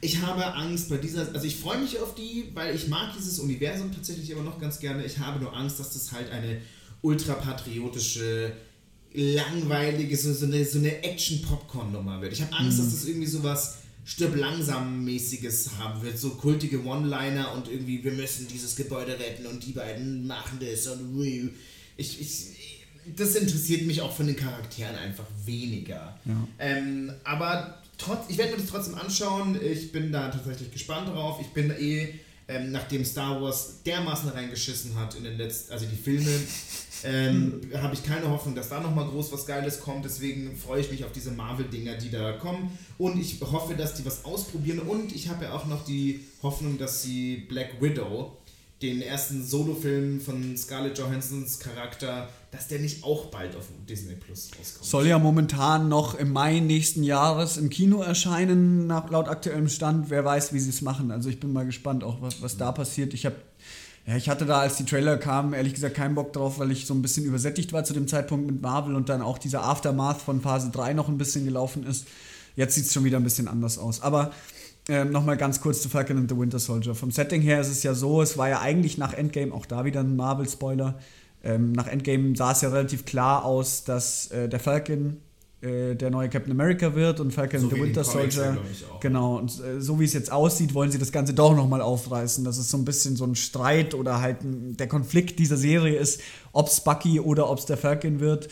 [0.00, 3.38] Ich habe Angst bei dieser, also ich freue mich auf die, weil ich mag dieses
[3.38, 5.04] Universum tatsächlich immer noch ganz gerne.
[5.04, 6.60] Ich habe nur Angst, dass das halt eine
[7.02, 8.52] ultrapatriotische,
[9.12, 12.32] langweilige, so, so eine, so eine Action-Popcorn-Nummer wird.
[12.32, 12.84] Ich habe Angst, mhm.
[12.84, 18.12] dass das irgendwie sowas stirb langsam mäßiges haben wird, so kultige One-Liner und irgendwie wir
[18.12, 21.52] müssen dieses Gebäude retten und die beiden machen das und
[21.98, 22.46] ich, ich,
[23.16, 26.18] das interessiert mich auch von den Charakteren einfach weniger.
[26.24, 26.48] Ja.
[26.58, 29.60] Ähm, aber trotz, ich werde mir das trotzdem anschauen.
[29.60, 31.38] Ich bin da tatsächlich gespannt drauf.
[31.40, 32.14] Ich bin eh,
[32.48, 36.30] ähm, nachdem Star Wars dermaßen reingeschissen hat in den letzten, also die Filme,
[37.04, 40.04] ähm, habe ich keine Hoffnung, dass da nochmal groß was Geiles kommt.
[40.06, 42.76] Deswegen freue ich mich auf diese Marvel-Dinger, die da kommen.
[42.96, 44.78] Und ich hoffe, dass die was ausprobieren.
[44.78, 48.37] Und ich habe ja auch noch die Hoffnung, dass sie Black Widow
[48.82, 54.50] den ersten Solo-Film von Scarlett Johansons Charakter, dass der nicht auch bald auf Disney Plus
[54.56, 54.84] rauskommt.
[54.84, 60.10] Soll ja momentan noch im Mai nächsten Jahres im Kino erscheinen, nach, laut aktuellem Stand.
[60.10, 61.10] Wer weiß, wie sie es machen.
[61.10, 63.14] Also ich bin mal gespannt, auch was, was da passiert.
[63.14, 63.36] Ich habe
[64.06, 66.86] ja, ich hatte da, als die Trailer kamen, ehrlich gesagt keinen Bock drauf, weil ich
[66.86, 70.22] so ein bisschen übersättigt war zu dem Zeitpunkt mit Marvel und dann auch dieser Aftermath
[70.22, 72.06] von Phase 3 noch ein bisschen gelaufen ist.
[72.56, 74.00] Jetzt sieht es schon wieder ein bisschen anders aus.
[74.00, 74.32] Aber
[74.88, 76.94] ähm, Nochmal ganz kurz zu Falcon and the Winter Soldier.
[76.94, 79.84] Vom Setting her ist es ja so, es war ja eigentlich nach Endgame, auch da
[79.84, 80.98] wieder ein Marvel-Spoiler,
[81.44, 85.18] ähm, nach Endgame sah es ja relativ klar aus, dass äh, der Falcon
[85.60, 88.58] äh, der neue Captain America wird und Falcon so and the Winter Soldier.
[89.00, 92.44] Genau, und äh, so wie es jetzt aussieht, wollen sie das Ganze doch nochmal aufreißen.
[92.44, 95.98] Das ist so ein bisschen so ein Streit oder halt ein, der Konflikt dieser Serie
[95.98, 96.20] ist,
[96.52, 98.48] ob es Bucky oder ob es der Falcon wird.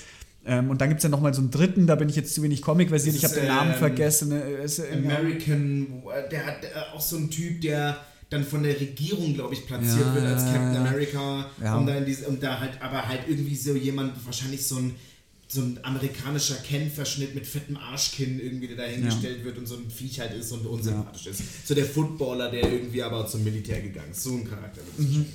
[0.46, 2.42] Ähm, und dann gibt es ja nochmal so einen dritten, da bin ich jetzt zu
[2.42, 4.32] wenig Comic-versiert, ich habe den Namen ähm, vergessen.
[4.32, 7.98] Äh, American, der hat äh, auch so einen Typ, der
[8.30, 11.50] dann von der Regierung, glaube ich, platziert ja, wird als Captain America.
[11.62, 11.76] Ja.
[11.76, 14.94] Um, da diese, um da halt, aber halt irgendwie so jemand, wahrscheinlich so ein
[15.48, 19.44] so ein amerikanischer Ken-Verschnitt mit fettem Arschkinn irgendwie, der dahingestellt ja.
[19.44, 21.30] wird und so ein Viech halt ist und unsympathisch ja.
[21.30, 21.68] ist.
[21.68, 24.24] So der Footballer, der irgendwie aber zum Militär gegangen ist.
[24.24, 25.26] So ein Charakter mhm.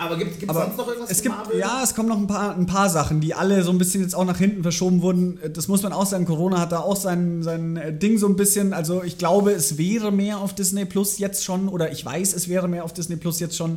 [0.00, 1.58] Aber gibt es sonst noch irgendwas es gibt, Marvel?
[1.58, 4.14] Ja, es kommen noch ein paar, ein paar Sachen, die alle so ein bisschen jetzt
[4.14, 5.38] auch nach hinten verschoben wurden.
[5.52, 8.34] Das muss man auch sagen, Corona hat da auch sein, sein äh, Ding so ein
[8.34, 8.72] bisschen.
[8.72, 12.48] Also ich glaube, es wäre mehr auf Disney Plus jetzt schon, oder ich weiß, es
[12.48, 13.76] wäre mehr auf Disney Plus jetzt schon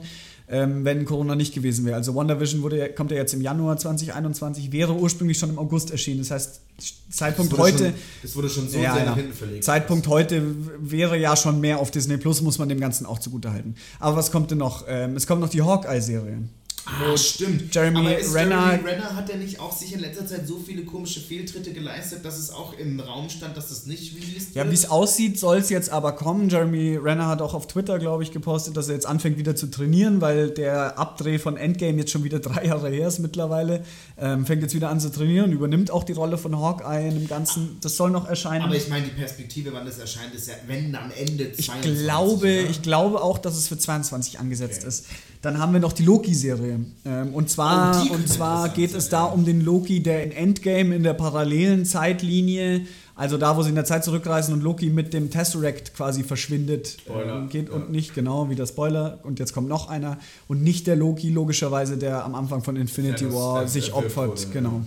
[0.49, 1.95] ähm, wenn Corona nicht gewesen wäre.
[1.95, 6.19] Also WandaVision wurde, kommt ja jetzt im Januar 2021, wäre ursprünglich schon im August erschienen.
[6.19, 6.61] Das heißt,
[7.09, 7.85] Zeitpunkt das heute.
[7.85, 9.63] Schon, das wurde schon so ja, sehr nach hinten verlegt.
[9.63, 10.43] Zeitpunkt heute
[10.79, 13.75] wäre ja schon mehr auf Disney Plus, muss man dem Ganzen auch zugutehalten.
[13.99, 14.85] Aber was kommt denn noch?
[14.87, 16.39] Ähm, es kommt noch die Hawkeye-Serie.
[16.85, 17.73] Ah, stimmt.
[17.73, 20.57] Jeremy Aber ist Renner, Jeremy Renner hat er nicht auch sich in letzter Zeit so
[20.57, 24.65] viele komische Fehltritte geleistet, dass es auch im Raum stand, dass es nicht released wird?
[24.65, 26.49] Ja, wie es aussieht, soll es jetzt aber kommen.
[26.49, 29.67] Jeremy Renner hat auch auf Twitter, glaube ich, gepostet, dass er jetzt anfängt wieder zu
[29.67, 33.83] trainieren, weil der Abdreh von Endgame jetzt schon wieder drei Jahre her ist mittlerweile.
[34.17, 37.27] Ähm, fängt jetzt wieder an zu trainieren, übernimmt auch die Rolle von Hawkeye in dem
[37.27, 37.77] Ganzen.
[37.81, 38.65] Das soll noch erscheinen.
[38.65, 41.91] Aber ich meine, die Perspektive, wann das erscheint, ist ja, wenn am Ende 22.
[41.91, 44.89] Ich glaube, ich glaube auch, dass es für 22 angesetzt okay.
[44.89, 45.05] ist.
[45.43, 46.79] Dann haben wir noch die Loki-Serie.
[47.03, 50.95] Ähm, und zwar, oh, und zwar geht es da um den Loki, der in Endgame
[50.95, 55.13] in der parallelen Zeitlinie, also da, wo sie in der Zeit zurückreisen und Loki mit
[55.13, 57.75] dem Tesseract quasi verschwindet, Spoiler, ähm, geht ja.
[57.75, 59.19] und nicht, genau, wie der Spoiler.
[59.23, 60.17] Und jetzt kommt noch einer.
[60.47, 64.29] Und nicht der Loki, logischerweise, der am Anfang von Infinity ja, War sich opfert.
[64.29, 64.81] Wurde, genau.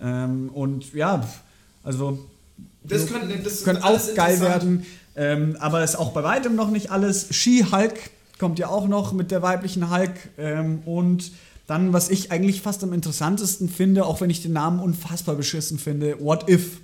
[0.00, 0.24] Ja.
[0.24, 1.24] Ähm, und ja,
[1.84, 2.18] also.
[2.82, 4.84] Das könnte, das könnte auch geil werden.
[5.14, 7.28] Ähm, aber ist auch bei weitem noch nicht alles.
[7.30, 10.12] She-Hulk kommt ja auch noch mit der weiblichen Hulk.
[10.38, 11.32] Ähm, und
[11.66, 15.78] dann, was ich eigentlich fast am interessantesten finde, auch wenn ich den Namen unfassbar beschissen
[15.78, 16.80] finde, What If?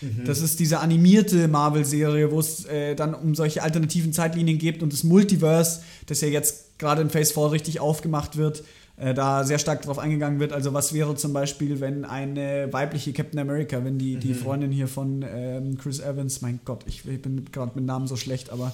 [0.00, 0.24] Mhm.
[0.24, 4.92] Das ist diese animierte Marvel-Serie, wo es äh, dann um solche alternativen Zeitlinien geht und
[4.92, 8.64] das Multiverse, das ja jetzt gerade in Phase 4 richtig aufgemacht wird,
[8.98, 10.52] äh, da sehr stark drauf eingegangen wird.
[10.52, 14.20] Also was wäre zum Beispiel, wenn eine weibliche Captain America, wenn die, mhm.
[14.20, 18.06] die Freundin hier von ähm, Chris Evans, mein Gott, ich, ich bin gerade mit Namen
[18.06, 18.72] so schlecht, aber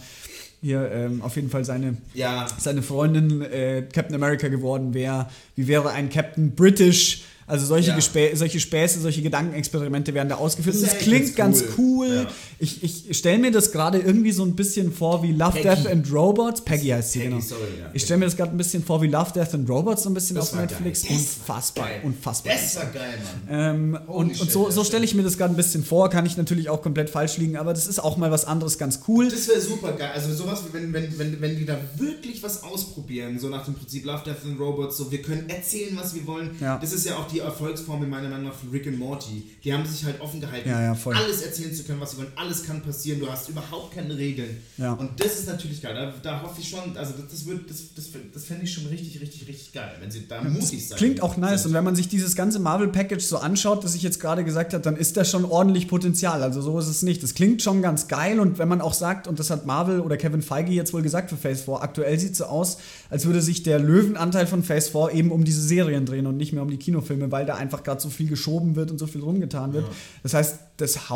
[0.62, 2.46] hier ähm, auf jeden Fall seine, ja.
[2.56, 5.28] seine Freundin äh, Captain America geworden wäre.
[5.56, 8.36] Wie wäre ein Captain British Also solche, Ja.
[8.36, 10.76] Solche Späße, solche Gedankenexperimente werden da ausgeführt.
[10.76, 12.06] Das das klingt echt ganz cool.
[12.06, 12.14] cool.
[12.14, 12.30] Ja.
[12.62, 15.62] Ich, ich stelle mir das gerade irgendwie so ein bisschen vor wie Love, Peggy.
[15.64, 16.60] Death and Robots.
[16.60, 17.44] Peggy heißt sie, Peggy, genau.
[17.44, 17.90] sorry, ja.
[17.92, 20.14] ich stelle mir das gerade ein bisschen vor wie Love, Death and Robots, so ein
[20.14, 21.02] bisschen Das auf Netflix.
[21.02, 22.52] Unfassbar, unfassbar.
[22.52, 23.96] Das war geil, Mann.
[23.96, 26.36] Ähm, und, und so, so stelle ich mir das gerade ein bisschen vor, kann ich
[26.36, 29.28] natürlich auch komplett falsch liegen, aber das ist auch mal was anderes ganz cool.
[29.28, 30.12] Das wäre super geil.
[30.14, 34.04] Also sowas wenn, wenn, wenn, wenn die da wirklich was ausprobieren, so nach dem Prinzip
[34.04, 36.50] Love, Death and Robots, so wir können erzählen, was wir wollen.
[36.60, 36.78] Ja.
[36.78, 39.50] Das ist ja auch die Erfolgsformel meiner Meinung nach von Rick and Morty.
[39.64, 42.32] Die haben sich halt offen gehalten, Ja, ja, alles erzählen zu können, was sie wollen.
[42.36, 43.20] Alles kann passieren.
[43.20, 44.58] Du hast überhaupt keine Regeln.
[44.76, 44.94] Ja.
[44.94, 45.94] Und das ist natürlich geil.
[45.94, 48.86] Da, da hoffe ich schon, also das, das wird, das, das, das fände ich schon
[48.86, 50.98] richtig, richtig, richtig geil, wenn sie da mutig sein.
[50.98, 51.64] Klingt auch nice.
[51.66, 54.82] Und wenn man sich dieses ganze Marvel-Package so anschaut, das ich jetzt gerade gesagt habe,
[54.82, 56.42] dann ist da schon ordentlich Potenzial.
[56.42, 57.22] Also so ist es nicht.
[57.22, 58.40] Das klingt schon ganz geil.
[58.40, 61.30] Und wenn man auch sagt, und das hat Marvel oder Kevin Feige jetzt wohl gesagt
[61.30, 62.78] für Phase 4, aktuell sieht es so aus,
[63.08, 66.52] als würde sich der Löwenanteil von Phase 4 eben um diese Serien drehen und nicht
[66.52, 69.22] mehr um die Kinofilme, weil da einfach gerade so viel geschoben wird und so viel
[69.22, 69.86] rumgetan wird.
[70.22, 71.08] Das heißt, das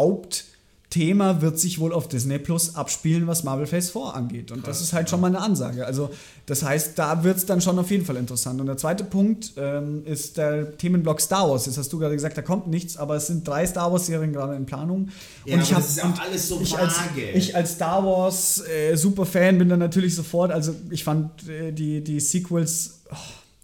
[0.87, 4.53] Hauptthema wird sich wohl auf Disney Plus abspielen, was Marvel Phase 4 angeht.
[4.53, 5.85] Und das ist halt schon mal eine Ansage.
[5.85, 6.11] Also,
[6.47, 8.61] das heißt, da wird es dann schon auf jeden Fall interessant.
[8.61, 11.67] Und der zweite Punkt ähm, ist der Themenblock Star Wars.
[11.67, 14.55] Jetzt hast du gerade gesagt, da kommt nichts, aber es sind drei Star Wars-Serien gerade
[14.55, 15.09] in Planung.
[15.45, 17.31] Ja, und ich habe das ist auch alles so ich als, vage.
[17.35, 22.03] ich als Star Wars äh, Superfan bin dann natürlich sofort, also ich fand äh, die,
[22.03, 23.17] die Sequels, oh,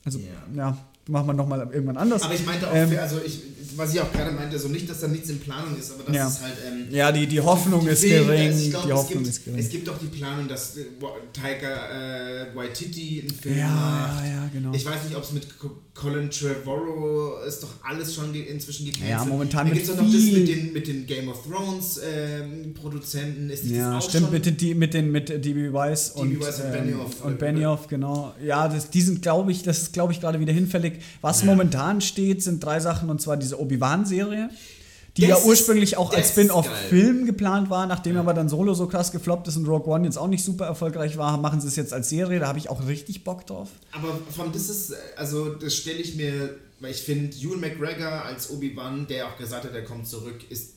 [0.04, 0.24] also Ja.
[0.56, 2.22] ja, machen wir nochmal irgendwann anders.
[2.22, 3.42] Aber ich meinte auch, Ähm, also ich,
[3.76, 6.14] was ich auch gerade meinte, so nicht, dass da nichts in Planung ist, aber das
[6.16, 6.28] Ja.
[6.28, 6.54] ist halt.
[6.66, 8.48] Ähm, ja, die, die Hoffnung ist Film, gering.
[8.48, 9.58] also glaub, die es Hoffnung gibt, ist gering.
[9.60, 10.84] Es gibt auch die Planung, dass äh,
[11.32, 14.24] Taika äh, Waititi einen Film Ja, macht.
[14.26, 14.72] ja, genau.
[14.74, 15.46] Ich weiß nicht, ob es mit
[15.94, 19.10] Colin Trevorrow ist doch alles schon inzwischen gecancelt.
[19.10, 22.72] Ja, momentan Dann gibt es noch das mit den, mit den Game of Thrones ähm,
[22.72, 23.50] Produzenten.
[23.50, 24.32] Ist Ja, das auch stimmt, schon?
[24.32, 27.24] mit, den- die, mit den mit DB Weiss und, Weiss und ähm, Benioff.
[27.24, 28.34] und Benioff, genau.
[28.42, 30.94] Ja, das, die sind, glaube ich, das ist, glaube ich, gerade wieder hinfällig.
[31.20, 34.48] Was momentan steht, sind drei Sachen, und zwar diese Obi-Wan-Serie,
[35.16, 39.12] die Das ja ursprünglich auch als Spin-off-Film geplant war, nachdem aber dann Solo so krass
[39.12, 41.92] gefloppt ist und Rogue One jetzt auch nicht super erfolgreich war, machen sie es jetzt
[41.92, 43.68] als Serie, da habe ich auch richtig Bock drauf.
[43.92, 48.50] Aber vom, das ist, also das stelle ich mir, weil ich finde, Ewan McGregor als
[48.50, 50.72] Obi-Wan, der auch gesagt hat, er kommt zurück, ist,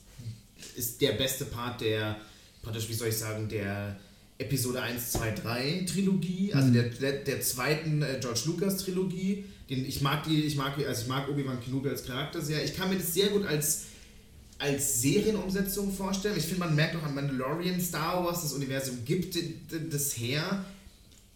[0.76, 2.18] ist der beste Part der,
[2.62, 3.96] praktisch, wie soll ich sagen, der
[4.38, 9.46] Episode 1, 2, 3 Trilogie, also der, der, der zweiten äh, George Lucas Trilogie.
[9.70, 12.64] Den, ich mag die, ich mag, also ich mag Obi-Wan Kenobi als Charakter sehr.
[12.64, 13.86] Ich kann mir das sehr gut als
[14.60, 16.36] als Serienumsetzung vorstellen.
[16.38, 19.38] Ich finde, man merkt auch an Mandalorian, Star Wars, das Universum gibt
[19.92, 20.64] das her.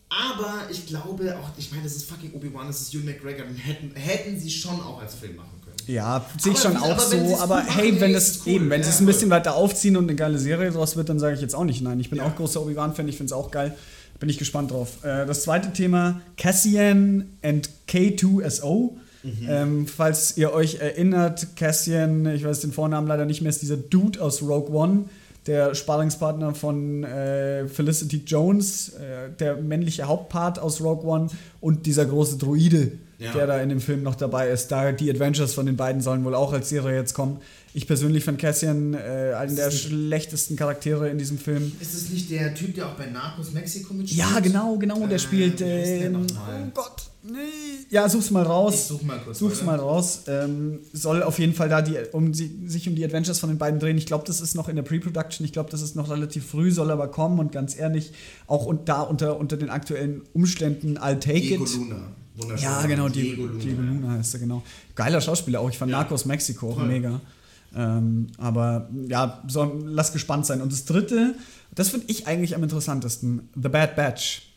[0.09, 3.55] Aber ich glaube auch, ich meine, das ist fucking Obi-Wan, das ist Ewan McGregor, den
[3.57, 5.75] hätten, hätten sie schon auch als Film machen können.
[5.85, 8.53] Ja, sehe ich schon auch aber so, aber machen, hey, wenn das ist cool.
[8.53, 11.09] eben, wenn sie Ja, es ein bisschen weiter aufziehen und eine geile Serie draus wird,
[11.09, 11.99] dann sage ich jetzt auch nicht nein.
[11.99, 12.25] Ich bin Ja.
[12.25, 13.75] auch großer Obi-Wan-Fan, ich finde es auch geil.
[14.19, 15.03] Bin ich gespannt drauf.
[15.03, 18.97] Äh, das zweite Thema, Cassian and K2SO.
[19.23, 19.47] Mhm.
[19.49, 23.77] Ähm, falls ihr euch erinnert, Cassian, ich weiß den Vornamen leider nicht mehr, ist dieser
[23.77, 25.05] Dude aus Rogue One,
[25.47, 31.27] der Sparringspartner von äh, Felicity Jones, äh, der männliche Hauptpart aus Rogue One
[31.59, 33.33] und dieser große Druide, Ja.
[33.33, 34.67] der da in dem Film noch dabei ist.
[34.69, 37.39] Da die Adventures von den beiden sollen wohl auch als Serie jetzt kommen.
[37.73, 41.71] Ich persönlich fand Cassian äh, einen der schlechtesten Charaktere in diesem Film.
[41.79, 44.19] Ist es nicht der Typ, der auch bei Narcos Mexiko mitspielt?
[44.27, 45.51] Ja, genau, genau, der Äh, spielt.
[45.53, 47.37] heißt der ähm, oh Gott, nee.
[47.91, 48.73] Ja, such's mal raus.
[48.73, 49.37] Ich such mal kurz.
[49.39, 49.65] Such's warte.
[49.65, 50.21] mal raus.
[50.27, 53.79] Ähm, soll auf jeden Fall da die, um sich um die Adventures von den beiden
[53.79, 53.97] drehen.
[53.99, 55.45] Ich glaube, das ist noch in der Pre-Production.
[55.45, 57.37] Ich glaube, das ist noch relativ früh, soll aber kommen.
[57.39, 58.13] Und ganz ehrlich,
[58.47, 61.75] auch und da unter, unter den aktuellen Umständen, I'll take Diego it.
[61.75, 61.95] Luna.
[62.35, 62.63] Wunderschön.
[62.63, 63.59] Ja, genau, Diego, Diego, Luna.
[63.63, 64.63] Diego Luna heißt er, genau.
[64.95, 65.69] Geiler Schauspieler auch.
[65.69, 65.97] Ich fand Ja.
[65.99, 66.87] Narcos Mexiko auch Voll.
[66.87, 67.19] mega.
[67.75, 70.61] Ähm, aber ja, so, lass gespannt sein.
[70.61, 71.35] Und das dritte,
[71.73, 74.53] das finde ich eigentlich am interessantesten: The Bad Batch.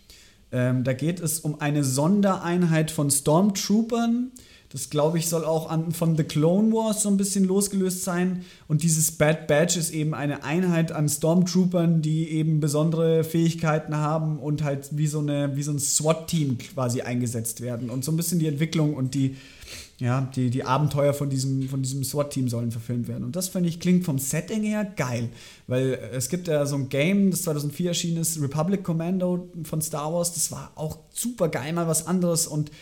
[0.50, 4.32] Ähm, da geht es um eine Sondereinheit von Stormtroopern.
[4.72, 8.42] Das glaube ich soll auch an, von The Clone Wars so ein bisschen losgelöst sein.
[8.68, 14.38] Und dieses Bad Batch ist eben eine Einheit an Stormtroopern, die eben besondere Fähigkeiten haben
[14.38, 17.90] und halt wie so, eine, wie so ein SWAT-Team quasi eingesetzt werden.
[17.90, 19.36] Und so ein bisschen die Entwicklung und die,
[20.02, 23.22] ja, die, die Abenteuer von diesem, von diesem SWAT-Team sollen verfilmt werden.
[23.22, 25.28] Und das finde ich klingt vom Setting her geil.
[25.68, 30.12] Weil es gibt ja so ein Game, das 2004 erschienen ist, Republic Commando von Star
[30.12, 30.34] Wars.
[30.34, 32.48] Das war auch super geil, mal was anderes.
[32.48, 32.72] Und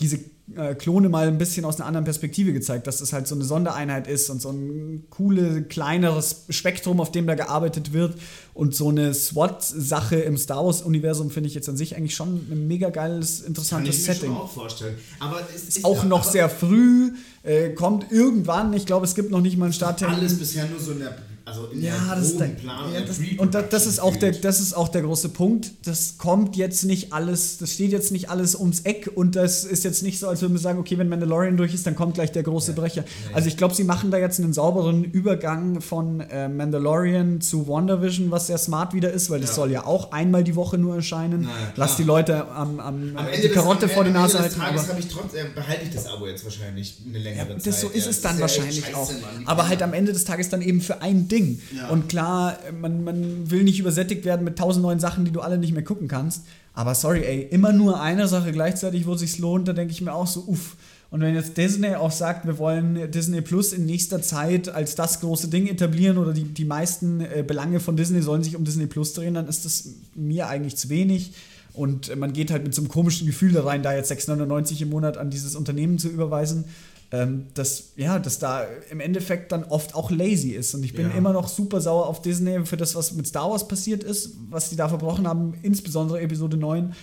[0.00, 0.18] diese
[0.56, 3.44] äh, Klone mal ein bisschen aus einer anderen Perspektive gezeigt, dass das halt so eine
[3.44, 8.14] Sondereinheit ist und so ein cooles, kleineres Spektrum, auf dem da gearbeitet wird.
[8.54, 12.66] Und so eine SWAT-Sache im Star Wars-Universum finde ich jetzt an sich eigentlich schon ein
[12.66, 14.30] mega geiles, Kann interessantes ich mir Setting.
[14.32, 14.96] schon auch vorstellen.
[15.20, 19.40] Aber es ist Auch noch sehr früh, äh, kommt irgendwann, ich glaube, es gibt noch
[19.40, 20.16] nicht mal einen Starttermin.
[20.16, 21.16] Alles bisher nur so in der,
[21.50, 22.92] Also in Ja, der das ist, der, Planung.
[22.92, 25.72] ja, der das, und da, das, ist auch der, das ist auch der große Punkt.
[25.84, 29.82] Das kommt jetzt nicht alles, das steht jetzt nicht alles ums Eck und das ist
[29.84, 32.30] jetzt nicht so, als würden wir sagen, okay, wenn Mandalorian durch ist, dann kommt gleich
[32.30, 33.04] der große Brecher.
[33.32, 38.30] Also ich glaube, sie machen da jetzt einen sauberen Übergang von äh, Mandalorian zu WandaVision,
[38.30, 39.56] was sehr smart wieder ist, weil das Ja.
[39.56, 41.44] soll ja auch einmal die Woche nur erscheinen.
[41.44, 41.48] Ja.
[41.76, 44.36] Lass die Leute am, am, Am Ende die des- Karotte am vor die Ende Nase
[44.36, 44.60] des halten.
[44.60, 47.66] Tages aber- ich trotz, äh, behalte ich das Abo jetzt wahrscheinlich eine längere Ja, Zeit.
[47.66, 49.10] das so ist Ja, es dann ja wahrscheinlich auch.
[49.10, 51.39] Mann, Aber halt am Ende des Tages dann eben für ein Ding.
[51.76, 51.88] Ja.
[51.88, 55.58] Und klar, man, man will nicht übersättigt werden mit tausend neuen Sachen, die du alle
[55.58, 56.44] nicht mehr gucken kannst.
[56.74, 60.00] Aber sorry, ey, immer nur eine Sache gleichzeitig, wo es sich lohnt, da denke ich
[60.00, 60.76] mir auch so, uff.
[61.10, 65.18] Und wenn jetzt Disney auch sagt, wir wollen Disney Plus in nächster Zeit als das
[65.20, 68.86] große Ding etablieren oder die, die meisten äh, Belange von Disney sollen sich um Disney
[68.86, 71.32] Plus drehen, dann ist das mir eigentlich zu wenig.
[71.72, 74.90] Und man geht halt mit so einem komischen Gefühl da rein, da jetzt 6,99 im
[74.90, 76.64] Monat an dieses Unternehmen zu überweisen,
[77.12, 80.74] ähm, dass, ja, dass da im Endeffekt dann oft auch lazy ist.
[80.74, 81.16] Und ich bin Ja.
[81.16, 84.70] immer noch super sauer auf Disney für das, was mit Star Wars passiert ist, was
[84.70, 86.94] die da verbrochen haben, insbesondere Episode 9.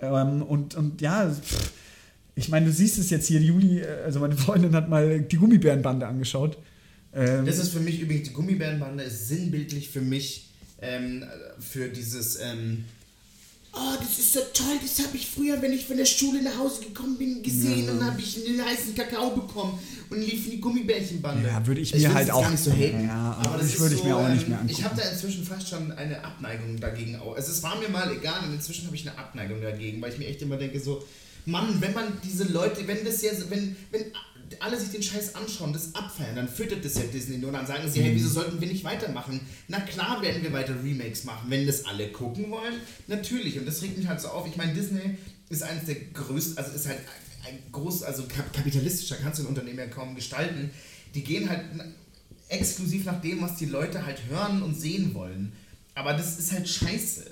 [0.00, 1.70] Ähm, und, und ja, pff,
[2.36, 5.36] ich meine, du siehst es jetzt hier, Juli, äh, also meine Freundin hat mal die
[5.36, 6.56] Gummibärenbande angeschaut.
[7.14, 10.50] Ähm, Das ist für mich übrigens, die Gummibärenbande ist sinnbildlich für mich,
[10.82, 11.22] ähm,
[11.60, 12.84] für dieses, ähm,
[13.76, 16.56] oh, das ist so toll, das habe ich früher, wenn ich von der Schule nach
[16.58, 19.78] Hause gekommen bin, gesehen und dann habe ich einen heißen Kakao bekommen
[20.10, 21.48] und lief in die Gummibärchenbande.
[21.48, 23.74] Ja, würde ich mir halt das auch- gar nicht so haten, Ja, aber das ich
[23.74, 24.98] ist würde ich so, mir auch nicht mehr ähm, Ich angucken.
[24.98, 27.34] habe da inzwischen fast schon eine Abneigung dagegen auch.
[27.36, 30.18] Also es war mir mal egal und inzwischen habe ich eine Abneigung dagegen, weil ich
[30.18, 31.02] mir echt immer denke so,
[31.46, 34.04] Mann, wenn man diese Leute, wenn das ja, so- wenn, wenn
[34.60, 37.88] alle sich den Scheiß anschauen, das abfeiern, dann füttert das ja Disney nur, dann sagen
[37.90, 38.16] sie, hey, Mhm.
[38.16, 39.40] wieso sollten wir nicht weitermachen?
[39.68, 42.74] Na klar werden wir weiter Remakes machen, wenn das alle gucken wollen,
[43.06, 43.58] natürlich.
[43.58, 44.46] Und das regt mich halt so auf.
[44.46, 45.16] Ich meine, Disney
[45.50, 46.98] ist eines der größten, also ist halt
[47.46, 50.70] ein groß, also kap kapitalistischer kannst du ein Unternehmen ja kaum gestalten.
[51.14, 51.62] Die gehen halt
[52.48, 55.52] exklusiv nach dem, was die Leute halt hören und sehen wollen.
[55.94, 57.24] Aber das ist halt scheiße.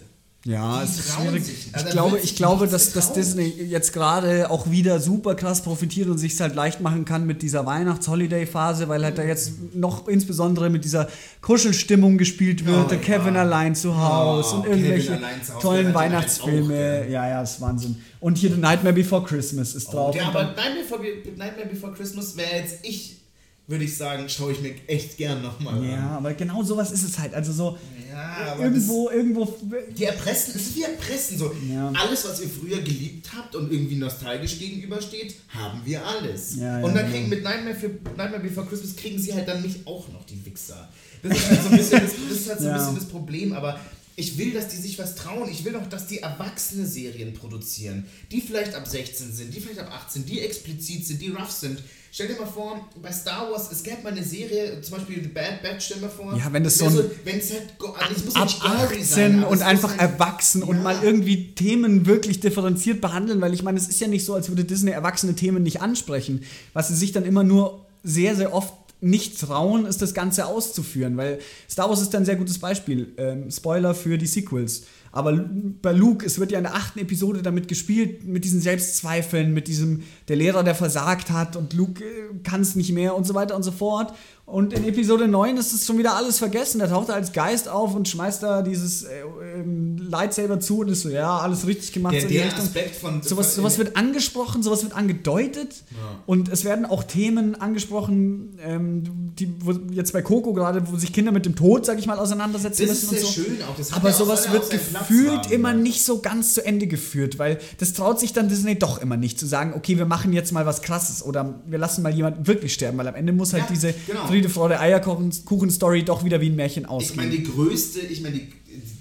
[0.45, 1.45] Ja, es ist schwierig.
[1.69, 3.13] Ich Also glaube, ich glaube dass, dass.
[3.13, 7.43] Disney jetzt gerade auch wieder super krass profitiert und sich halt leicht machen kann mit
[7.43, 11.09] dieser Weihnachts-Holiday-Phase, weil halt da jetzt noch insbesondere mit dieser
[11.43, 13.43] Kuschelstimmung gespielt wird, Oh, der Kevin ja.
[13.43, 15.21] allein zu Hause Oh, und irgendwelche
[15.61, 17.03] tollen Weihnachtsfilme.
[17.05, 17.97] auch, ja, ja, ist Wahnsinn.
[18.19, 20.15] Und hier The Nightmare Before Christmas ist drauf.
[20.17, 21.03] Ja, aber Nightmare Before,
[21.37, 23.22] Nightmare Before Christmas wäre jetzt ich,
[23.67, 26.17] würde ich sagen, schaue ich mir echt gern nochmal ja, an.
[26.17, 27.33] aber genau sowas ist es halt.
[27.33, 27.79] Also so
[28.11, 29.59] Ja, aber irgendwo, irgendwo.
[29.97, 31.39] Die erpressen, es ist wie erpressen.
[31.39, 31.91] So, Ja.
[31.93, 36.57] alles, was ihr früher geliebt habt und irgendwie nostalgisch gegenübersteht, haben wir alles.
[36.57, 37.11] Ja, ja, und dann ja.
[37.11, 40.45] kriegen mit Nightmare, für, Nightmare Before Christmas kriegen sie halt dann nicht auch noch die
[40.45, 40.89] Wichser.
[41.23, 42.79] Das ist halt so ein bisschen das, das, ist halt so ein Ja.
[42.79, 43.79] bisschen das Problem, aber
[44.17, 45.49] ich will, dass die sich was trauen.
[45.51, 49.79] Ich will doch, dass die erwachsene Serien produzieren, die vielleicht ab 16 sind, die vielleicht
[49.81, 51.83] ab 18, die explizit sind, die rough sind.
[52.15, 55.29] Stell dir mal vor, bei Star Wars, es gäbe mal eine Serie, zum Beispiel The
[55.31, 56.37] Bad Batch, stell dir mal vor.
[56.37, 59.05] Ja, wenn das so ein- wenn es halt, also es muss ab nicht gory 18
[59.05, 60.83] sein, und muss einfach halt- erwachsen und Ja.
[60.83, 64.51] mal irgendwie Themen wirklich differenziert behandeln, weil ich meine, es ist ja nicht so, als
[64.51, 66.45] würde Disney erwachsene Themen nicht ansprechen.
[66.75, 71.17] Was sie sich dann immer nur sehr, sehr oft nicht trauen, ist das Ganze auszuführen,
[71.17, 71.39] weil
[71.69, 73.15] Star Wars ist ein sehr gutes Beispiel.
[73.17, 74.83] Ähm, Spoiler für die Sequels.
[75.13, 75.39] Aber
[75.83, 79.69] bei Luke, es wird ja in der achten Episode damit gespielt, mit diesen Selbstzweifeln, mit
[79.69, 83.35] diesem, der Lehrer, der versagt hat und Luke äh, kann es nicht mehr und so
[83.35, 84.15] weiter und so fort.
[84.45, 86.81] Und in Episode 9 ist es schon wieder alles vergessen.
[86.81, 89.23] Da taucht er als Geist auf und schmeißt da dieses äh,
[89.57, 92.15] ähm, Lightsaber zu und ist so, ja, alles richtig gemacht.
[92.15, 92.53] Der, so der.
[92.59, 93.23] Aspekt von.
[93.23, 96.19] Sowas, sowas wird angesprochen, sowas wird angedeutet Ja.
[96.27, 99.05] und es werden auch Themen angesprochen, ähm,
[99.39, 102.19] die wo jetzt bei Coco gerade, wo sich Kinder mit dem Tod, sag ich mal,
[102.19, 103.51] auseinandersetzen Das müssen ist und sehr so.
[103.51, 103.77] schön auch.
[103.77, 105.77] Das Aber ja sowas wird gefühlt haben, immer ja.
[105.77, 109.39] nicht so ganz zu Ende geführt, weil das traut sich dann Disney doch immer nicht
[109.39, 112.75] zu sagen, okay, wir machen jetzt mal was Krasses oder wir lassen mal jemanden wirklich
[112.75, 114.27] sterben, weil am Ende muss halt diese genau.
[114.33, 117.17] Friede, Freude, Eierkuchen-Story doch wieder wie ein Märchen Ich ausgehen.
[117.17, 118.49] meine, die größte, ich meine, die,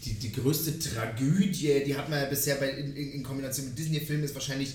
[0.06, 3.78] die, die größte Tragödie, die hat man ja bisher bei, in, in in Kombination mit
[3.80, 4.74] Disney-Filmen, ist wahrscheinlich,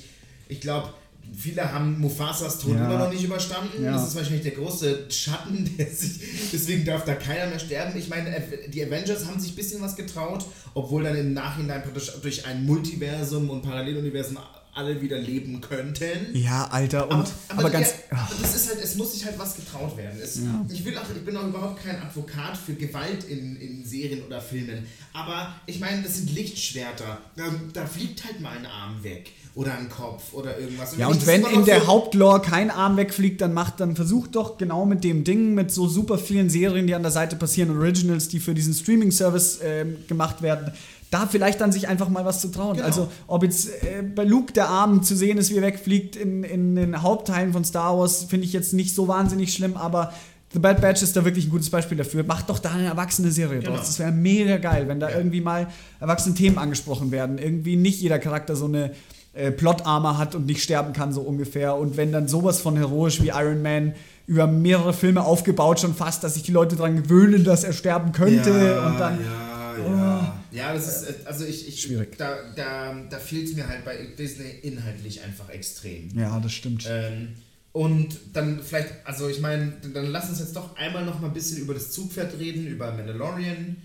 [0.48, 0.90] ich glaube,
[1.36, 2.84] viele haben Mufasas Tod Ja.
[2.86, 3.82] immer noch nicht überstanden.
[3.84, 3.92] Ja.
[3.92, 6.20] Das ist wahrscheinlich der große Schatten, der sich,
[6.52, 7.98] deswegen darf da keiner mehr sterben.
[7.98, 8.42] Ich meine,
[8.72, 10.44] die Avengers haben sich ein bisschen was getraut,
[10.74, 14.38] obwohl dann im Nachhinein praktisch durch ein Multiversum und Paralleluniversen
[14.77, 16.35] alle wieder leben könnten.
[16.35, 17.95] ja, Alter, und aber, ganz.
[18.11, 20.18] ja, aber das ist halt, es muss sich halt was getraut werden.
[20.22, 20.64] Es, Ja.
[20.72, 24.41] Ich will auch, ich bin auch überhaupt kein Advokat für Gewalt in, in Serien oder
[24.41, 24.87] Filmen.
[25.14, 27.18] Aber ich meine, das sind Lichtschwerter.
[27.37, 29.33] Da, da fliegt halt mal ein Arm weg.
[29.55, 30.95] Oder ein Kopf oder irgendwas.
[30.99, 34.59] Ja, ich und wenn in der Hauptlore kein Arm wegfliegt, dann macht, dann versucht doch
[34.59, 38.29] genau mit dem Ding, mit so super vielen Serien, die an der Seite passieren, Originals,
[38.29, 40.72] die für diesen Streaming-Service ähm, gemacht werden,
[41.11, 42.74] da vielleicht dann sich einfach mal was zu trauen.
[42.74, 42.86] Genau.
[42.86, 46.42] Also, ob jetzt äh, bei Luke der Arm zu sehen ist, wie er wegfliegt in,
[46.42, 50.12] in den Hauptteilen von Star Wars, finde ich jetzt nicht so wahnsinnig schlimm, aber
[50.52, 52.24] The Bad Batch ist da wirklich ein gutes Beispiel dafür.
[52.24, 53.76] Macht doch da eine erwachsene Serie Genau.
[53.76, 53.86] draus.
[53.86, 55.66] Das wäre mega geil, wenn da irgendwie mal
[56.00, 57.38] erwachsene Themen angesprochen werden.
[57.38, 58.92] Irgendwie nicht jeder Charakter so eine
[59.34, 61.76] äh, Plot-Armor hat und nicht sterben kann, so ungefähr.
[61.76, 63.94] Und wenn dann sowas von heroisch wie Iron Man
[64.26, 68.12] über mehrere Filme aufgebaut schon fast, dass sich die Leute daran gewöhnen, dass er sterben
[68.12, 69.18] könnte und dann.
[69.20, 70.34] Ja, ja.
[70.57, 72.16] Ja, das ist, äh, also ich, ich Schwierig.
[72.18, 76.09] Da, da, da fehlt es mir halt bei Disney inhaltlich einfach extrem.
[76.18, 76.86] Ja, das stimmt.
[76.88, 77.28] Ähm,
[77.72, 81.34] und dann vielleicht, also ich meine, dann lass uns jetzt doch einmal noch mal ein
[81.34, 83.76] bisschen über das Zugpferd reden, über Mandalorian.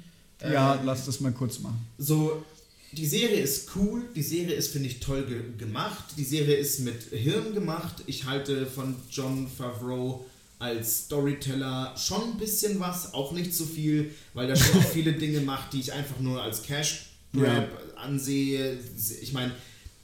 [0.41, 1.85] ja, Ähm, lass das mal kurz machen.
[1.97, 2.43] so,
[2.93, 6.03] die Serie ist cool, die Serie ist, finde ich, toll ge gemacht.
[6.17, 8.03] Die Serie ist mit Hirn gemacht.
[8.05, 10.25] Ich halte von John Favreau
[10.61, 15.13] als Storyteller schon ein bisschen was, auch nicht so viel, weil er schon auch viele
[15.13, 18.77] Dinge macht, die ich einfach nur als Cash Grab ansehe.
[19.21, 19.53] Ich meine,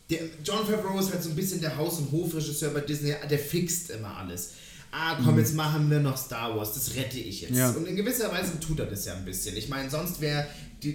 [0.10, 3.39] der John Favreau ist halt so ein bisschen der Haus- und Hofregisseur bei Disney, der
[3.39, 4.53] fixt immer alles.
[4.92, 7.56] Ah, komm, jetzt machen wir noch Star Wars, das rette ich jetzt.
[7.56, 7.70] Ja.
[7.72, 9.56] Und in gewisser Weise tut er das ja ein bisschen.
[9.58, 10.48] Ich meine, sonst wäre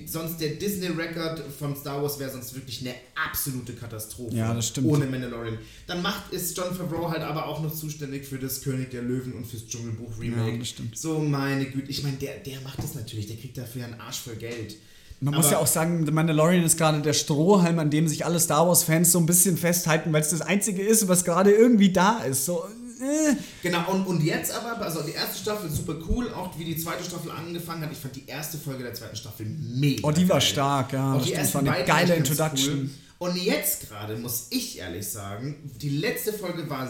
[0.06, 2.94] sonst der Disney-Record von Star Wars wäre sonst wirklich eine
[3.28, 4.36] absolute Katastrophe.
[4.36, 4.86] Ja, das stimmt.
[4.86, 5.58] Ohne Mandalorian.
[5.88, 9.32] Dann macht, ist John Favreau halt aber auch noch zuständig für das König der Löwen
[9.32, 10.52] und fürs Dschungelbuch-Remake.
[10.52, 10.96] Ja, das stimmt.
[10.96, 11.90] So, meine Güte.
[11.90, 13.26] Ich meine, der, der macht das natürlich.
[13.26, 14.76] Der kriegt dafür einen Arsch voll Geld.
[15.20, 18.24] Man muss Aber- ja auch sagen, The Mandalorian ist gerade der Strohhalm, an dem sich
[18.24, 21.92] alle Star Wars-Fans so ein bisschen festhalten, weil es das einzige ist, was gerade irgendwie
[21.92, 22.44] da ist.
[22.46, 22.64] So,
[23.02, 23.36] äh.
[23.62, 27.04] Genau, und, und jetzt aber, also die erste Staffel super cool, auch wie die zweite
[27.04, 27.92] Staffel angefangen hat.
[27.92, 30.06] Ich fand die erste Folge der zweiten Staffel mega.
[30.06, 30.48] Oh, die war geil.
[30.48, 31.12] stark, ja.
[31.12, 32.90] Auch das die ersten war eine geile Introduction.
[33.18, 33.28] Cool.
[33.28, 36.88] Und jetzt gerade, muss ich ehrlich sagen, die letzte Folge war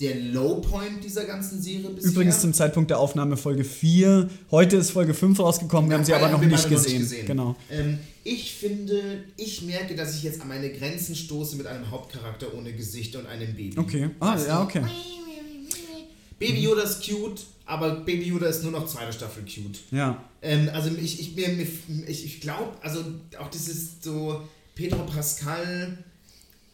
[0.00, 2.10] der Low-Point dieser ganzen Serie bisher.
[2.10, 4.28] Übrigens zum Zeitpunkt der Aufnahme Folge 4.
[4.50, 7.26] Heute ist Folge 5 rausgekommen, wir haben sie aber noch nicht beide gesehen.
[7.26, 7.56] Genau.
[7.70, 12.54] Ähm, ich finde, ich merke, dass ich jetzt an meine Grenzen stoße mit einem Hauptcharakter
[12.54, 13.78] ohne Gesicht und einem Baby.
[13.78, 14.10] Okay.
[14.20, 14.82] Ah, ja, okay.
[16.42, 19.78] Baby Yoda ist cute, aber Baby Yoda ist nur noch zweite Staffel cute.
[19.90, 20.22] Ja.
[20.42, 21.66] Ähm, also ich, ich, mir,
[22.08, 23.04] ich, ich glaube, also
[23.38, 24.42] auch dieses so
[24.74, 25.98] Pedro Pascal,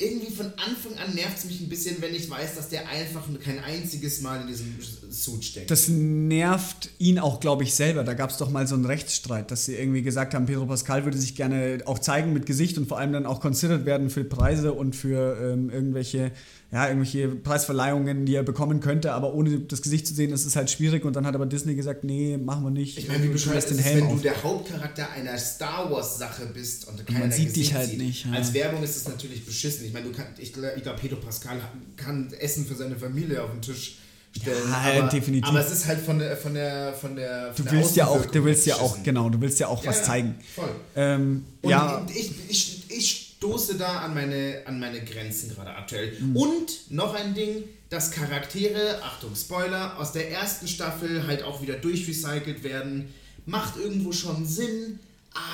[0.00, 3.22] irgendwie von Anfang an nervt es mich ein bisschen, wenn ich weiß, dass der einfach
[3.44, 4.76] kein einziges Mal in diesem
[5.10, 5.70] Suit steckt.
[5.72, 8.04] Das nervt ihn auch, glaube ich, selber.
[8.04, 11.04] Da gab es doch mal so einen Rechtsstreit, dass sie irgendwie gesagt haben, Pedro Pascal
[11.04, 14.22] würde sich gerne auch zeigen mit Gesicht und vor allem dann auch considered werden für
[14.22, 16.30] Preise und für ähm, irgendwelche,
[16.70, 20.54] ja, irgendwelche Preisverleihungen, die er bekommen könnte, aber ohne das Gesicht zu sehen, ist es
[20.54, 21.04] halt schwierig.
[21.06, 22.98] Und dann hat aber Disney gesagt, nee, machen wir nicht.
[22.98, 24.22] ich meine, wie Du bescheuert ist den Helm wenn du auf.
[24.22, 27.98] der Hauptcharakter einer Star Wars Sache bist und keiner man sieht dich halt sieht.
[27.98, 28.32] nicht, ja.
[28.32, 29.86] Als Werbung ist es natürlich beschissen.
[29.86, 31.58] Ich meine, du kannst, ich, ich glaube, Pedro Pascal
[31.96, 33.96] kann Essen für seine Familie auf den Tisch
[34.38, 34.56] stellen.
[34.68, 35.48] Ja, aber, definitiv.
[35.48, 38.06] Aber es ist halt von der, von der, von der, von Du der willst ja
[38.08, 40.34] auch, du willst ja auch, genau, du willst ja auch Ja, was zeigen.
[40.54, 40.68] Voll.
[40.96, 46.12] Ähm, Und ja, ich, ich, ich stoße da an meine, an meine Grenzen gerade aktuell.
[46.20, 46.36] Mhm.
[46.36, 51.74] Und noch ein Ding, dass Charaktere, Achtung, Spoiler, aus der ersten Staffel halt auch wieder
[51.74, 53.14] durchrecycelt werden,
[53.46, 54.98] macht irgendwo schon Sinn,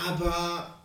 [0.07, 0.83] aber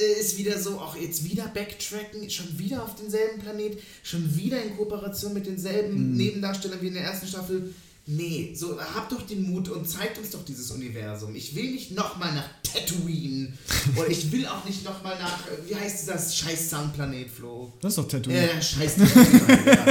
[0.00, 4.62] äh, ist wieder so, auch jetzt wieder Backtracken, schon wieder auf denselben Planet, schon wieder
[4.62, 6.16] in Kooperation mit denselben Mhm.
[6.16, 7.74] Nebendarstellern wie in der ersten Staffel.
[8.10, 11.34] Nee, so habt doch den Mut und zeigt uns doch dieses Universum.
[11.36, 13.52] Ich will nicht nochmal nach Tatooine
[13.96, 17.70] oder ich will auch nicht nochmal nach, äh, wie heißt dieser scheiß Soundplanet, Flo?
[17.82, 18.46] das ist doch Tatooine.
[18.46, 19.66] Ja, scheiß Tatooine.
[19.66, 19.84] ja.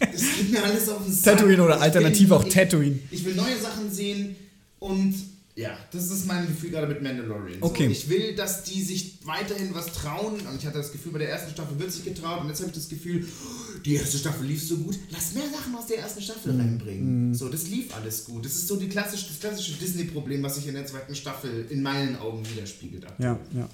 [0.00, 1.38] Das geht mir alles auf den Sack.
[1.38, 2.98] Tatooine oder Ich alternativ will- auch ich- Tatooine.
[3.10, 4.36] Ich will neue Sachen sehen
[4.78, 5.14] und
[5.54, 7.58] ja, das ist mein Gefühl gerade mit Mandalorian.
[7.62, 7.84] Okay.
[7.86, 10.34] So, ich will, dass die sich weiterhin was trauen.
[10.40, 12.40] Und ich hatte das Gefühl, bei der ersten Staffel wird sich getraut.
[12.40, 14.98] Und jetzt habe ich das Gefühl, oh, die erste Staffel lief so gut.
[15.10, 16.24] Lass mehr Sachen aus der ersten Mhm.
[16.24, 17.34] Staffel reinbringen.
[17.34, 18.44] So, das lief alles gut.
[18.44, 21.82] Das ist so die klassische, das klassische Disney-Problem, was sich in der zweiten Staffel in
[21.82, 23.04] meinen Augen widerspiegelt.
[23.18, 23.68] Ja, ja.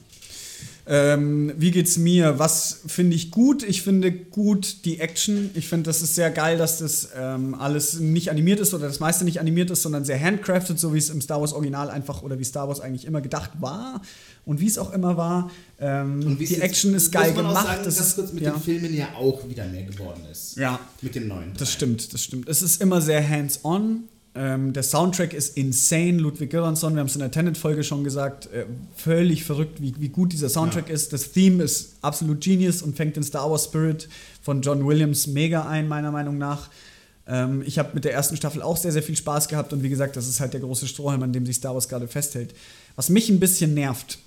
[0.90, 2.38] Ähm, wie geht's mir?
[2.38, 3.62] Was finde ich gut?
[3.62, 5.50] Ich finde gut die Action.
[5.52, 8.98] Ich finde, das ist sehr geil, dass das ähm, alles nicht animiert ist oder das
[8.98, 12.22] meiste nicht animiert ist, sondern sehr handcrafted, so wie es im Star Wars Original einfach
[12.22, 14.00] oder wie Star Wars eigentlich immer gedacht war
[14.46, 15.50] und wie es auch immer war.
[15.78, 17.66] Ähm, die Action ist geil muss man gemacht.
[17.66, 18.52] Auch sagen, das dass ist kurz mit ja.
[18.52, 20.56] den Filmen ja auch wieder mehr geworden ist.
[20.56, 20.80] Ja.
[21.02, 21.52] Mit dem neuen.
[21.52, 21.76] Das Teil.
[21.76, 22.48] stimmt, das stimmt.
[22.48, 24.04] Es ist immer sehr hands-on.
[24.40, 26.12] Ähm, der Soundtrack ist insane.
[26.18, 30.10] Ludwig Göransson, wir haben es in der Tenet-Folge schon gesagt, äh, völlig verrückt, wie, wie
[30.10, 30.94] gut dieser Soundtrack Ja.
[30.94, 31.12] ist.
[31.12, 34.08] Das Theme ist absolut genius und fängt den Star Wars Spirit
[34.42, 36.68] von John Williams mega ein, meiner Meinung nach.
[37.26, 39.88] Ähm, ich habe mit der ersten Staffel auch sehr, sehr viel Spaß gehabt und wie
[39.88, 42.54] gesagt, das ist halt der große Strohhalm, an dem sich Star Wars gerade festhält.
[42.94, 44.18] Was mich ein bisschen nervt,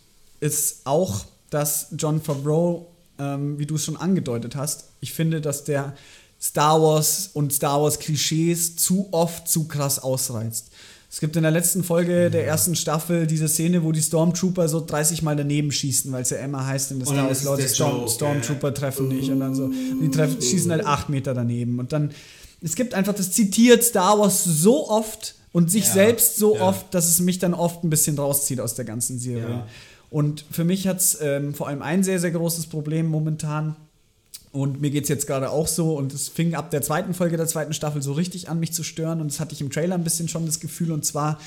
[0.42, 5.64] ist auch, dass John Favreau, ähm, wie du es schon angedeutet hast, ich finde, dass
[5.64, 5.94] der
[6.42, 10.72] Star Wars und Star Wars Klischees zu oft zu krass ausreizt.
[11.10, 14.84] Es gibt in der letzten Folge der ersten Staffel diese Szene, wo die Stormtrooper so
[14.84, 17.68] 30 Mal daneben schießen, weil es ja immer heißt, in der Und Star Wars Leute
[17.68, 19.66] Storm, Stormtrooper treffen nicht und dann so.
[19.66, 21.80] Und die treffen, schießen halt 8 Meter daneben.
[21.80, 22.12] Und dann,
[22.62, 26.62] es gibt einfach, das zitiert Star Wars so oft und sich Ja, selbst so ja.
[26.62, 29.50] oft, dass es mich dann oft ein bisschen rauszieht aus der ganzen Serie.
[29.50, 29.68] Ja.
[30.10, 33.76] Und für mich hat es ähm, vor allem ein sehr, sehr großes Problem momentan.
[34.52, 35.96] Und mir geht es jetzt gerade auch so.
[35.96, 38.84] Und es fing ab der zweiten Folge der zweiten Staffel so richtig an, mich zu
[38.84, 39.22] stören.
[39.22, 40.92] Und das hatte ich im Trailer ein bisschen schon das Gefühl.
[40.92, 41.40] Und zwar,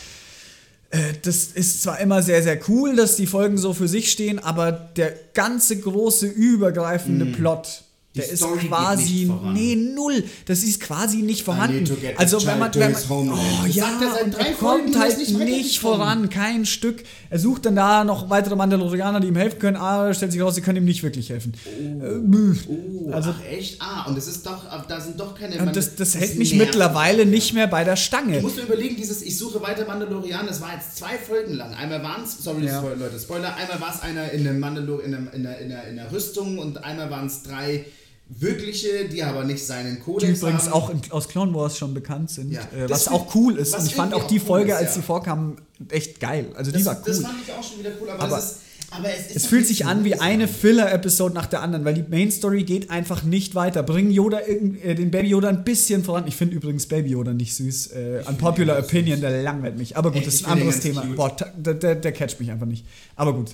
[0.91, 4.39] äh, das ist zwar immer sehr, sehr cool, dass die Folgen so für sich stehen,
[4.39, 7.84] aber der ganze große, übergreifende Plot.
[8.15, 10.23] Die Der ist Story geht quasi, nee, null.
[10.47, 11.85] Das ist quasi nicht vorhanden.
[12.17, 13.03] Also wenn man, wenn man
[13.33, 13.37] oh,
[13.67, 17.03] Das ja, er und er kommt halt ist nicht nicht, voran, kein Stück.
[17.29, 19.77] Er sucht dann da noch weitere Mandalorianer, die ihm helfen können.
[19.77, 21.55] Ah, stellt sich raus, sie können ihm nicht wirklich helfen.
[21.67, 22.57] Äh, bäh.
[22.69, 23.83] Oh, Also- ach echt?
[23.83, 25.59] Ah, und es ist doch, ab- da sind doch keine.
[25.61, 26.67] und das, das hält mich nervt.
[26.67, 28.41] mittlerweile nicht mehr bei der Du Stange.
[28.43, 31.75] musst dir überlegen, dieses Ich suche weiter Mandalorian, das war jetzt zwei Folgen lang.
[31.75, 32.81] Einmal waren es, sorry Ja.
[32.81, 35.89] Leute, Spoiler, einmal war es einer in der, Mandalor in, der, in, der, in, der,
[35.89, 37.85] in der Rüstung und einmal waren es drei
[38.29, 40.73] wirkliche, die aber nicht seinen Die Kodex übrigens haben.
[40.73, 42.53] auch in, aus Clone Wars schon bekannt sind.
[42.53, 42.63] Ja.
[42.75, 43.77] Äh, was auch cool ist.
[43.77, 44.95] Und ich fand auch die auch cool Folge, ist, als ja.
[44.95, 45.57] sie vorkam,
[45.91, 46.47] echt geil.
[46.55, 47.03] Also die das, war cool.
[47.07, 48.61] das fand ich auch schon wieder cool, aber, Aber das ist,
[48.97, 52.65] aber es Es fühlt sich an wie eine Filler-Episode nach der anderen, weil die Main-Story
[52.65, 53.83] geht einfach nicht weiter.
[53.83, 56.25] Bring Yoda, äh, den Baby Yoda ein bisschen voran.
[56.27, 57.89] Ich finde übrigens Baby Yoda nicht süß.
[57.89, 59.97] Äh, unpopular Opinion, der langweilt mich.
[59.97, 60.29] Aber gut, Echt?
[60.29, 61.03] das ist ein anderes Thema.
[61.03, 61.17] cute.
[61.17, 62.85] Boah, der, der, der catcht mich einfach nicht.
[63.17, 63.51] Aber gut.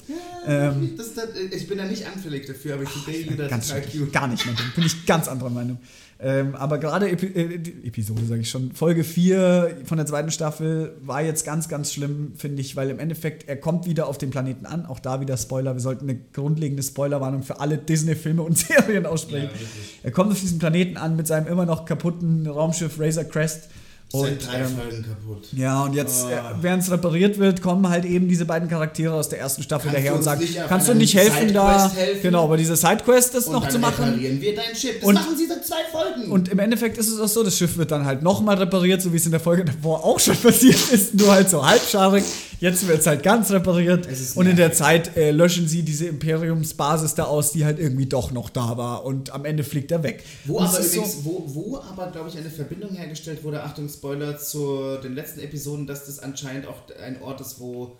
[0.46, 3.68] Ähm, Das, das, ich bin da nicht anfällig dafür, aber ich finde Baby Yoda ganz
[3.68, 4.12] total cute.
[4.12, 4.66] Gar nicht, mein Ding.
[4.74, 5.78] Bin ich ganz anderer Meinung.
[6.22, 7.54] Ähm, aber gerade Epi äh,
[7.86, 12.34] Episode, sage ich schon, Folge 4 von der zweiten Staffel war jetzt ganz, ganz schlimm,
[12.36, 14.84] finde ich, weil im Endeffekt, er kommt wieder auf den Planeten an.
[14.84, 15.72] Auch da wieder Spoiler.
[15.74, 19.48] Wir sollten eine grundlegende Spoilerwarnung für alle Disney-Filme und Serien aussprechen.
[19.52, 19.68] Ja,
[20.02, 23.70] er kommt auf diesen Planeten an mit seinem immer noch kaputten Raumschiff Razor Crest.
[24.12, 25.48] Und, Seit drei ähm, Folgen kaputt.
[25.52, 26.30] ja, und jetzt, Ah.
[26.30, 29.88] äh, während es repariert wird, kommen halt eben diese beiden Charaktere aus der ersten Staffel
[29.92, 31.78] Kannst daher und sagen, kannst du nicht helfen da?
[31.88, 32.22] Sidequest helfen?
[32.22, 34.04] Genau, aber diese Sidequest ist Und noch zu machen.
[34.06, 34.96] reparieren wir dein Schiff.
[34.98, 36.28] Das Und- machen sie seit zwei Folgen.
[36.32, 39.12] Und im Endeffekt ist es auch so, das Schiff wird dann halt nochmal repariert, so
[39.12, 42.24] wie es in der Folge davor auch schon passiert ist, nur halt so halbscharig.
[42.60, 44.06] Jetzt wird es halt ganz repariert.
[44.34, 44.70] Und in der.
[44.72, 49.04] Zeit äh, löschen sie diese Imperiumsbasis da aus, die halt irgendwie doch noch da war.
[49.04, 50.22] Und am Ende fliegt er weg.
[50.44, 54.38] Wo Und aber übrigens, wo, wo aber, glaube ich, eine Verbindung hergestellt wurde, Achtung, Spoiler,
[54.38, 57.96] zu den letzten Episoden, dass das anscheinend auch ein Ort ist, wo,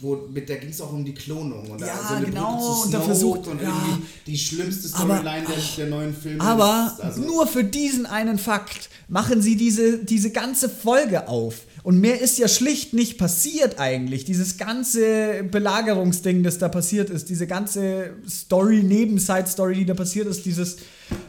[0.00, 1.76] wo mit, da ging es auch um die Klonung.
[1.78, 3.68] Da Ja, so eine genau, Brücke zu und da Snoke versucht- und ja.
[3.68, 6.40] irgendwie die schlimmste Aber- Storyline der, der neuen Filme.
[6.42, 11.62] Aber ist, also, nur für diesen einen Fakt machen sie diese, diese ganze Folge auf.
[11.84, 14.24] Und mehr ist ja schlicht nicht passiert eigentlich.
[14.24, 20.46] Dieses ganze Belagerungsding, das da passiert ist, diese ganze Story, Neben-Side-Story, die da passiert ist,
[20.46, 20.78] dieses,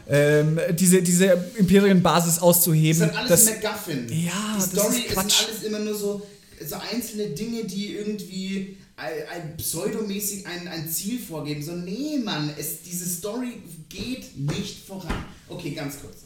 [0.08, 1.26] ähm, diese, diese
[1.58, 3.02] Imperienbasis Das auszuheben.
[3.02, 4.08] ist halt alles das, MacGuffin.
[4.08, 5.44] Ja, die das Story ist ist Quatsch.
[5.46, 6.22] alles immer nur so,
[6.66, 11.62] so einzelne Dinge, die irgendwie ein, ein pseudomäßig ein, ein Ziel vorgeben.
[11.62, 13.58] So, nee, Mann, es, diese Story
[13.90, 15.22] geht nicht voran.
[15.50, 16.25] Okay, ganz kurz.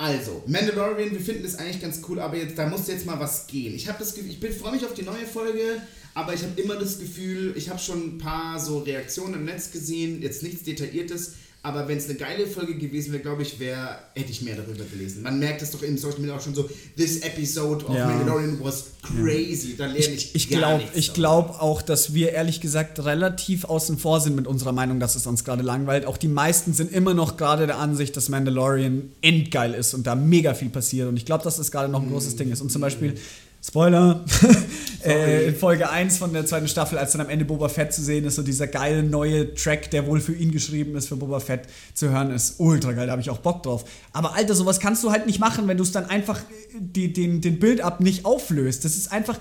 [0.00, 3.46] Also, Mandalorian, wir finden das eigentlich ganz cool, aber jetzt, da muss jetzt mal was
[3.46, 3.74] gehen.
[3.74, 5.82] Ich ich freue mich auf die neue Folge,
[6.14, 9.70] aber ich habe immer das Gefühl, ich habe schon ein paar so Reaktionen im Netz
[9.70, 13.98] gesehen, jetzt nichts Detailliertes, aber wenn es eine geile Folge gewesen wäre, glaube ich, wär,
[14.14, 15.22] hätte ich mehr darüber gelesen.
[15.22, 18.06] Man merkt es doch im Social Media auch schon so, this episode of Ja.
[18.06, 19.76] Mandalorian was crazy.
[19.76, 24.20] Da lerne ich, Ich, ich glaube glaub auch, dass wir ehrlich gesagt relativ außen vor
[24.20, 26.06] sind mit unserer Meinung, dass es uns gerade langweilt.
[26.06, 30.14] Auch die meisten sind immer noch gerade der Ansicht, dass Mandalorian endgeil ist und da
[30.14, 31.08] mega viel passiert.
[31.08, 32.62] Und ich glaube, dass das gerade noch ein großes Ding ist.
[32.62, 33.16] Und zum Beispiel,
[33.62, 34.24] Spoiler,
[35.04, 38.02] äh, in Folge 1 von der zweiten Staffel, als dann am Ende Boba Fett zu
[38.02, 41.40] sehen ist, so dieser geile neue Track, der wohl für ihn geschrieben ist, für Boba
[41.40, 43.84] Fett zu hören, ist ultra geil, da habe ich auch Bock drauf.
[44.14, 46.40] Aber Alter, sowas kannst du halt nicht machen, wenn du es dann einfach
[46.78, 48.86] die, den, den Build-up nicht auflöst.
[48.86, 49.38] Das ist einfach,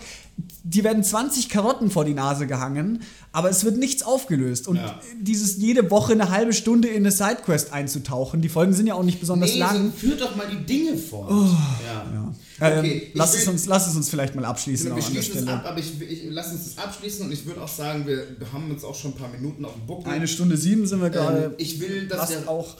[0.63, 4.67] die werden 20 Karotten vor die Nase gehangen, aber es wird nichts aufgelöst.
[4.67, 4.99] Und Ja.
[5.21, 9.03] dieses jede Woche eine halbe Stunde in eine Sidequest einzutauchen, die Folgen sind ja auch
[9.03, 9.91] nicht besonders Nee, lang.
[9.91, 11.29] so, führt doch mal die Dinge fort.
[11.31, 12.05] ja.
[12.13, 12.33] Ja.
[12.61, 15.13] Okay, ähm, lass, will- es uns, lass es uns vielleicht mal abschließen Wir auch an
[15.13, 15.57] der schließen es Stelle.
[15.59, 18.69] ab, aber ich, ich lass uns das abschließen und ich würde auch sagen, wir haben
[18.69, 20.11] uns auch schon ein paar Minuten auf dem Buckel.
[20.11, 21.55] Eine Stunde sieben sind wir ähm, gerade.
[21.57, 22.75] ich will, dass wir auch.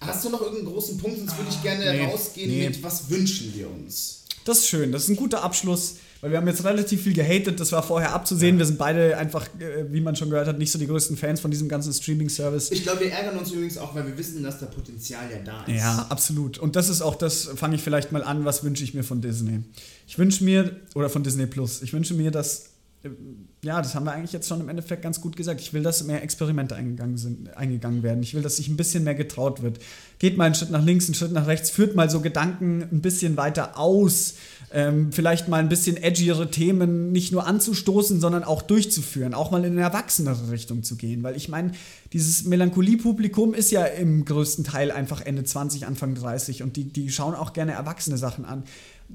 [0.00, 1.18] Hast du noch irgendeinen großen Punkt?
[1.18, 2.68] Sonst würde ich gerne nee, rausgehen nee.
[2.68, 4.22] mit, was wünschen wir uns?
[4.44, 7.60] Das ist schön, das ist ein guter Abschluss, weil wir haben jetzt relativ viel gehatet,
[7.60, 8.58] das war vorher abzusehen.
[8.58, 11.40] Wir sind beide einfach, äh, wie man schon gehört hat, nicht so die größten Fans
[11.40, 12.72] von diesem ganzen Streaming-Service.
[12.72, 15.64] Ich glaube, wir ärgern uns übrigens auch, weil wir wissen, dass da Potenzial ja da
[15.64, 15.80] ist.
[15.80, 16.58] Ja, absolut.
[16.58, 19.20] Und das ist auch das, fange ich vielleicht mal an, was wünsche ich mir von
[19.20, 19.60] Disney.
[20.08, 22.70] Ich wünsche mir, oder von Disney Plus, ich wünsche mir, dass,
[23.04, 23.10] äh,
[23.62, 25.60] ja, das haben wir eigentlich jetzt schon im Endeffekt ganz gut gesagt.
[25.60, 28.22] Ich will, dass mehr Experimente eingegangen, sind, eingegangen werden.
[28.22, 29.78] Ich will, dass sich ein bisschen mehr getraut wird.
[30.18, 33.02] Geht mal einen Schritt nach links, einen Schritt nach rechts, führt mal so Gedanken ein
[33.02, 34.34] bisschen weiter aus.
[34.72, 39.64] Ähm, vielleicht mal ein bisschen edgiere Themen nicht nur anzustoßen, sondern auch durchzuführen, auch mal
[39.64, 41.22] in eine erwachsenere Richtung zu gehen.
[41.22, 41.72] Weil ich meine,
[42.12, 47.10] dieses Melancholie-Publikum ist ja im größten Teil einfach Ende 20, Anfang 30 und die, die
[47.10, 48.64] schauen auch gerne erwachsene Sachen an.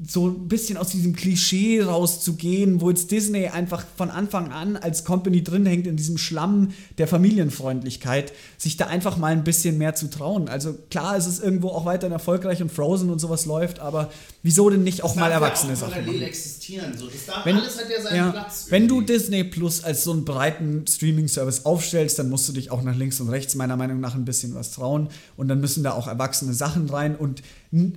[0.07, 5.03] So ein bisschen aus diesem Klischee rauszugehen, wo jetzt Disney einfach von Anfang an als
[5.03, 9.93] Company drin hängt in diesem Schlamm der Familienfreundlichkeit, sich da einfach mal ein bisschen mehr
[9.93, 10.49] zu trauen.
[10.49, 14.09] Also klar, ist es irgendwo auch weiterhin erfolgreich und Frozen und sowas läuft, aber
[14.41, 16.21] wieso denn nicht auch Das mal darf ja erwachsene auch Sachen machen?
[16.23, 16.97] existieren.
[16.97, 17.05] So.
[17.07, 18.65] Das darf, Wenn, alles hat ja seinen ja, Platz.
[18.69, 19.13] wenn du irgendwie.
[19.13, 23.19] Disney Plus als so einen breiten Streaming-Service aufstellst, dann musst du dich auch nach links
[23.21, 26.53] und rechts meiner Meinung nach ein bisschen was trauen und dann müssen da auch erwachsene
[26.55, 27.43] Sachen rein und,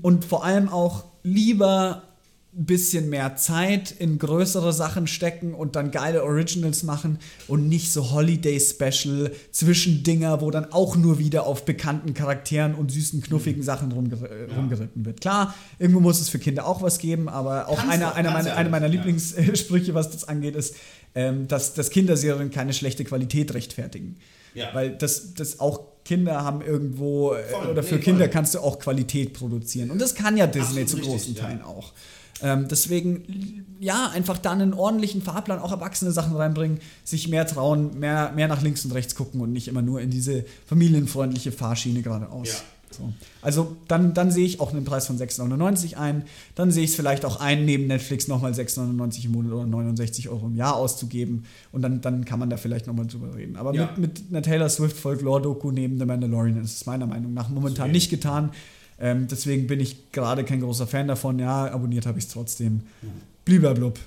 [0.02, 2.02] und vor allem auch lieber
[2.58, 7.92] ein bisschen mehr Zeit in größere Sachen stecken und dann geile Originals machen und nicht
[7.92, 13.92] so Holiday-Special Zwischendinger, wo dann auch nur wieder auf bekannten Charakteren und süßen, knuffigen Sachen
[13.92, 15.20] rumger äh, rumgeritten wird.
[15.20, 18.54] Klar, irgendwo muss es für Kinder auch was geben, aber auch einer, einer, meiner, ja
[18.54, 18.92] einer meiner ja.
[18.92, 20.76] Lieblingssprüche, was das angeht, ist,
[21.14, 24.16] ähm, dass, dass Kinderserien keine schlechte Qualität rechtfertigen.
[24.56, 24.70] Ja.
[24.72, 28.30] Weil das, das auch Kinder haben irgendwo, äh, Voll, oder für nee, Kinder voll.
[28.30, 29.90] kannst du auch Qualität produzieren.
[29.90, 31.42] Und das kann ja Disney Absolut zu richtig, großen ja.
[31.42, 31.92] Teilen auch.
[32.42, 37.98] Ähm, deswegen, ja, einfach dann einen ordentlichen Fahrplan, auch erwachsene Sachen reinbringen, sich mehr trauen,
[37.98, 42.02] mehr, mehr nach links und rechts gucken und nicht immer nur in diese familienfreundliche Fahrschiene
[42.02, 42.48] geradeaus.
[42.48, 42.54] Ja.
[42.90, 43.12] So.
[43.42, 46.24] Also dann, dann sehe ich auch einen Preis von 6,99 ein.
[46.54, 50.28] Dann sehe ich es vielleicht auch ein, neben Netflix nochmal 6,99 im Monat oder 69
[50.28, 51.44] Euro im Jahr auszugeben.
[51.72, 53.56] Und dann, dann kann man da vielleicht nochmal drüber reden.
[53.56, 53.90] Aber Ja.
[53.96, 57.84] mit, mit einer Taylor Swift Folklore-Doku neben The Mandalorian ist es meiner Meinung nach momentan
[57.86, 57.92] Okay.
[57.92, 58.50] nicht getan.
[58.98, 61.38] Ähm, deswegen bin ich gerade kein großer Fan davon.
[61.38, 62.80] Ja, abonniert habe ich es trotzdem.
[63.44, 63.98] Bliblablub.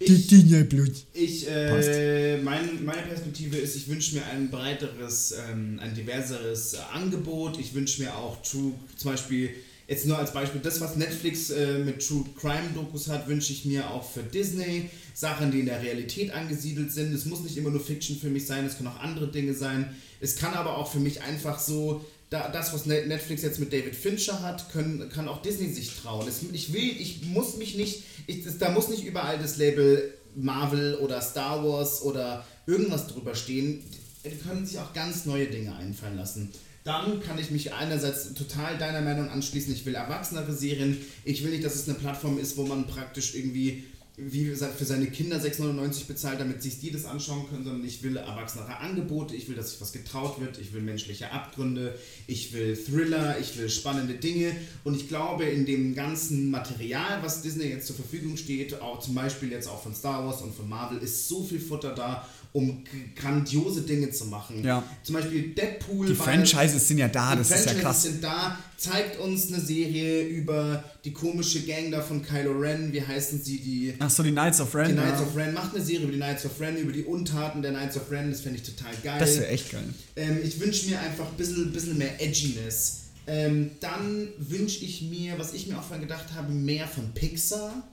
[0.00, 0.92] Die Ich- Blut.
[1.14, 6.78] Ich, äh, mein, meine Perspektive ist, ich wünsche mir ein breiteres, ähm, ein diverseres äh,
[6.92, 7.58] Angebot.
[7.58, 9.50] Ich wünsche mir auch True, zum Beispiel,
[9.88, 13.64] jetzt nur als Beispiel, das, was Netflix äh, mit True Crime Dokus hat, wünsche ich
[13.64, 14.90] mir auch für Disney.
[15.14, 17.14] Sachen, die in der Realität angesiedelt sind.
[17.14, 19.96] Es muss nicht immer nur Fiction für mich sein, es können auch andere Dinge sein.
[20.20, 23.72] Es kann aber auch für mich einfach so, da, das, was Net- Netflix jetzt mit
[23.72, 26.26] David Fincher hat, können, kann auch Disney sich trauen.
[26.26, 30.12] Es, ich will, ich muss mich nicht, ich, das, da muss nicht überall das Label
[30.34, 33.84] Marvel oder Star Wars oder irgendwas drüber stehen.
[34.24, 36.50] Die können sich auch ganz neue Dinge einfallen lassen.
[36.82, 40.96] Dann kann ich mich einerseits total deiner Meinung anschließen, ich will erwachsenere Serien.
[41.24, 43.84] Ich will nicht, dass es eine Plattform ist, wo man praktisch irgendwie
[44.18, 48.02] wie gesagt, für seine Kinder 6,99 bezahlt, damit sich die das anschauen können, sondern ich
[48.02, 51.94] will erwachsenere Angebote, ich will, dass sich was getraut wird, ich will menschliche Abgründe,
[52.26, 54.56] ich will Thriller, ich will spannende Dinge.
[54.84, 59.14] Und ich glaube, in dem ganzen Material, was Disney jetzt zur Verfügung steht, auch zum
[59.14, 62.26] Beispiel jetzt auch von Star Wars und von Marvel, ist so viel Futter da,
[62.56, 62.82] um
[63.14, 64.64] grandiose Dinge zu machen.
[64.64, 64.82] Ja.
[65.02, 66.06] Zum Beispiel Deadpool.
[66.06, 68.02] Die Franchises sind ja da, die das ist ja Franchises krass.
[68.02, 73.02] sind da, zeigt uns eine Serie über die komische Gang da von Kylo Ren, wie
[73.02, 73.94] heißen sie, die...
[73.98, 74.88] Ach so, die Knights of Ren.
[74.88, 75.26] Die Knights ja.
[75.26, 77.98] of Ren macht eine Serie über die Knights of Ren, über die Untaten der Knights
[77.98, 79.16] of Ren, das fände ich total geil.
[79.18, 79.84] Das wäre echt geil.
[80.16, 83.02] ähm, ich wünsche mir einfach ein bisschen, bisschen mehr Edginess.
[83.26, 87.86] Ähm, dann wünsche ich mir, was ich mir auch vorhin gedacht habe, mehr von Pixar.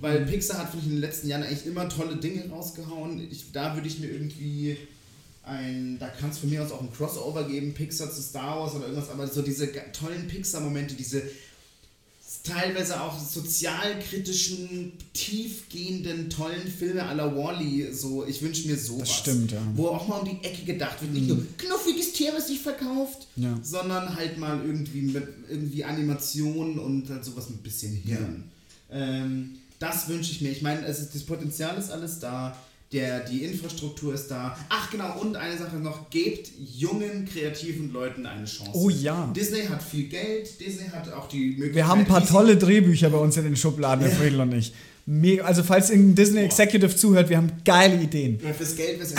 [0.00, 0.02] Mhm.
[0.02, 3.26] Weil Pixar hat, finde ich, in den letzten Jahren eigentlich immer tolle Dinge rausgehauen.
[3.30, 4.76] Ich, da würde ich mir irgendwie
[5.42, 8.74] ein, da kann es von mir aus auch ein Crossover geben, Pixar zu Star Wars
[8.74, 11.22] oder irgendwas, aber so diese tollen Pixar-Momente, diese
[12.44, 19.08] teilweise auch sozialkritischen, tiefgehenden, tollen Filme la Wally, so, ich wünsche mir sowas.
[19.08, 19.60] Das stimmt, ja.
[19.60, 19.76] Mhm.
[19.76, 23.26] Wo auch mal um die Ecke gedacht wird, nicht nur knuffiges Tier, was sich verkauft,
[23.36, 23.58] Ja.
[23.62, 28.44] sondern halt mal irgendwie mit irgendwie Animation und halt sowas mit ein bisschen Hirn.
[28.90, 30.50] Ähm, das wünsche ich mir.
[30.50, 32.56] Ich meine, es ist, das Potenzial ist alles da.
[32.92, 34.56] Der, die Infrastruktur ist da.
[34.68, 38.72] Ach genau, und eine Sache noch, gebt jungen, kreativen Leuten eine Chance.
[38.74, 39.30] Oh ja.
[39.34, 41.74] Disney hat viel Geld, Disney hat auch die Möglichkeit.
[41.76, 44.72] Wir haben ein paar tolle Drehbücher bei uns in den Schubladen, Herr Friedel und ich.
[45.06, 48.38] Mega, also falls irgendein Disney Executive zuhört, wir haben geile Ideen.
[48.44, 49.16] Ja, fürs Geld es Ich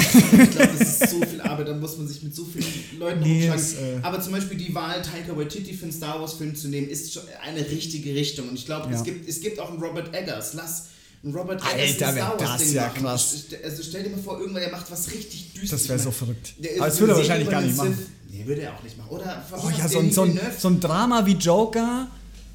[0.51, 3.47] glaube, das ist so viel Arbeit, da muss man sich mit so vielen Leuten Nee,
[3.53, 6.87] es, äh, Aber zum Beispiel die Wahl, Taika Waititi für einen Star Wars-Film zu nehmen,
[6.87, 8.47] ist schon eine richtige Richtung.
[8.49, 8.97] Und ich glaube, Ja.
[8.97, 10.53] es, gibt, es gibt auch einen Robert Eggers.
[10.53, 10.85] Lass
[11.23, 13.01] einen Robert Alter, Eggers wär Star das Wars-Ding ja machen.
[13.03, 13.35] krass.
[13.63, 15.81] Also stell dir mal vor, irgendwann, der macht was richtig düsteres.
[15.81, 16.53] Das wäre so verrückt.
[16.59, 17.97] der- Aber das würde er wahrscheinlich gar nicht machen.
[18.31, 19.09] Nee, würde er auch nicht machen.
[19.09, 22.07] Oder Oh ja, so so, ein, so ein Drama wie Joker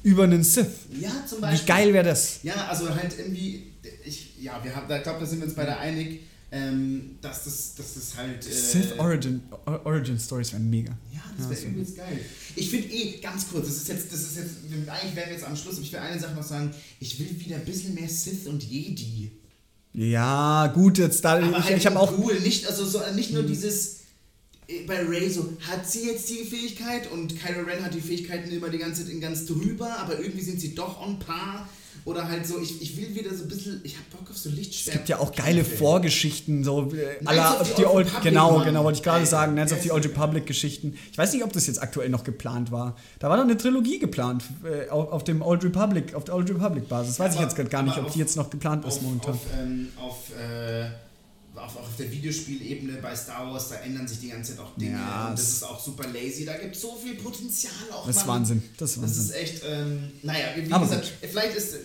[0.07, 0.67] über einen Sith.
[0.99, 1.61] Ja, zum Beispiel.
[1.67, 2.39] Wie geil wäre das?
[2.43, 3.73] Ja, also halt irgendwie,
[4.05, 6.21] ich, ja, wir haben, da glaube, da sind wir uns beide einig,
[6.51, 8.47] ähm, dass das, dass das halt.
[8.47, 10.91] Äh, Sith Origin, Or- Origin Stories wären mega.
[11.13, 11.65] Ja, das Ja, wäre so.
[11.67, 12.19] irgendwie jetzt geil.
[12.55, 14.49] Ich finde eh, ganz kurz, das ist jetzt, das ist jetzt,
[14.89, 16.71] eigentlich wären wir jetzt am Schluss, aber ich will eine Sache noch sagen,
[17.01, 19.31] ich will wieder ein bisschen mehr Sith und Jedi.
[19.93, 21.33] Ja, gut, jetzt da.
[21.37, 22.17] Aber ich halt ich habe auch.
[22.17, 23.35] cool, nicht, also so, nicht Mhm.
[23.37, 23.96] nur dieses, äh,
[24.85, 28.69] bei Ray so, hat sie jetzt die Fähigkeit und Kylo Ren hat die Fähigkeiten immer
[28.69, 31.67] die ganze Zeit in ganz drüber, aber irgendwie sind sie doch on par.
[32.05, 34.49] Oder halt so, ich, ich will wieder so ein bisschen, ich hab Bock auf so
[34.49, 34.87] Lichtschwert.
[34.87, 38.65] Es gibt ja auch geile Vorgeschichten, so äh, aller die Old Old, Republic, genau, Mann.
[38.65, 40.05] genau, wollte ich gerade sagen, of der the ist Old.
[40.05, 40.97] Republic Geschichten.
[41.11, 42.95] Ich weiß nicht, ob das jetzt aktuell noch geplant war.
[43.19, 46.49] Da war doch eine Trilogie geplant äh, auf, auf dem Old Republic, auf der Old
[46.49, 47.19] Republic Basis.
[47.19, 49.01] Weiß ich Aber- jetzt grad gar nicht, ob auf- die jetzt noch geplant ist auf,
[49.01, 49.33] momentan.
[49.33, 50.85] Auf, ähm, auf, äh,
[51.57, 54.93] auf, auf der Videospielebene bei Star Wars, da ändern sich die ganze Zeit auch Dinge.
[54.97, 56.45] Ja, und das ist auch super lazy.
[56.45, 58.05] Da gibt es so viel Potenzial auch.
[58.07, 58.27] Das ist.
[58.27, 59.23] Wahnsinn, das ist Das Wahnsinn.
[59.23, 61.75] ist echt, ähm, naja, wie Aber gesagt, vielleicht ist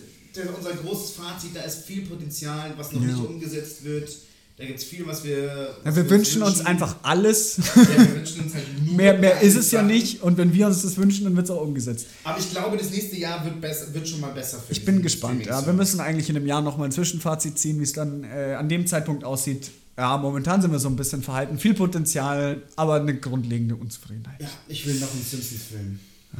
[0.57, 3.07] unser großes Fazit, da ist viel Potenzial, was noch Ja.
[3.07, 4.09] nicht umgesetzt wird.
[4.55, 5.75] Da gibt es viel, was wir.
[5.83, 7.57] Ja, wir wünschen uns einfach alles.
[7.57, 10.21] Ja, wir wünschen uns halt nur mehr mehr ist es ja nicht.
[10.21, 12.05] Und wenn wir uns das wünschen, dann wird es auch umgesetzt.
[12.23, 15.01] Aber ich glaube, das nächste Jahr wird, besser, wird schon mal besser für Ich bin
[15.01, 15.47] gespannt.
[15.47, 18.53] Ja, wir müssen eigentlich in einem Jahr nochmal ein Zwischenfazit ziehen, wie es dann äh,
[18.53, 19.71] an dem Zeitpunkt aussieht.
[19.97, 21.57] Ja, momentan sind wir so ein bisschen verhalten.
[21.57, 24.39] Viel Potenzial, aber eine grundlegende Unzufriedenheit.
[24.41, 25.99] Ja, ich will noch einen Simpsons-Film.
[26.35, 26.39] Oh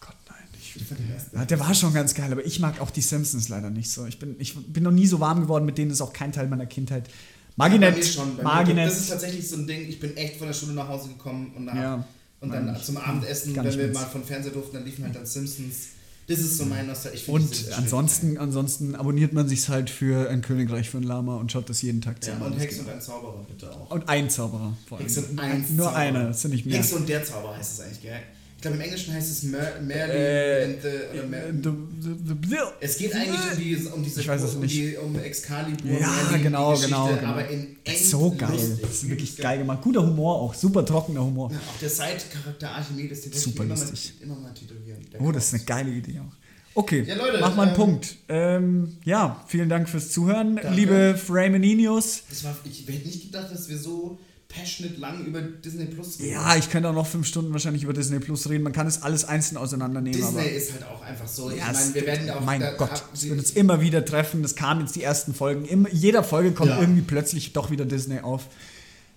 [0.00, 0.38] Gott, nein.
[0.58, 0.84] Ich, Ich
[1.32, 4.06] ja, der war schon ganz geil, aber ich mag auch die Simpsons leider nicht so.
[4.06, 6.32] Ich bin, ich bin noch nie so warm geworden mit denen, das ist auch kein
[6.32, 7.08] Teil meiner Kindheit.
[7.56, 8.74] Nicht, schon, mir.
[8.74, 11.52] Das ist tatsächlich so ein Ding, ich bin echt von der Schule nach Hause gekommen
[11.56, 12.04] und, nach, Ja,
[12.40, 15.26] und dann nein, zum Abendessen, wenn wir mal von Fernseher durften, dann liefen halt dann
[15.26, 15.88] Simpsons.
[16.26, 17.30] Das ist so mein Nostalgie.
[17.30, 21.68] Und ansonsten, ansonsten abonniert man sich halt für ein Königreich für ein Lama und schaut
[21.68, 22.34] das jeden Tag schön.
[22.40, 23.90] Ja, und Hex und ein Zauberer bitte auch.
[23.90, 25.06] und ein Zauberer vor allem.
[25.06, 26.00] Hex und eins Nur Zauberer.
[26.00, 26.78] einer, das sind nicht mehr.
[26.78, 28.20] Hex und der Zauberer heißt es eigentlich, gell?
[28.64, 31.70] Ich glaube, im Englischen heißt es Mer Merlin Äh, and the, oder Mer The-
[32.00, 34.74] the- the- Es geht eigentlich um, die, um diese Ich weiß es um, nicht.
[34.74, 37.26] die, um Excalibur, Ja, Merlin, genau, genau, genau.
[37.28, 38.48] aber in Das ist so geil.
[38.52, 38.80] endlustig.
[38.80, 39.82] Das ist wirklich geil gemacht.
[39.82, 40.54] Guter Humor auch.
[40.54, 41.50] Super trockener Humor.
[41.52, 44.14] Ja, auch der Side-Charakter Archimedes, den Super immer lustig.
[44.20, 44.98] Mal, immer mal titulieren.
[45.12, 46.32] Der Oh, das ist eine geile Idee auch.
[46.74, 48.16] Okay, Ja, Leute, mach mal einen ähm, Punkt.
[48.30, 50.72] Ähm, ja, vielen Dank fürs Zuhören, Danke.
[50.74, 52.22] liebe Frameninos.
[52.32, 52.42] Ich
[52.88, 54.18] hätte nicht gedacht, dass wir so
[54.56, 56.32] passionate lang über Disney Plus reden.
[56.32, 58.62] Ja, ich könnte auch noch fünf Stunden wahrscheinlich über Disney Plus reden.
[58.62, 60.18] Man kann es alles einzeln auseinandernehmen.
[60.20, 61.50] Disney ist halt auch einfach so.
[61.50, 62.40] Ich Ja, es- meine, wir werden auch.
[62.44, 64.42] mein da- Gott, hab- es wird uns immer wieder treffen.
[64.42, 65.64] Das kam jetzt die ersten Folgen.
[65.64, 66.80] Immer, jeder Folge kommt Ja.
[66.80, 68.46] irgendwie plötzlich doch wieder Disney auf.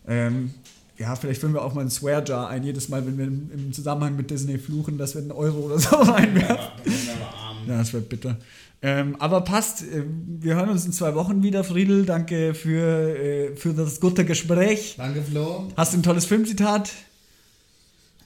[0.08, 0.54] Ähm,
[0.98, 3.52] ja, vielleicht führen wir auch mal ein Swear Jar ein, jedes Mal, wenn wir im,
[3.54, 6.58] im Zusammenhang mit Disney fluchen, dass wir einen Euro oder so reinwerfen.
[6.86, 8.38] Ja, wir das wird bitter.
[8.82, 9.82] Ähm, aber passt.
[9.82, 10.04] äh,
[10.40, 12.06] Wir hören uns in zwei Wochen wieder, Friedel.
[12.06, 14.96] Danke für, äh, für das gute Gespräch.
[14.98, 15.68] Danke, Flo.
[15.76, 16.92] Hast du ein tolles Filmzitat?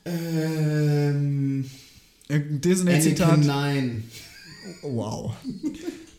[0.05, 1.69] Ähm.
[2.27, 3.39] Irgendein Disney-Zitat?
[3.39, 4.03] Nein.
[4.81, 5.33] Wow.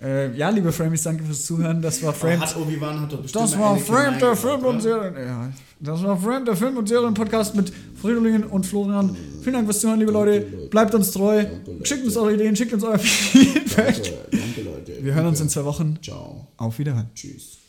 [0.02, 1.80] Äh, ja, liebe Framies, danke fürs Zuhören.
[1.80, 2.40] Das war Framed.
[2.40, 4.80] Hat Obi-Wan hat doch bestimmt Das war Framed, der Film- und?
[4.80, 5.14] Serien.
[5.14, 5.50] Ja,
[5.80, 9.16] das war Framed, der Film- und Serien-Podcast mit Fridolin und Florian.
[9.42, 10.40] Vielen Dank fürs Zuhören, liebe Leute.
[10.70, 11.44] Bleibt uns treu.
[11.84, 14.12] Schickt uns eure Ideen, schickt uns euer Feedback.
[14.30, 14.98] Danke, Leute.
[15.04, 15.98] Wir hören uns in zwei Wochen.
[16.02, 16.48] Ciao.
[16.56, 17.10] Auf Wiederhören.
[17.14, 17.61] Tschüss.